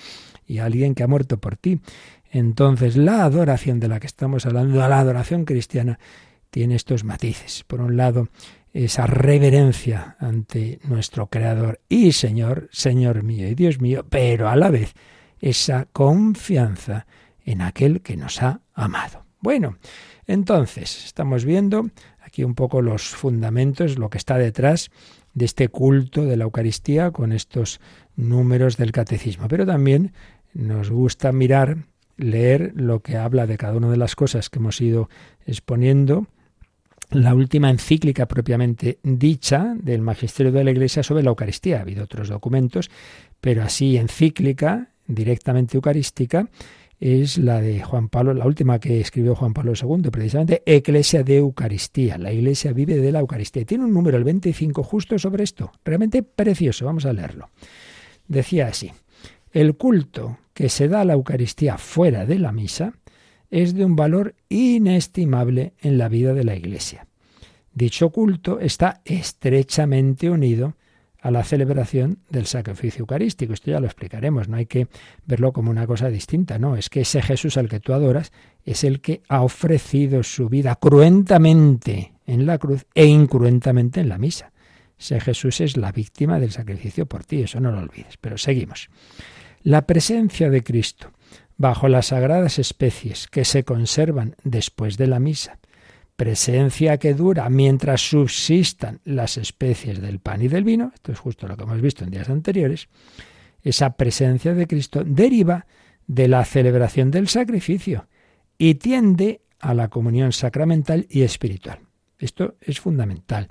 Y 0.47 0.59
alguien 0.59 0.95
que 0.95 1.03
ha 1.03 1.07
muerto 1.07 1.37
por 1.37 1.55
ti. 1.55 1.79
Entonces, 2.31 2.95
la 2.95 3.23
adoración 3.23 3.79
de 3.79 3.89
la 3.89 3.99
que 3.99 4.07
estamos 4.07 4.45
hablando, 4.45 4.79
la 4.79 4.99
adoración 4.99 5.45
cristiana, 5.45 5.99
tiene 6.49 6.75
estos 6.75 7.03
matices. 7.03 7.63
Por 7.65 7.81
un 7.81 7.97
lado, 7.97 8.27
esa 8.73 9.05
reverencia 9.05 10.15
ante 10.19 10.79
nuestro 10.83 11.27
Creador 11.27 11.81
y 11.89 12.13
Señor, 12.13 12.69
Señor 12.71 13.23
mío 13.23 13.47
y 13.47 13.55
Dios 13.55 13.81
mío, 13.81 14.05
pero 14.09 14.49
a 14.49 14.55
la 14.55 14.69
vez 14.69 14.93
esa 15.39 15.87
confianza 15.91 17.05
en 17.43 17.61
aquel 17.61 18.01
que 18.01 18.15
nos 18.15 18.41
ha 18.41 18.61
amado. 18.73 19.25
Bueno, 19.39 19.77
entonces 20.27 21.05
estamos 21.05 21.43
viendo 21.45 21.89
aquí 22.21 22.43
un 22.43 22.55
poco 22.55 22.81
los 22.81 23.09
fundamentos, 23.09 23.97
lo 23.97 24.09
que 24.09 24.17
está 24.17 24.37
detrás 24.37 24.91
de 25.33 25.45
este 25.45 25.67
culto 25.69 26.25
de 26.25 26.37
la 26.37 26.43
Eucaristía 26.43 27.11
con 27.11 27.31
estos 27.31 27.81
números 28.15 28.77
del 28.77 28.91
catecismo, 28.91 29.47
pero 29.47 29.65
también 29.65 30.13
nos 30.53 30.89
gusta 30.89 31.31
mirar, 31.31 31.77
leer 32.17 32.73
lo 32.75 33.01
que 33.01 33.17
habla 33.17 33.47
de 33.47 33.57
cada 33.57 33.75
una 33.75 33.89
de 33.89 33.97
las 33.97 34.15
cosas 34.15 34.49
que 34.49 34.59
hemos 34.59 34.79
ido 34.79 35.09
exponiendo 35.45 36.27
la 37.11 37.35
última 37.35 37.69
encíclica 37.69 38.27
propiamente 38.27 38.99
dicha 39.03 39.75
del 39.77 40.01
Magisterio 40.01 40.51
de 40.51 40.63
la 40.63 40.71
Iglesia 40.71 41.03
sobre 41.03 41.23
la 41.23 41.29
Eucaristía. 41.29 41.77
Ha 41.77 41.81
habido 41.81 42.03
otros 42.03 42.29
documentos, 42.29 42.89
pero 43.39 43.63
así 43.63 43.97
encíclica, 43.97 44.89
directamente 45.07 45.77
eucarística, 45.77 46.49
es 46.99 47.37
la 47.39 47.59
de 47.59 47.81
Juan 47.81 48.09
Pablo, 48.09 48.33
la 48.33 48.45
última 48.45 48.79
que 48.79 49.01
escribió 49.01 49.35
Juan 49.35 49.53
Pablo 49.53 49.73
II, 49.73 50.09
precisamente 50.11 50.61
Eclesia 50.65 51.23
de 51.23 51.37
Eucaristía. 51.37 52.17
La 52.17 52.31
Iglesia 52.31 52.73
vive 52.73 52.97
de 52.97 53.11
la 53.11 53.19
Eucaristía. 53.19 53.65
Tiene 53.65 53.83
un 53.85 53.93
número, 53.93 54.17
el 54.17 54.23
25, 54.23 54.83
justo 54.83 55.17
sobre 55.17 55.43
esto. 55.43 55.71
Realmente 55.83 56.21
precioso. 56.21 56.85
Vamos 56.85 57.05
a 57.05 57.13
leerlo. 57.13 57.49
Decía 58.27 58.67
así, 58.67 58.91
el 59.51 59.75
culto 59.75 60.37
que 60.53 60.69
se 60.69 60.87
da 60.87 61.01
a 61.01 61.05
la 61.05 61.13
Eucaristía 61.13 61.77
fuera 61.77 62.25
de 62.25 62.37
la 62.37 62.51
misa 62.51 62.93
es 63.51 63.75
de 63.75 63.85
un 63.85 63.95
valor 63.95 64.35
inestimable 64.49 65.73
en 65.81 65.97
la 65.97 66.07
vida 66.07 66.33
de 66.33 66.45
la 66.45 66.55
Iglesia. 66.55 67.05
Dicho 67.73 68.09
culto 68.09 68.59
está 68.59 69.01
estrechamente 69.05 70.29
unido 70.29 70.75
a 71.21 71.29
la 71.29 71.43
celebración 71.43 72.17
del 72.29 72.47
sacrificio 72.47 73.01
eucarístico. 73.01 73.53
Esto 73.53 73.69
ya 73.71 73.79
lo 73.79 73.85
explicaremos, 73.85 74.49
no 74.49 74.57
hay 74.57 74.65
que 74.65 74.87
verlo 75.25 75.53
como 75.53 75.69
una 75.69 75.85
cosa 75.85 76.09
distinta, 76.09 76.57
no, 76.57 76.75
es 76.75 76.89
que 76.89 77.01
ese 77.01 77.21
Jesús 77.21 77.57
al 77.57 77.69
que 77.69 77.79
tú 77.79 77.93
adoras 77.93 78.31
es 78.65 78.83
el 78.83 79.01
que 79.01 79.21
ha 79.29 79.43
ofrecido 79.43 80.23
su 80.23 80.49
vida 80.49 80.75
cruentamente 80.77 82.13
en 82.25 82.45
la 82.45 82.57
cruz 82.57 82.85
e 82.95 83.05
incruentamente 83.05 83.99
en 83.99 84.09
la 84.09 84.17
misa. 84.17 84.51
Ese 84.97 85.19
Jesús 85.19 85.61
es 85.61 85.77
la 85.77 85.91
víctima 85.91 86.39
del 86.39 86.51
sacrificio 86.51 87.05
por 87.05 87.23
ti, 87.23 87.43
eso 87.43 87.59
no 87.59 87.71
lo 87.71 87.79
olvides. 87.79 88.17
Pero 88.19 88.37
seguimos. 88.37 88.89
La 89.63 89.85
presencia 89.85 90.49
de 90.49 90.63
Cristo 90.63 91.11
bajo 91.61 91.87
las 91.87 92.07
sagradas 92.07 92.57
especies 92.57 93.27
que 93.27 93.45
se 93.45 93.63
conservan 93.63 94.35
después 94.43 94.97
de 94.97 95.05
la 95.05 95.19
misa, 95.19 95.59
presencia 96.15 96.97
que 96.97 97.13
dura 97.13 97.49
mientras 97.49 98.01
subsistan 98.01 98.99
las 99.05 99.37
especies 99.37 100.01
del 100.01 100.19
pan 100.19 100.41
y 100.41 100.47
del 100.47 100.63
vino, 100.63 100.91
esto 100.93 101.11
es 101.11 101.19
justo 101.19 101.47
lo 101.47 101.55
que 101.55 101.63
hemos 101.63 101.79
visto 101.79 102.03
en 102.03 102.09
días 102.09 102.29
anteriores, 102.29 102.89
esa 103.61 103.95
presencia 103.95 104.55
de 104.55 104.65
Cristo 104.65 105.03
deriva 105.05 105.67
de 106.07 106.27
la 106.27 106.43
celebración 106.45 107.11
del 107.11 107.27
sacrificio 107.27 108.07
y 108.57 108.75
tiende 108.75 109.41
a 109.59 109.75
la 109.75 109.87
comunión 109.87 110.31
sacramental 110.31 111.05
y 111.09 111.21
espiritual. 111.21 111.79
Esto 112.17 112.55
es 112.59 112.79
fundamental. 112.79 113.47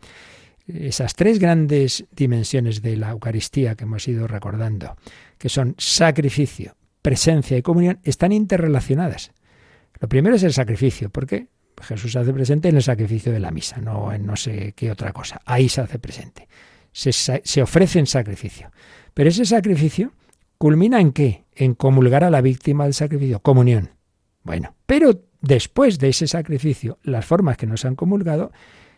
Esas 0.66 1.14
tres 1.14 1.38
grandes 1.38 2.06
dimensiones 2.10 2.82
de 2.82 2.96
la 2.96 3.10
Eucaristía 3.10 3.76
que 3.76 3.84
hemos 3.84 4.06
ido 4.08 4.26
recordando, 4.26 4.96
que 5.38 5.48
son 5.48 5.76
sacrificio, 5.78 6.74
presencia 7.02 7.56
y 7.56 7.62
comunión 7.62 8.00
están 8.04 8.32
interrelacionadas. 8.32 9.32
Lo 9.98 10.08
primero 10.08 10.36
es 10.36 10.42
el 10.42 10.52
sacrificio, 10.52 11.10
porque 11.10 11.48
Jesús 11.82 12.12
se 12.12 12.18
hace 12.18 12.32
presente 12.32 12.68
en 12.68 12.76
el 12.76 12.82
sacrificio 12.82 13.32
de 13.32 13.40
la 13.40 13.50
misa, 13.50 13.80
no 13.80 14.12
en 14.12 14.26
no 14.26 14.36
sé 14.36 14.72
qué 14.76 14.90
otra 14.90 15.12
cosa. 15.12 15.40
Ahí 15.44 15.68
se 15.68 15.80
hace 15.80 15.98
presente. 15.98 16.48
Se, 16.92 17.12
se 17.12 17.62
ofrece 17.62 17.98
en 17.98 18.06
sacrificio. 18.06 18.70
Pero 19.14 19.28
ese 19.28 19.44
sacrificio 19.44 20.12
culmina 20.58 21.00
en 21.00 21.12
qué? 21.12 21.44
En 21.54 21.74
comulgar 21.74 22.24
a 22.24 22.30
la 22.30 22.40
víctima 22.40 22.84
del 22.84 22.94
sacrificio, 22.94 23.40
comunión. 23.40 23.90
Bueno, 24.42 24.74
pero 24.86 25.22
después 25.40 25.98
de 25.98 26.08
ese 26.08 26.26
sacrificio, 26.26 26.98
las 27.02 27.24
formas 27.24 27.56
que 27.56 27.66
nos 27.66 27.84
han 27.84 27.96
comulgado 27.96 28.52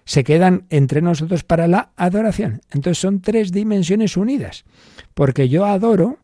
se 0.04 0.24
quedan 0.24 0.66
entre 0.70 1.02
nosotros 1.02 1.44
para 1.44 1.68
la 1.68 1.92
adoración. 1.96 2.62
Entonces 2.70 2.98
son 2.98 3.20
tres 3.20 3.52
dimensiones 3.52 4.16
unidas, 4.16 4.64
porque 5.14 5.48
yo 5.48 5.64
adoro 5.64 6.18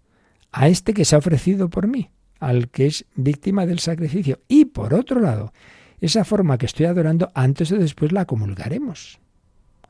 a 0.53 0.69
este 0.69 0.95
que 0.95 1.05
se 1.05 1.15
ha 1.15 1.19
ofrecido 1.19 1.69
por 1.69 1.87
mí, 1.87 2.11
al 2.41 2.69
que 2.69 2.87
es 2.87 3.05
víctima 3.15 3.67
del 3.67 3.79
sacrificio. 3.79 4.41
Y 4.49 4.67
por 4.67 4.95
otro 4.95 5.21
lado, 5.21 5.53
esa 6.01 6.25
forma 6.25 6.59
que 6.59 6.67
estoy 6.67 6.87
adorando, 6.87 7.31
antes 7.35 7.73
o 7.73 7.79
después 7.79 8.13
la 8.13 8.25
comulgaremos. 8.25 9.19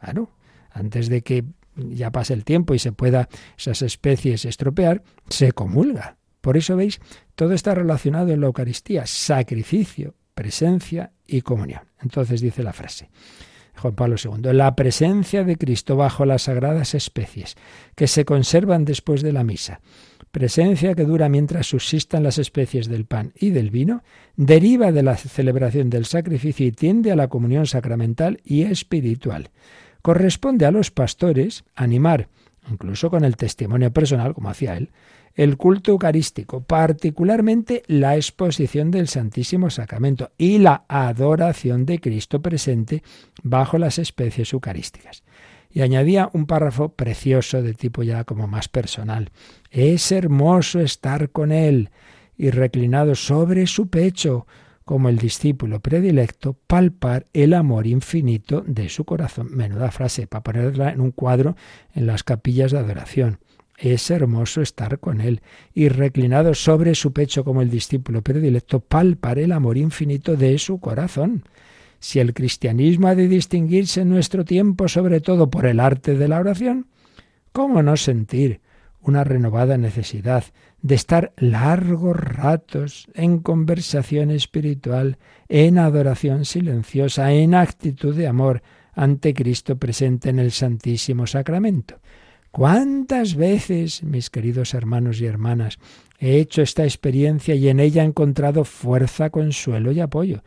Claro, 0.01 0.31
antes 0.71 1.09
de 1.09 1.23
que 1.23 1.45
ya 1.77 2.11
pase 2.11 2.35
el 2.35 2.45
tiempo 2.45 2.75
y 2.75 2.79
se 2.79 2.93
pueda 2.93 3.29
esas 3.57 3.83
especies 3.83 4.45
estropear, 4.45 5.03
se 5.29 5.53
comulga. 5.53 6.17
Por 6.41 6.57
eso 6.57 6.77
veis, 6.77 7.01
todo 7.35 7.53
está 7.53 7.75
relacionado 7.75 8.31
en 8.31 8.41
la 8.41 8.47
Eucaristía, 8.47 9.07
sacrificio, 9.07 10.15
presencia 10.35 11.13
y 11.27 11.43
comunión. 11.43 11.83
Entonces 12.01 12.41
dice 12.41 12.63
la 12.63 12.73
frase, 12.73 13.11
Juan 13.77 13.95
Pablo 13.95 14.17
II, 14.23 14.53
la 14.53 14.75
presencia 14.75 15.45
de 15.45 15.57
Cristo 15.57 15.97
bajo 15.97 16.25
las 16.25 16.43
sagradas 16.43 16.95
especies 16.95 17.57
que 17.95 18.07
se 18.07 18.25
conservan 18.25 18.85
después 18.85 19.23
de 19.23 19.33
la 19.33 19.45
misa 19.45 19.81
presencia 20.31 20.95
que 20.95 21.05
dura 21.05 21.29
mientras 21.29 21.67
subsistan 21.67 22.23
las 22.23 22.39
especies 22.39 22.89
del 22.89 23.05
pan 23.05 23.33
y 23.35 23.51
del 23.51 23.71
vino, 23.71 24.03
deriva 24.37 24.93
de 24.93 25.03
la 25.03 25.17
celebración 25.17 25.91
del 25.91 26.05
sacrificio 26.05 26.67
y 26.67 26.73
tiende 26.73 27.13
a 27.13 27.17
la 27.17 27.29
comunión 27.29 27.67
sacramental 27.67 28.41
y 28.45 28.63
espiritual. 28.63 29.51
Corresponde 30.03 30.67
a 30.67 30.71
los 30.71 30.91
pastores 30.91 31.65
animar, 31.75 32.29
incluso 32.71 33.11
con 33.11 33.25
el 33.25 33.37
testimonio 33.37 33.93
personal, 33.93 34.35
como 34.35 34.51
hacía 34.51 34.77
él, 34.77 34.91
el 35.35 35.57
culto 35.57 35.93
eucarístico, 35.93 36.63
particularmente 36.63 37.83
la 37.87 38.17
exposición 38.17 38.91
del 38.91 39.09
Santísimo 39.09 39.71
Sacramento 39.71 40.33
y 40.37 40.59
la 40.59 40.85
adoración 40.89 41.87
de 41.87 42.01
Cristo 42.01 42.43
presente 42.43 43.03
bajo 43.43 43.79
las 43.79 43.99
especies 43.99 44.53
eucarísticas 44.53 45.23
y 45.71 45.83
añadía 45.83 46.31
un 46.33 46.47
párrafo 46.47 46.91
precioso 46.91 47.63
de 47.63 47.75
tipo 47.75 48.03
ya 48.03 48.25
como 48.25 48.47
más 48.47 48.69
personal. 48.69 49.31
Es 49.71 50.13
hermoso 50.13 50.81
estar 50.81 51.31
con 51.31 51.53
él 51.53 51.91
y 52.37 52.51
reclinado 52.51 53.15
sobre 53.15 53.67
su 53.67 53.89
pecho, 53.89 54.47
como 54.85 55.11
el 55.11 55.19
discípulo 55.19 55.81
predilecto, 55.81 56.57
palpar 56.67 57.27
el 57.35 57.53
amor 57.53 57.87
infinito 57.87 58.65
de 58.67 58.89
su 58.89 59.05
corazón. 59.05 59.49
Menuda 59.51 59.91
frase 59.91 60.27
para 60.27 60.43
ponerla 60.43 60.91
en 60.91 61.01
un 61.01 61.11
cuadro 61.11 61.57
en 61.95 62.07
las 62.07 62.23
capillas 62.23 62.73
de 62.73 62.79
adoración. 62.79 63.39
Es 63.77 64.11
hermoso 64.11 64.63
estar 64.63 64.99
con 64.99 65.21
él 65.21 65.43
y 65.75 65.89
reclinado 65.89 66.55
sobre 66.55 66.95
su 66.95 67.13
pecho 67.13 67.45
como 67.45 67.61
el 67.61 67.71
discípulo 67.71 68.23
predilecto, 68.23 68.81
palpar 68.81 69.39
el 69.39 69.53
amor 69.53 69.77
infinito 69.77 70.37
de 70.37 70.59
su 70.59 70.81
corazón. 70.81 71.45
Si 72.01 72.19
el 72.19 72.33
cristianismo 72.33 73.09
ha 73.09 73.15
de 73.15 73.29
distinguirse 73.29 74.01
en 74.01 74.09
nuestro 74.09 74.45
tiempo 74.45 74.89
sobre 74.89 75.21
todo 75.21 75.51
por 75.51 75.67
el 75.67 75.81
arte 75.81 76.17
de 76.17 76.29
la 76.29 76.41
oración, 76.41 76.87
¿cómo 77.53 77.83
no 77.83 77.97
sentir 77.97 78.61
una 79.09 79.25
renovada 79.25 79.77
necesidad 79.79 80.45
de 80.83 80.95
estar 80.95 81.33
largos 81.37 82.17
ratos 82.17 83.09
en 83.15 83.41
conversación 83.41 84.31
espiritual, 84.31 85.19
en 85.49 85.79
adoración 85.79 86.45
silenciosa, 86.45 87.33
en 87.33 87.55
actitud 87.55 88.15
de 88.15 88.29
amor 88.29 88.63
ante 88.95 89.33
Cristo 89.33 89.79
presente 89.79 90.31
en 90.31 90.39
el 90.39 90.51
Santísimo 90.51 91.27
Sacramento? 91.27 92.01
¿Cuántas 92.51 93.35
veces, 93.35 94.03
mis 94.03 94.31
queridos 94.31 94.75
hermanos 94.75 95.21
y 95.21 95.27
hermanas, 95.27 95.79
he 96.19 96.39
hecho 96.39 96.63
esta 96.63 96.85
experiencia 96.85 97.55
y 97.55 97.69
en 97.69 97.79
ella 97.79 98.03
he 98.03 98.07
encontrado 98.07 98.65
fuerza, 98.65 99.31
consuelo 99.31 99.93
y 99.93 100.01
apoyo? 100.01 100.43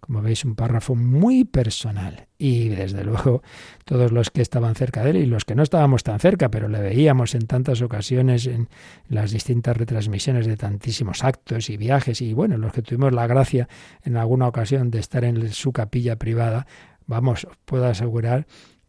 Como 0.00 0.22
veis, 0.22 0.44
un 0.44 0.54
párrafo 0.54 0.94
muy 0.94 1.44
personal. 1.44 2.26
Y 2.38 2.68
desde 2.70 3.04
luego, 3.04 3.42
todos 3.84 4.12
los 4.12 4.30
que 4.30 4.42
estaban 4.42 4.74
cerca 4.74 5.04
de 5.04 5.10
él 5.10 5.16
y 5.18 5.26
los 5.26 5.44
que 5.44 5.54
no 5.54 5.62
estábamos 5.62 6.02
tan 6.02 6.18
cerca, 6.18 6.50
pero 6.50 6.68
le 6.68 6.80
veíamos 6.80 7.34
en 7.34 7.46
tantas 7.46 7.82
ocasiones 7.82 8.46
en 8.46 8.68
las 9.08 9.30
distintas 9.30 9.76
retransmisiones 9.76 10.46
de 10.46 10.56
tantísimos 10.56 11.22
actos 11.22 11.70
y 11.70 11.76
viajes, 11.76 12.20
y 12.20 12.32
bueno, 12.32 12.56
los 12.56 12.72
que 12.72 12.82
tuvimos 12.82 13.12
la 13.12 13.26
gracia 13.26 13.68
en 14.02 14.16
alguna 14.16 14.48
ocasión 14.48 14.90
de 14.90 15.00
estar 15.00 15.24
en 15.24 15.52
su 15.52 15.72
capilla 15.72 16.16
privada, 16.16 16.66
vamos, 17.06 17.46
puedo 17.64 17.86
asegurar 17.86 18.46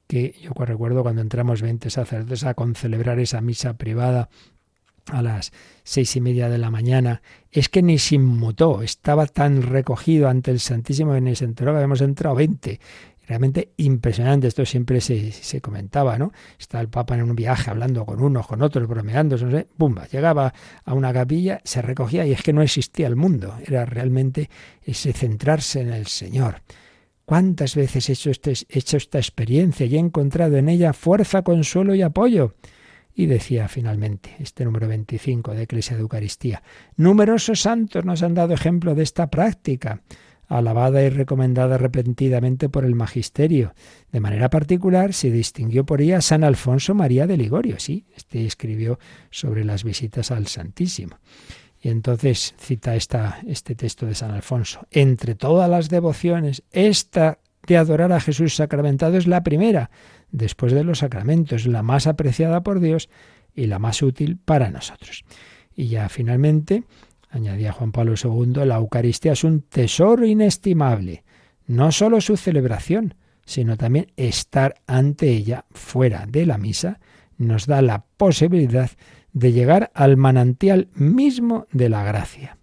que 0.08 0.36
yo 0.42 0.52
recuerdo 0.66 1.04
cuando 1.04 1.22
entramos 1.22 1.62
20 1.62 1.90
sacerdotes 1.90 2.44
a 2.44 2.54
concelebrar 2.54 3.20
esa 3.20 3.40
misa 3.40 3.78
privada 3.78 4.30
a 5.08 5.22
las 5.22 5.52
seis 5.84 6.16
y 6.16 6.22
media 6.22 6.50
de 6.50 6.58
la 6.58 6.72
mañana, 6.72 7.22
es 7.52 7.70
que 7.70 7.82
ni 7.82 7.98
se 7.98 8.16
inmutó, 8.16 8.82
estaba 8.82 9.26
tan 9.26 9.62
recogido 9.62 10.30
ante 10.30 10.52
el 10.52 10.60
Santísimo 10.60 11.14
que 11.14 11.22
ni 11.22 11.36
se 11.36 11.46
enteró 11.46 11.72
que 11.72 11.78
habíamos 11.78 12.02
entrado 12.02 12.36
20. 12.36 12.80
Realmente 13.28 13.72
impresionante, 13.78 14.48
esto 14.48 14.66
siempre 14.66 15.00
se, 15.00 15.32
se 15.32 15.62
comentaba, 15.62 16.18
¿no? 16.18 16.34
Está 16.60 16.82
el 16.82 16.90
Papa 16.90 17.16
en 17.16 17.24
un 17.24 17.36
viaje 17.36 17.70
hablando 17.70 18.06
con 18.06 18.22
unos, 18.22 18.46
con 18.46 18.62
otros, 18.62 18.88
bromeando, 18.88 19.38
no 19.38 19.52
sé, 19.52 19.68
¡bumba! 19.78 20.08
Llegaba 20.08 20.54
a 20.84 20.94
una 20.94 21.14
capilla, 21.14 21.62
se 21.64 21.82
recogía 21.82 22.26
y 22.26 22.34
es 22.34 22.42
que 22.42 22.52
no 22.52 22.62
existía 22.62 23.08
el 23.08 23.16
mundo, 23.16 23.56
era 23.66 23.86
realmente 23.86 24.50
ese 24.84 25.14
centrarse 25.14 25.82
en 25.82 25.94
el 25.94 26.08
Señor. 26.08 26.62
¿Cuántas 27.24 27.76
veces 27.76 28.10
he 28.10 28.14
hecho, 28.14 28.32
este, 28.32 28.52
he 28.52 28.80
hecho 28.80 28.98
esta 28.98 29.18
experiencia 29.18 29.86
y 29.86 29.96
he 29.96 30.00
encontrado 30.00 30.58
en 30.58 30.68
ella 30.68 30.92
fuerza, 30.92 31.44
consuelo 31.44 31.96
y 31.96 32.02
apoyo? 32.02 32.56
Y 33.14 33.26
decía 33.26 33.68
finalmente, 33.68 34.36
este 34.40 34.66
número 34.66 34.88
25 34.88 35.54
de 35.54 35.64
Iglesia 35.64 35.96
de 35.96 36.02
Eucaristía, 36.02 36.64
numerosos 36.96 37.62
santos 37.62 38.06
nos 38.06 38.24
han 38.24 38.34
dado 38.34 38.54
ejemplo 38.54 38.96
de 38.96 39.04
esta 39.04 39.30
práctica, 39.30 40.02
alabada 40.48 41.02
y 41.02 41.10
recomendada 41.10 41.78
repetidamente 41.78 42.68
por 42.68 42.84
el 42.84 42.96
magisterio. 42.96 43.74
De 44.12 44.20
manera 44.20 44.50
particular 44.50 45.14
se 45.14 45.32
distinguió 45.32 45.86
por 45.86 46.02
ella 46.02 46.22
San 46.22 46.44
Alfonso 46.44 46.94
María 46.94 47.26
de 47.26 47.38
Ligorio, 47.38 47.80
sí, 47.80 48.06
este 48.16 48.46
escribió 48.46 49.00
sobre 49.30 49.64
las 49.64 49.84
visitas 49.84 50.32
al 50.32 50.48
Santísimo. 50.48 51.18
Y 51.82 51.90
entonces 51.90 52.54
cita 52.60 52.96
esta, 52.96 53.40
este 53.48 53.76
texto 53.76 54.06
de 54.06 54.14
San 54.14 54.32
Alfonso. 54.32 54.86
Entre 54.92 55.36
todas 55.36 55.70
las 55.70 55.90
devociones, 55.90 56.64
esta 56.72 57.40
de 57.66 57.78
adorar 57.78 58.12
a 58.12 58.20
Jesús 58.20 58.56
sacramentado 58.56 59.18
es 59.18 59.28
la 59.28 59.44
primera, 59.44 59.90
después 60.32 60.74
de 60.74 60.84
los 60.84 61.00
sacramentos, 61.00 61.66
la 61.66 61.84
más 61.84 62.08
apreciada 62.08 62.62
por 62.62 62.80
Dios 62.80 63.10
y 63.54 63.68
la 63.68 63.80
más 63.80 64.02
útil 64.02 64.38
para 64.38 64.70
nosotros. 64.70 65.24
Y 65.76 65.88
ya 65.88 66.10
finalmente, 66.10 66.84
añadía 67.30 67.72
Juan 67.72 67.92
Pablo 67.92 68.16
II, 68.22 68.66
la 68.66 68.76
Eucaristía 68.76 69.34
es 69.34 69.44
un 69.44 69.62
tesoro 69.62 70.26
inestimable, 70.26 71.24
no 71.68 71.92
sólo 71.92 72.22
su 72.22 72.38
celebración, 72.38 73.16
sino 73.46 73.78
también 73.78 74.12
estar 74.18 74.76
ante 74.88 75.30
ella 75.30 75.66
fuera 75.72 76.26
de 76.28 76.46
la 76.46 76.58
misa, 76.58 77.00
nos 77.38 77.66
da 77.66 77.82
la 77.82 78.06
posibilidad 78.18 78.92
de 79.34 79.52
llegar 79.52 79.92
al 79.94 80.18
manantial 80.18 80.90
mismo 80.94 81.68
de 81.72 81.90
la 81.90 82.04
gracia. 82.04 82.58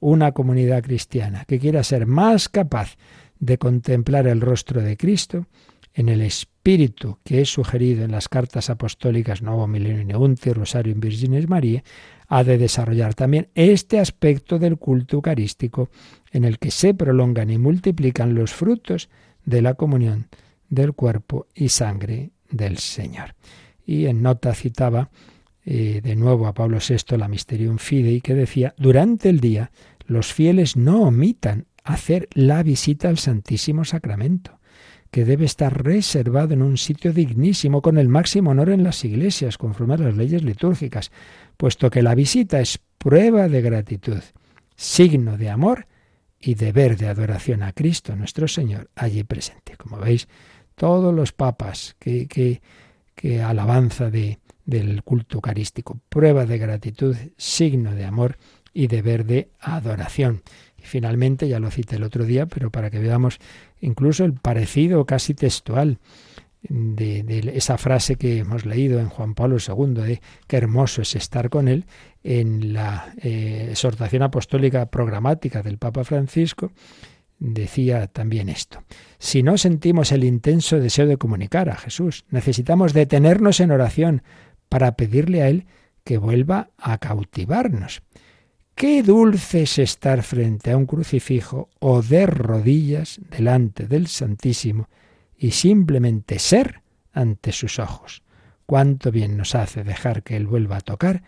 Una 0.00 0.32
comunidad 0.32 0.82
cristiana 0.82 1.44
que 1.46 1.58
quiera 1.58 1.82
ser 1.82 2.06
más 2.06 2.48
capaz 2.48 2.96
de 3.38 3.58
contemplar 3.58 4.26
el 4.26 4.40
rostro 4.40 4.82
de 4.82 4.96
Cristo 4.96 5.46
en 5.94 6.08
el 6.08 6.22
espíritu 6.22 7.18
que 7.24 7.40
es 7.40 7.52
sugerido 7.52 8.04
en 8.04 8.12
las 8.12 8.28
cartas 8.28 8.70
apostólicas 8.70 9.42
Nuevo 9.42 9.66
Milenio 9.66 10.04
Neunte, 10.04 10.54
Rosario 10.54 10.92
in 10.92 11.00
Virginis 11.00 11.48
María, 11.48 11.82
ha 12.28 12.44
de 12.44 12.56
desarrollar 12.56 13.14
también 13.14 13.48
este 13.54 13.98
aspecto 13.98 14.58
del 14.58 14.78
culto 14.78 15.16
eucarístico 15.16 15.90
en 16.30 16.44
el 16.44 16.58
que 16.58 16.70
se 16.70 16.94
prolongan 16.94 17.50
y 17.50 17.58
multiplican 17.58 18.34
los 18.34 18.52
frutos 18.52 19.10
de 19.44 19.60
la 19.60 19.74
comunión 19.74 20.28
del 20.68 20.94
cuerpo 20.94 21.46
y 21.54 21.68
sangre 21.68 22.30
del 22.50 22.78
Señor. 22.78 23.34
Y 23.84 24.06
en 24.06 24.22
nota 24.22 24.54
citaba 24.54 25.10
eh, 25.64 26.00
de 26.02 26.16
nuevo 26.16 26.46
a 26.46 26.54
Pablo 26.54 26.78
VI 26.78 27.18
la 27.18 27.28
Mysterium 27.28 27.78
Fidei 27.78 28.20
que 28.20 28.34
decía, 28.34 28.74
durante 28.78 29.28
el 29.28 29.40
día 29.40 29.70
los 30.06 30.32
fieles 30.32 30.76
no 30.76 31.02
omitan 31.02 31.66
hacer 31.84 32.28
la 32.32 32.62
visita 32.62 33.08
al 33.08 33.18
Santísimo 33.18 33.84
Sacramento, 33.84 34.58
que 35.12 35.26
debe 35.26 35.44
estar 35.44 35.84
reservado 35.84 36.54
en 36.54 36.62
un 36.62 36.78
sitio 36.78 37.12
dignísimo 37.12 37.82
con 37.82 37.98
el 37.98 38.08
máximo 38.08 38.50
honor 38.50 38.70
en 38.70 38.82
las 38.82 39.04
iglesias, 39.04 39.58
conforme 39.58 39.94
a 39.94 39.98
las 39.98 40.16
leyes 40.16 40.42
litúrgicas, 40.42 41.12
puesto 41.58 41.90
que 41.90 42.02
la 42.02 42.14
visita 42.14 42.60
es 42.60 42.80
prueba 42.96 43.46
de 43.46 43.60
gratitud, 43.60 44.22
signo 44.74 45.36
de 45.36 45.50
amor 45.50 45.86
y 46.40 46.54
deber 46.54 46.96
de 46.96 47.08
adoración 47.08 47.62
a 47.62 47.72
Cristo 47.72 48.16
nuestro 48.16 48.48
Señor 48.48 48.88
allí 48.96 49.22
presente. 49.22 49.76
Como 49.76 49.98
veis, 49.98 50.28
todos 50.76 51.14
los 51.14 51.32
papas 51.32 51.94
que, 51.98 52.26
que, 53.14 53.42
alabanza 53.42 54.08
de, 54.08 54.38
del 54.64 55.02
culto 55.02 55.36
eucarístico, 55.36 56.00
prueba 56.08 56.46
de 56.46 56.56
gratitud, 56.56 57.16
signo 57.36 57.94
de 57.94 58.06
amor 58.06 58.38
y 58.72 58.86
deber 58.86 59.26
de 59.26 59.50
adoración. 59.60 60.40
Y 60.78 60.86
finalmente, 60.86 61.48
ya 61.48 61.60
lo 61.60 61.70
cité 61.70 61.96
el 61.96 62.02
otro 62.02 62.24
día, 62.24 62.46
pero 62.46 62.70
para 62.70 62.90
que 62.90 62.98
veamos 62.98 63.38
incluso 63.82 64.24
el 64.24 64.32
parecido 64.32 65.04
casi 65.04 65.34
textual 65.34 65.98
de, 66.68 67.52
esa 67.54 67.76
frase 67.76 68.16
que 68.16 68.38
hemos 68.38 68.64
leído 68.64 69.00
en 69.00 69.08
Juan 69.08 69.34
Pablo 69.34 69.56
II, 69.58 69.94
de 70.02 70.22
qué 70.46 70.56
hermoso 70.56 71.02
es 71.02 71.14
estar 71.16 71.50
con 71.50 71.68
él, 71.68 71.84
en 72.22 72.72
la 72.72 73.12
eh, 73.20 73.68
exhortación 73.70 74.22
apostólica 74.22 74.86
programática 74.86 75.62
del 75.62 75.78
Papa 75.78 76.04
Francisco, 76.04 76.72
decía 77.38 78.06
también 78.06 78.48
esto. 78.48 78.84
Si 79.18 79.42
no 79.42 79.58
sentimos 79.58 80.12
el 80.12 80.22
intenso 80.22 80.78
deseo 80.78 81.06
de 81.06 81.16
comunicar 81.16 81.68
a 81.68 81.76
Jesús, 81.76 82.24
necesitamos 82.30 82.92
detenernos 82.92 83.58
en 83.58 83.72
oración 83.72 84.22
para 84.68 84.94
pedirle 84.94 85.42
a 85.42 85.48
Él 85.48 85.66
que 86.04 86.18
vuelva 86.18 86.70
a 86.78 86.98
cautivarnos. 86.98 88.02
Qué 88.74 89.02
dulce 89.02 89.62
es 89.62 89.78
estar 89.78 90.22
frente 90.22 90.72
a 90.72 90.76
un 90.76 90.86
crucifijo 90.86 91.68
o 91.78 92.02
de 92.02 92.26
rodillas 92.26 93.20
delante 93.30 93.86
del 93.86 94.08
Santísimo 94.08 94.88
y 95.36 95.52
simplemente 95.52 96.38
ser 96.38 96.82
ante 97.12 97.52
sus 97.52 97.78
ojos. 97.78 98.22
Cuánto 98.66 99.10
bien 99.12 99.36
nos 99.36 99.54
hace 99.54 99.84
dejar 99.84 100.22
que 100.22 100.36
Él 100.36 100.46
vuelva 100.46 100.78
a 100.78 100.80
tocar 100.80 101.22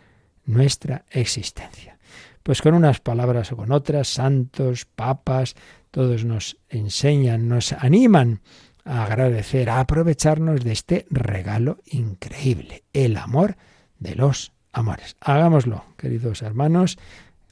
nuestra 0.46 1.04
existencia. 1.10 1.98
Pues 2.42 2.60
con 2.60 2.74
unas 2.74 3.00
palabras 3.00 3.52
o 3.52 3.56
con 3.56 3.72
otras, 3.72 4.08
santos, 4.08 4.84
papas, 4.84 5.54
todos 5.90 6.24
nos 6.24 6.58
enseñan, 6.68 7.48
nos 7.48 7.72
animan 7.72 8.40
a 8.84 9.04
agradecer, 9.04 9.70
a 9.70 9.80
aprovecharnos 9.80 10.62
de 10.62 10.72
este 10.72 11.06
regalo 11.10 11.78
increíble, 11.86 12.84
el 12.92 13.16
amor 13.16 13.56
de 13.98 14.14
los 14.14 14.52
amores. 14.72 15.16
Hagámoslo, 15.20 15.84
queridos 15.96 16.42
hermanos, 16.42 16.98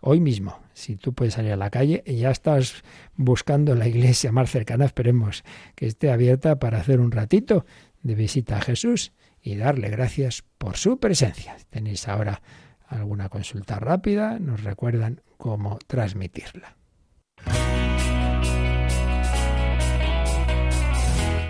hoy 0.03 0.21
mismo. 0.21 0.61
Si 0.75 0.97
tú 0.97 1.15
puedes 1.15 1.35
salir 1.35 1.53
a 1.53 1.57
la 1.57 1.71
calle 1.71 2.03
y 2.07 2.17
ya 2.17 2.31
estás 2.31 2.83
buscando 3.17 3.75
la 3.75 3.89
iglesia 3.89 4.33
más 4.33 4.51
cercana, 4.51 4.85
esperemos 4.85 5.45
que 5.75 5.87
esté 5.87 6.11
abierta 6.11 6.59
para 6.59 6.79
hacer 6.79 7.01
un 7.01 7.11
ratito 7.11 7.65
de 8.03 8.15
visita 8.15 8.59
a 8.59 8.61
Jesús 8.61 9.13
y 9.41 9.57
darle 9.57 9.89
gracias 9.89 10.45
por 10.59 10.77
su 10.77 10.99
presencia. 10.99 11.57
Tenéis 11.71 12.09
ahora 12.09 12.43
alguna 12.87 13.29
consulta 13.29 13.79
rápida, 13.79 14.39
nos 14.39 14.63
recuerdan 14.63 15.23
cómo 15.39 15.79
transmitirla. 15.87 16.77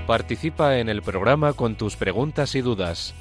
Participa 0.07 0.79
en 0.79 0.89
el 0.89 1.01
programa 1.03 1.55
con 1.55 1.77
tus 1.77 1.97
preguntas 1.97 2.55
y 2.55 2.61
dudas. 2.61 3.15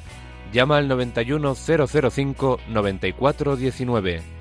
Llama 0.52 0.78
al 0.78 0.88
91005 0.88 2.60
9419. 2.68 4.41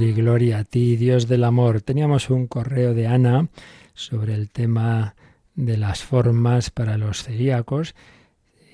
Y 0.00 0.12
gloria 0.12 0.58
a 0.58 0.64
ti, 0.64 0.96
Dios 0.96 1.28
del 1.28 1.44
amor. 1.44 1.80
Teníamos 1.80 2.30
un 2.30 2.46
correo 2.46 2.94
de 2.94 3.06
Ana 3.06 3.48
sobre 3.94 4.34
el 4.34 4.50
tema 4.50 5.14
de 5.54 5.76
las 5.76 6.02
formas 6.02 6.70
para 6.70 6.98
los 6.98 7.22
celíacos. 7.22 7.94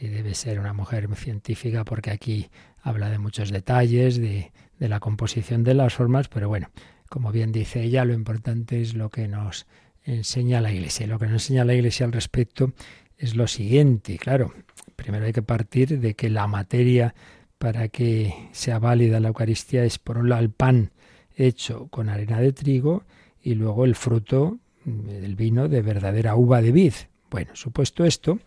Y 0.01 0.09
debe 0.09 0.35
ser 0.35 0.61
una 0.61 0.73
mujer 0.73 1.09
científica 1.16 1.85
porque 1.85 2.11
aquí 2.11 2.49
habla 2.83 3.11
de 3.11 3.18
muchos 3.18 3.51
detalles, 3.51 4.18
de, 4.18 4.53
de 4.79 4.89
la 4.89 5.01
composición 5.01 5.62
de 5.62 5.75
las 5.75 5.95
formas, 5.95 6.29
pero 6.29 6.49
bueno, 6.49 6.71
como 7.09 7.33
bien 7.33 7.53
dice 7.53 7.83
ella, 7.83 8.05
lo 8.05 8.14
importante 8.14 8.81
es 8.81 8.95
lo 8.95 9.11
que 9.11 9.29
nos 9.29 9.66
enseña 10.05 10.61
la 10.61 10.73
Iglesia. 10.73 11.07
lo 11.07 11.18
que 11.18 11.27
nos 11.27 11.43
enseña 11.43 11.64
la 11.64 11.75
Iglesia 11.75 12.07
al 12.07 12.12
respecto 12.12 12.73
es 13.18 13.35
lo 13.35 13.47
siguiente, 13.47 14.16
claro, 14.16 14.55
primero 14.97 15.27
hay 15.27 15.33
que 15.33 15.43
partir 15.43 15.99
de 15.99 16.14
que 16.14 16.31
la 16.31 16.47
materia 16.47 17.14
para 17.59 17.89
que 17.89 18.49
sea 18.53 18.79
válida 18.79 19.21
la 19.21 19.29
Eucaristía 19.29 19.85
es 19.85 19.99
por 19.99 20.16
un 20.16 20.31
lado 20.31 20.43
el 20.43 20.51
pan 20.51 20.93
hecho 21.47 21.88
con 21.88 22.09
arena 22.09 22.41
de 22.41 22.53
trigo 22.53 23.05
y 23.43 23.55
luego 23.55 23.84
el 23.84 23.95
fruto 23.95 24.59
del 24.84 25.36
vino 25.36 25.68
de 25.68 25.82
verdadera 25.82 26.34
uva 26.34 26.62
de 26.62 26.72
vid. 26.72 26.95
Bueno, 27.30 27.55
supuesto 27.55 28.05
esto, 28.05 28.38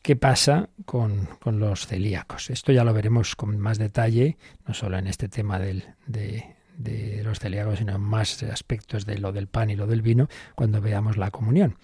¿qué 0.00 0.16
pasa 0.16 0.68
con, 0.84 1.28
los 1.44 1.86
celíacos? 1.86 2.50
Esto 2.50 2.72
ya 2.72 2.84
lo 2.84 2.94
veremos 2.94 3.36
con 3.36 3.58
más 3.58 3.78
detalle, 3.78 4.36
no 4.66 4.74
solo 4.74 4.98
en 4.98 5.06
este 5.06 5.28
tema 5.28 5.58
de, 5.58 5.84
de 6.06 7.22
los 7.24 7.38
celíacos, 7.38 7.78
sino 7.78 7.96
en 7.96 8.00
más 8.00 8.42
aspectos 8.44 9.06
de 9.06 9.18
lo 9.18 9.32
del 9.32 9.48
pan 9.48 9.70
y 9.70 9.76
lo 9.76 9.86
del 9.86 10.02
vino 10.02 10.28
cuando 10.54 10.80
veamos 10.80 11.16
la 11.16 11.30
comunión. 11.30 11.76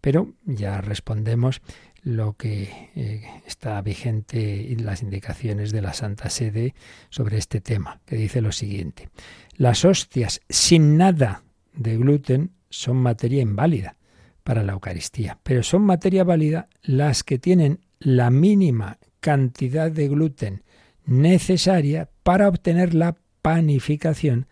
Pero 0.00 0.34
ya 0.44 0.80
respondemos 0.80 1.62
lo 2.04 2.34
que 2.34 2.90
eh, 2.94 3.22
está 3.46 3.80
vigente 3.80 4.70
en 4.72 4.84
las 4.84 5.02
indicaciones 5.02 5.72
de 5.72 5.80
la 5.80 5.94
Santa 5.94 6.28
Sede 6.28 6.74
sobre 7.08 7.38
este 7.38 7.62
tema, 7.62 8.00
que 8.04 8.16
dice 8.16 8.42
lo 8.42 8.52
siguiente. 8.52 9.08
Las 9.56 9.84
hostias 9.84 10.40
sin 10.48 10.96
nada 10.96 11.44
de 11.74 11.96
gluten 11.96 12.50
son 12.70 12.96
materia 12.96 13.40
inválida 13.42 13.96
para 14.42 14.62
la 14.62 14.72
Eucaristía, 14.72 15.38
pero 15.42 15.62
son 15.62 15.82
materia 15.82 16.24
válida 16.24 16.68
las 16.82 17.22
que 17.22 17.38
tienen 17.38 17.80
la 17.98 18.30
mínima 18.30 18.98
cantidad 19.20 19.90
de 19.90 20.08
gluten 20.08 20.62
necesaria 21.06 22.10
para 22.22 22.48
obtener 22.48 22.94
la 22.94 23.16
panificación 23.42 24.46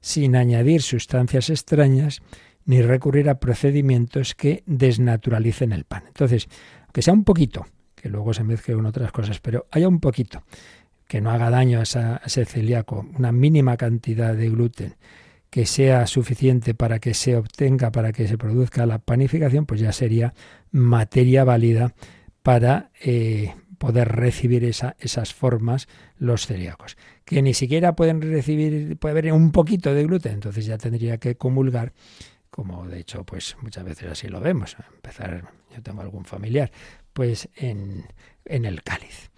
sin 0.00 0.36
añadir 0.36 0.82
sustancias 0.82 1.48
extrañas 1.48 2.20
ni 2.64 2.82
recurrir 2.82 3.28
a 3.28 3.40
procedimientos 3.40 4.34
que 4.34 4.62
desnaturalicen 4.66 5.72
el 5.72 5.84
pan. 5.84 6.04
Entonces, 6.06 6.48
que 6.92 7.02
sea 7.02 7.14
un 7.14 7.24
poquito, 7.24 7.66
que 7.94 8.08
luego 8.08 8.34
se 8.34 8.44
mezcle 8.44 8.74
con 8.74 8.86
otras 8.86 9.12
cosas, 9.12 9.40
pero 9.40 9.66
haya 9.70 9.88
un 9.88 10.00
poquito, 10.00 10.42
que 11.12 11.20
no 11.20 11.30
haga 11.30 11.50
daño 11.50 11.78
a, 11.80 12.22
ese 12.24 12.44
celíaco, 12.46 13.06
una 13.18 13.32
mínima 13.32 13.76
cantidad 13.76 14.34
de 14.34 14.48
gluten, 14.48 14.94
que 15.50 15.66
sea 15.66 16.06
suficiente 16.06 16.72
para 16.72 17.00
que 17.00 17.12
se 17.12 17.36
obtenga, 17.36 17.92
para 17.92 18.12
que 18.12 18.26
se 18.26 18.38
produzca 18.38 18.86
la 18.86 18.98
panificación, 18.98 19.66
pues 19.66 19.82
ya 19.82 19.92
sería 19.92 20.32
materia 20.70 21.44
válida 21.44 21.94
para 22.42 22.92
eh, 23.04 23.54
poder 23.76 24.08
recibir 24.08 24.64
esas 24.64 25.34
formas 25.34 25.86
los 26.16 26.46
celíacos. 26.46 26.96
Que 27.26 27.42
ni 27.42 27.52
siquiera 27.52 27.94
pueden 27.94 28.22
recibir, 28.22 28.96
puede 28.96 29.10
haber 29.10 29.34
un 29.34 29.52
poquito 29.52 29.92
de 29.92 30.04
gluten, 30.04 30.32
entonces 30.32 30.64
ya 30.64 30.78
tendría 30.78 31.18
que 31.18 31.36
comulgar 31.36 31.92
como 32.48 32.88
de 32.88 33.00
hecho 33.00 33.22
pues 33.24 33.54
muchas 33.60 33.84
veces 33.84 34.10
así 34.10 34.28
lo 34.28 34.40
vemos, 34.40 34.78
empezar, 34.94 35.44
yo 35.76 35.82
tengo 35.82 36.00
algún 36.00 36.24
familiar, 36.24 36.72
pues 37.12 37.50
en, 37.54 38.06
en 38.46 38.64
el 38.64 38.82
cáliz. 38.82 39.30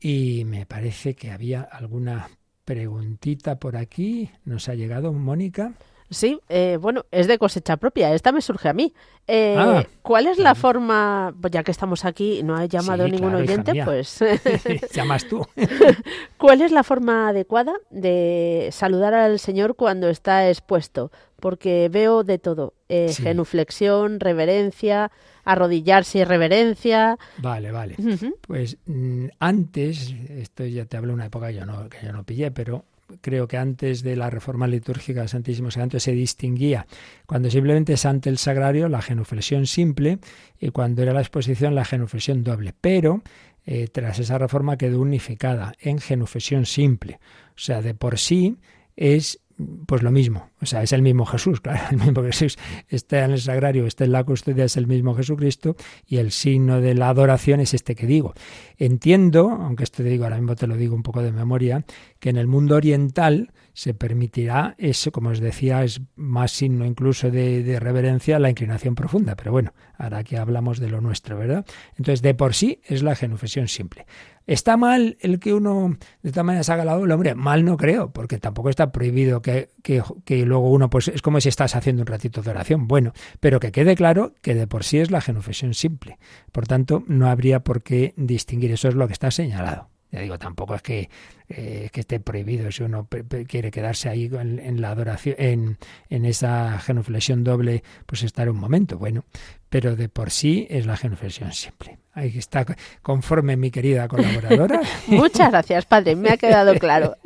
Y 0.00 0.44
me 0.44 0.66
parece 0.66 1.14
que 1.14 1.30
había 1.30 1.62
alguna 1.62 2.28
preguntita 2.64 3.58
por 3.58 3.76
aquí, 3.76 4.30
nos 4.44 4.68
ha 4.68 4.74
llegado 4.74 5.12
Mónica. 5.12 5.72
Sí, 6.10 6.40
eh, 6.48 6.78
bueno, 6.80 7.04
es 7.10 7.26
de 7.26 7.38
cosecha 7.38 7.76
propia. 7.76 8.14
Esta 8.14 8.32
me 8.32 8.40
surge 8.40 8.68
a 8.68 8.72
mí. 8.72 8.94
Eh, 9.26 9.56
ah, 9.58 9.84
¿Cuál 10.00 10.26
es 10.26 10.38
la 10.38 10.54
forma, 10.54 11.34
pues 11.38 11.50
ya 11.50 11.62
que 11.62 11.70
estamos 11.70 12.06
aquí, 12.06 12.42
no 12.42 12.56
ha 12.56 12.64
llamado 12.64 13.06
ningún 13.06 13.34
oyente, 13.34 13.72
pues... 13.84 14.18
Llamas 14.94 15.26
tú. 15.26 15.46
¿Cuál 16.38 16.62
es 16.62 16.72
la 16.72 16.82
forma 16.82 17.28
adecuada 17.28 17.74
de 17.90 18.70
saludar 18.72 19.12
al 19.12 19.38
Señor 19.38 19.76
cuando 19.76 20.08
está 20.08 20.48
expuesto? 20.48 21.10
Porque 21.40 21.90
veo 21.90 22.24
de 22.24 22.38
todo. 22.38 22.72
Eh, 22.88 23.12
Genuflexión, 23.14 24.18
reverencia, 24.18 25.12
arrodillarse 25.48 26.18
y 26.18 26.24
reverencia. 26.24 27.18
Vale, 27.38 27.72
vale. 27.72 27.96
Pues 28.42 28.76
mm, 28.86 29.26
antes, 29.38 30.14
esto 30.28 30.66
ya 30.66 30.84
te 30.84 30.96
hablo 30.96 31.08
de 31.08 31.14
una 31.14 31.26
época 31.26 31.50
yo 31.50 31.64
no, 31.64 31.88
que 31.88 32.04
yo 32.04 32.12
no 32.12 32.22
pillé, 32.24 32.50
pero 32.50 32.84
creo 33.22 33.48
que 33.48 33.56
antes 33.56 34.02
de 34.02 34.16
la 34.16 34.28
reforma 34.28 34.66
litúrgica 34.66 35.20
del 35.20 35.30
Santísimo 35.30 35.70
Sacramento 35.70 35.98
se 35.98 36.12
distinguía 36.12 36.86
cuando 37.24 37.50
simplemente 37.50 37.94
es 37.94 38.04
ante 38.04 38.28
el 38.28 38.36
sagrario 38.36 38.88
la 38.90 39.00
genuflexión 39.00 39.66
simple 39.66 40.18
y 40.60 40.68
cuando 40.68 41.02
era 41.02 41.14
la 41.14 41.20
exposición 41.20 41.74
la 41.74 41.86
genuflexión 41.86 42.44
doble. 42.44 42.74
Pero 42.78 43.22
eh, 43.64 43.88
tras 43.90 44.18
esa 44.18 44.36
reforma 44.36 44.76
quedó 44.76 45.00
unificada 45.00 45.74
en 45.80 45.98
genuflexión 45.98 46.66
simple. 46.66 47.20
O 47.50 47.60
sea, 47.60 47.80
de 47.80 47.94
por 47.94 48.18
sí 48.18 48.58
es 48.96 49.40
pues 49.86 50.02
lo 50.02 50.12
mismo, 50.12 50.50
o 50.60 50.66
sea, 50.66 50.82
es 50.82 50.92
el 50.92 51.02
mismo 51.02 51.26
Jesús, 51.26 51.60
claro, 51.62 51.80
el 51.90 51.98
mismo 51.98 52.22
Jesús 52.22 52.58
está 52.88 53.24
en 53.24 53.32
el 53.32 53.40
sagrario, 53.40 53.86
está 53.86 54.04
en 54.04 54.12
la 54.12 54.24
custodia, 54.24 54.64
es 54.64 54.76
el 54.76 54.86
mismo 54.86 55.14
Jesucristo 55.14 55.76
y 56.06 56.16
el 56.16 56.32
signo 56.32 56.80
de 56.80 56.94
la 56.94 57.08
adoración 57.08 57.60
es 57.60 57.74
este 57.74 57.94
que 57.94 58.06
digo. 58.06 58.34
Entiendo, 58.76 59.50
aunque 59.50 59.84
esto 59.84 60.02
te 60.02 60.08
digo, 60.08 60.24
ahora 60.24 60.36
mismo 60.36 60.56
te 60.56 60.66
lo 60.66 60.76
digo 60.76 60.94
un 60.94 61.02
poco 61.02 61.22
de 61.22 61.32
memoria, 61.32 61.84
que 62.18 62.30
en 62.30 62.36
el 62.36 62.46
mundo 62.46 62.76
oriental 62.76 63.52
se 63.78 63.94
permitirá 63.94 64.74
eso, 64.76 65.12
como 65.12 65.30
os 65.30 65.38
decía, 65.38 65.84
es 65.84 66.00
más 66.16 66.50
signo 66.50 66.84
incluso 66.84 67.30
de, 67.30 67.78
reverencia 67.78 68.40
la 68.40 68.50
inclinación 68.50 68.96
profunda, 68.96 69.36
pero 69.36 69.52
bueno, 69.52 69.72
ahora 69.96 70.18
aquí 70.18 70.34
hablamos 70.34 70.80
de 70.80 70.88
lo 70.88 71.00
nuestro, 71.00 71.38
¿verdad? 71.38 71.64
Entonces, 71.96 72.20
de 72.20 72.34
por 72.34 72.54
sí 72.54 72.80
es 72.84 73.04
la 73.04 73.14
genuflexión 73.14 73.68
simple. 73.68 74.06
¿Está 74.48 74.76
mal 74.76 75.16
el 75.20 75.38
que 75.38 75.54
uno 75.54 75.96
de 76.22 76.30
esta 76.30 76.42
manera 76.42 76.64
se 76.64 76.72
haga 76.72 76.84
la 76.84 76.96
doble? 76.96 77.14
Hombre, 77.14 77.34
mal 77.36 77.64
no 77.64 77.76
creo, 77.76 78.12
porque 78.12 78.38
tampoco 78.38 78.70
está 78.70 78.90
prohibido 78.90 79.42
que, 79.42 79.68
que, 79.82 80.02
que, 80.24 80.44
luego 80.48 80.70
uno, 80.70 80.90
pues 80.90 81.08
es 81.08 81.22
como 81.22 81.40
si 81.40 81.48
estás 81.48 81.76
haciendo 81.76 82.02
un 82.02 82.06
ratito 82.06 82.42
de 82.42 82.50
oración. 82.50 82.88
Bueno, 82.88 83.12
pero 83.40 83.60
que 83.60 83.70
quede 83.72 83.94
claro 83.94 84.34
que 84.42 84.54
de 84.54 84.66
por 84.66 84.84
sí 84.84 84.98
es 84.98 85.10
la 85.10 85.20
genuflexión 85.20 85.74
simple. 85.74 86.18
Por 86.50 86.66
tanto, 86.66 87.04
no 87.06 87.28
habría 87.28 87.60
por 87.60 87.82
qué 87.82 88.14
distinguir. 88.16 88.72
Eso 88.72 88.88
es 88.88 88.94
lo 88.94 89.06
que 89.06 89.12
está 89.12 89.30
señalado. 89.30 89.88
Ya 90.10 90.20
digo, 90.20 90.38
tampoco 90.38 90.74
es 90.74 90.80
que, 90.80 91.10
eh, 91.50 91.90
que 91.92 92.00
esté 92.00 92.18
prohibido 92.18 92.72
si 92.72 92.82
uno 92.82 93.08
quiere 93.46 93.70
quedarse 93.70 94.08
ahí 94.08 94.30
en, 94.32 94.80
la 94.80 94.90
adoración, 94.90 95.36
en, 95.38 95.78
en, 96.08 96.24
esa 96.24 96.78
genuflexión 96.78 97.44
doble, 97.44 97.82
pues 98.06 98.22
estar 98.22 98.48
un 98.48 98.56
momento. 98.56 98.96
Bueno, 98.96 99.24
pero 99.68 99.96
de 99.96 100.08
por 100.08 100.30
sí 100.30 100.66
es 100.70 100.86
la 100.86 100.96
genuflexión 100.96 101.52
simple. 101.52 101.98
Ahí 102.18 102.36
está 102.36 102.66
conforme 103.00 103.56
mi 103.56 103.70
querida 103.70 104.08
colaboradora. 104.08 104.80
Muchas 105.06 105.50
gracias, 105.52 105.86
padre, 105.86 106.16
me 106.16 106.30
ha 106.30 106.36
quedado 106.36 106.74
claro. 106.74 107.16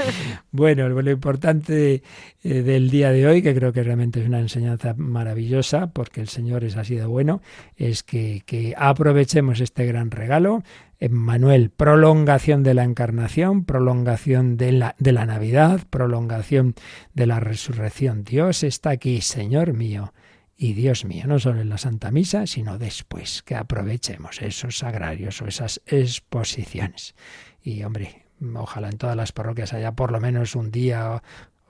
bueno, 0.52 0.88
lo 0.88 1.10
importante 1.10 2.02
eh, 2.42 2.62
del 2.62 2.88
día 2.88 3.10
de 3.10 3.26
hoy, 3.26 3.42
que 3.42 3.54
creo 3.54 3.74
que 3.74 3.82
realmente 3.82 4.22
es 4.22 4.26
una 4.26 4.40
enseñanza 4.40 4.94
maravillosa, 4.96 5.88
porque 5.88 6.22
el 6.22 6.28
Señor 6.28 6.64
es 6.64 6.78
así 6.78 6.94
de 6.94 7.04
bueno, 7.04 7.42
es 7.76 8.02
que, 8.02 8.42
que 8.46 8.74
aprovechemos 8.78 9.60
este 9.60 9.84
gran 9.84 10.10
regalo. 10.10 10.62
Manuel, 11.10 11.68
prolongación 11.68 12.62
de 12.62 12.72
la 12.72 12.84
encarnación, 12.84 13.66
prolongación 13.66 14.56
de 14.56 14.72
la, 14.72 14.96
de 14.98 15.12
la 15.12 15.26
Navidad, 15.26 15.82
prolongación 15.90 16.74
de 17.12 17.26
la 17.26 17.38
resurrección. 17.38 18.24
Dios 18.24 18.62
está 18.62 18.90
aquí, 18.90 19.20
Señor 19.20 19.74
mío 19.74 20.14
y 20.60 20.72
Dios 20.72 21.04
mío, 21.04 21.24
no 21.28 21.38
solo 21.38 21.60
en 21.60 21.68
la 21.68 21.78
Santa 21.78 22.10
Misa, 22.10 22.48
sino 22.48 22.78
después, 22.78 23.44
que 23.44 23.54
aprovechemos 23.54 24.42
esos 24.42 24.78
sagrarios 24.78 25.40
o 25.40 25.46
esas 25.46 25.80
exposiciones. 25.86 27.14
Y 27.62 27.84
hombre, 27.84 28.24
ojalá 28.56 28.88
en 28.88 28.98
todas 28.98 29.16
las 29.16 29.30
parroquias 29.30 29.72
haya 29.72 29.92
por 29.92 30.10
lo 30.10 30.20
menos 30.20 30.56
un 30.56 30.72
día, 30.72 31.22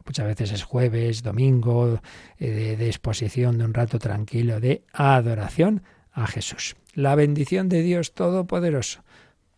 muchas 0.06 0.26
veces 0.26 0.52
es 0.52 0.64
jueves, 0.64 1.22
domingo, 1.22 2.00
eh, 2.38 2.50
de, 2.50 2.76
de 2.78 2.86
exposición 2.86 3.58
de 3.58 3.66
un 3.66 3.74
rato 3.74 3.98
tranquilo 3.98 4.58
de 4.58 4.82
adoración 4.94 5.82
a 6.10 6.26
Jesús. 6.26 6.74
La 6.94 7.14
bendición 7.14 7.68
de 7.68 7.82
Dios 7.82 8.14
Todopoderoso, 8.14 9.04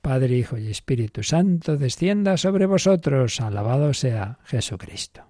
Padre, 0.02 0.36
Hijo 0.36 0.58
y 0.58 0.68
Espíritu 0.68 1.22
Santo, 1.22 1.76
descienda 1.76 2.36
sobre 2.36 2.66
vosotros. 2.66 3.40
Alabado 3.40 3.94
sea 3.94 4.40
Jesucristo. 4.44 5.29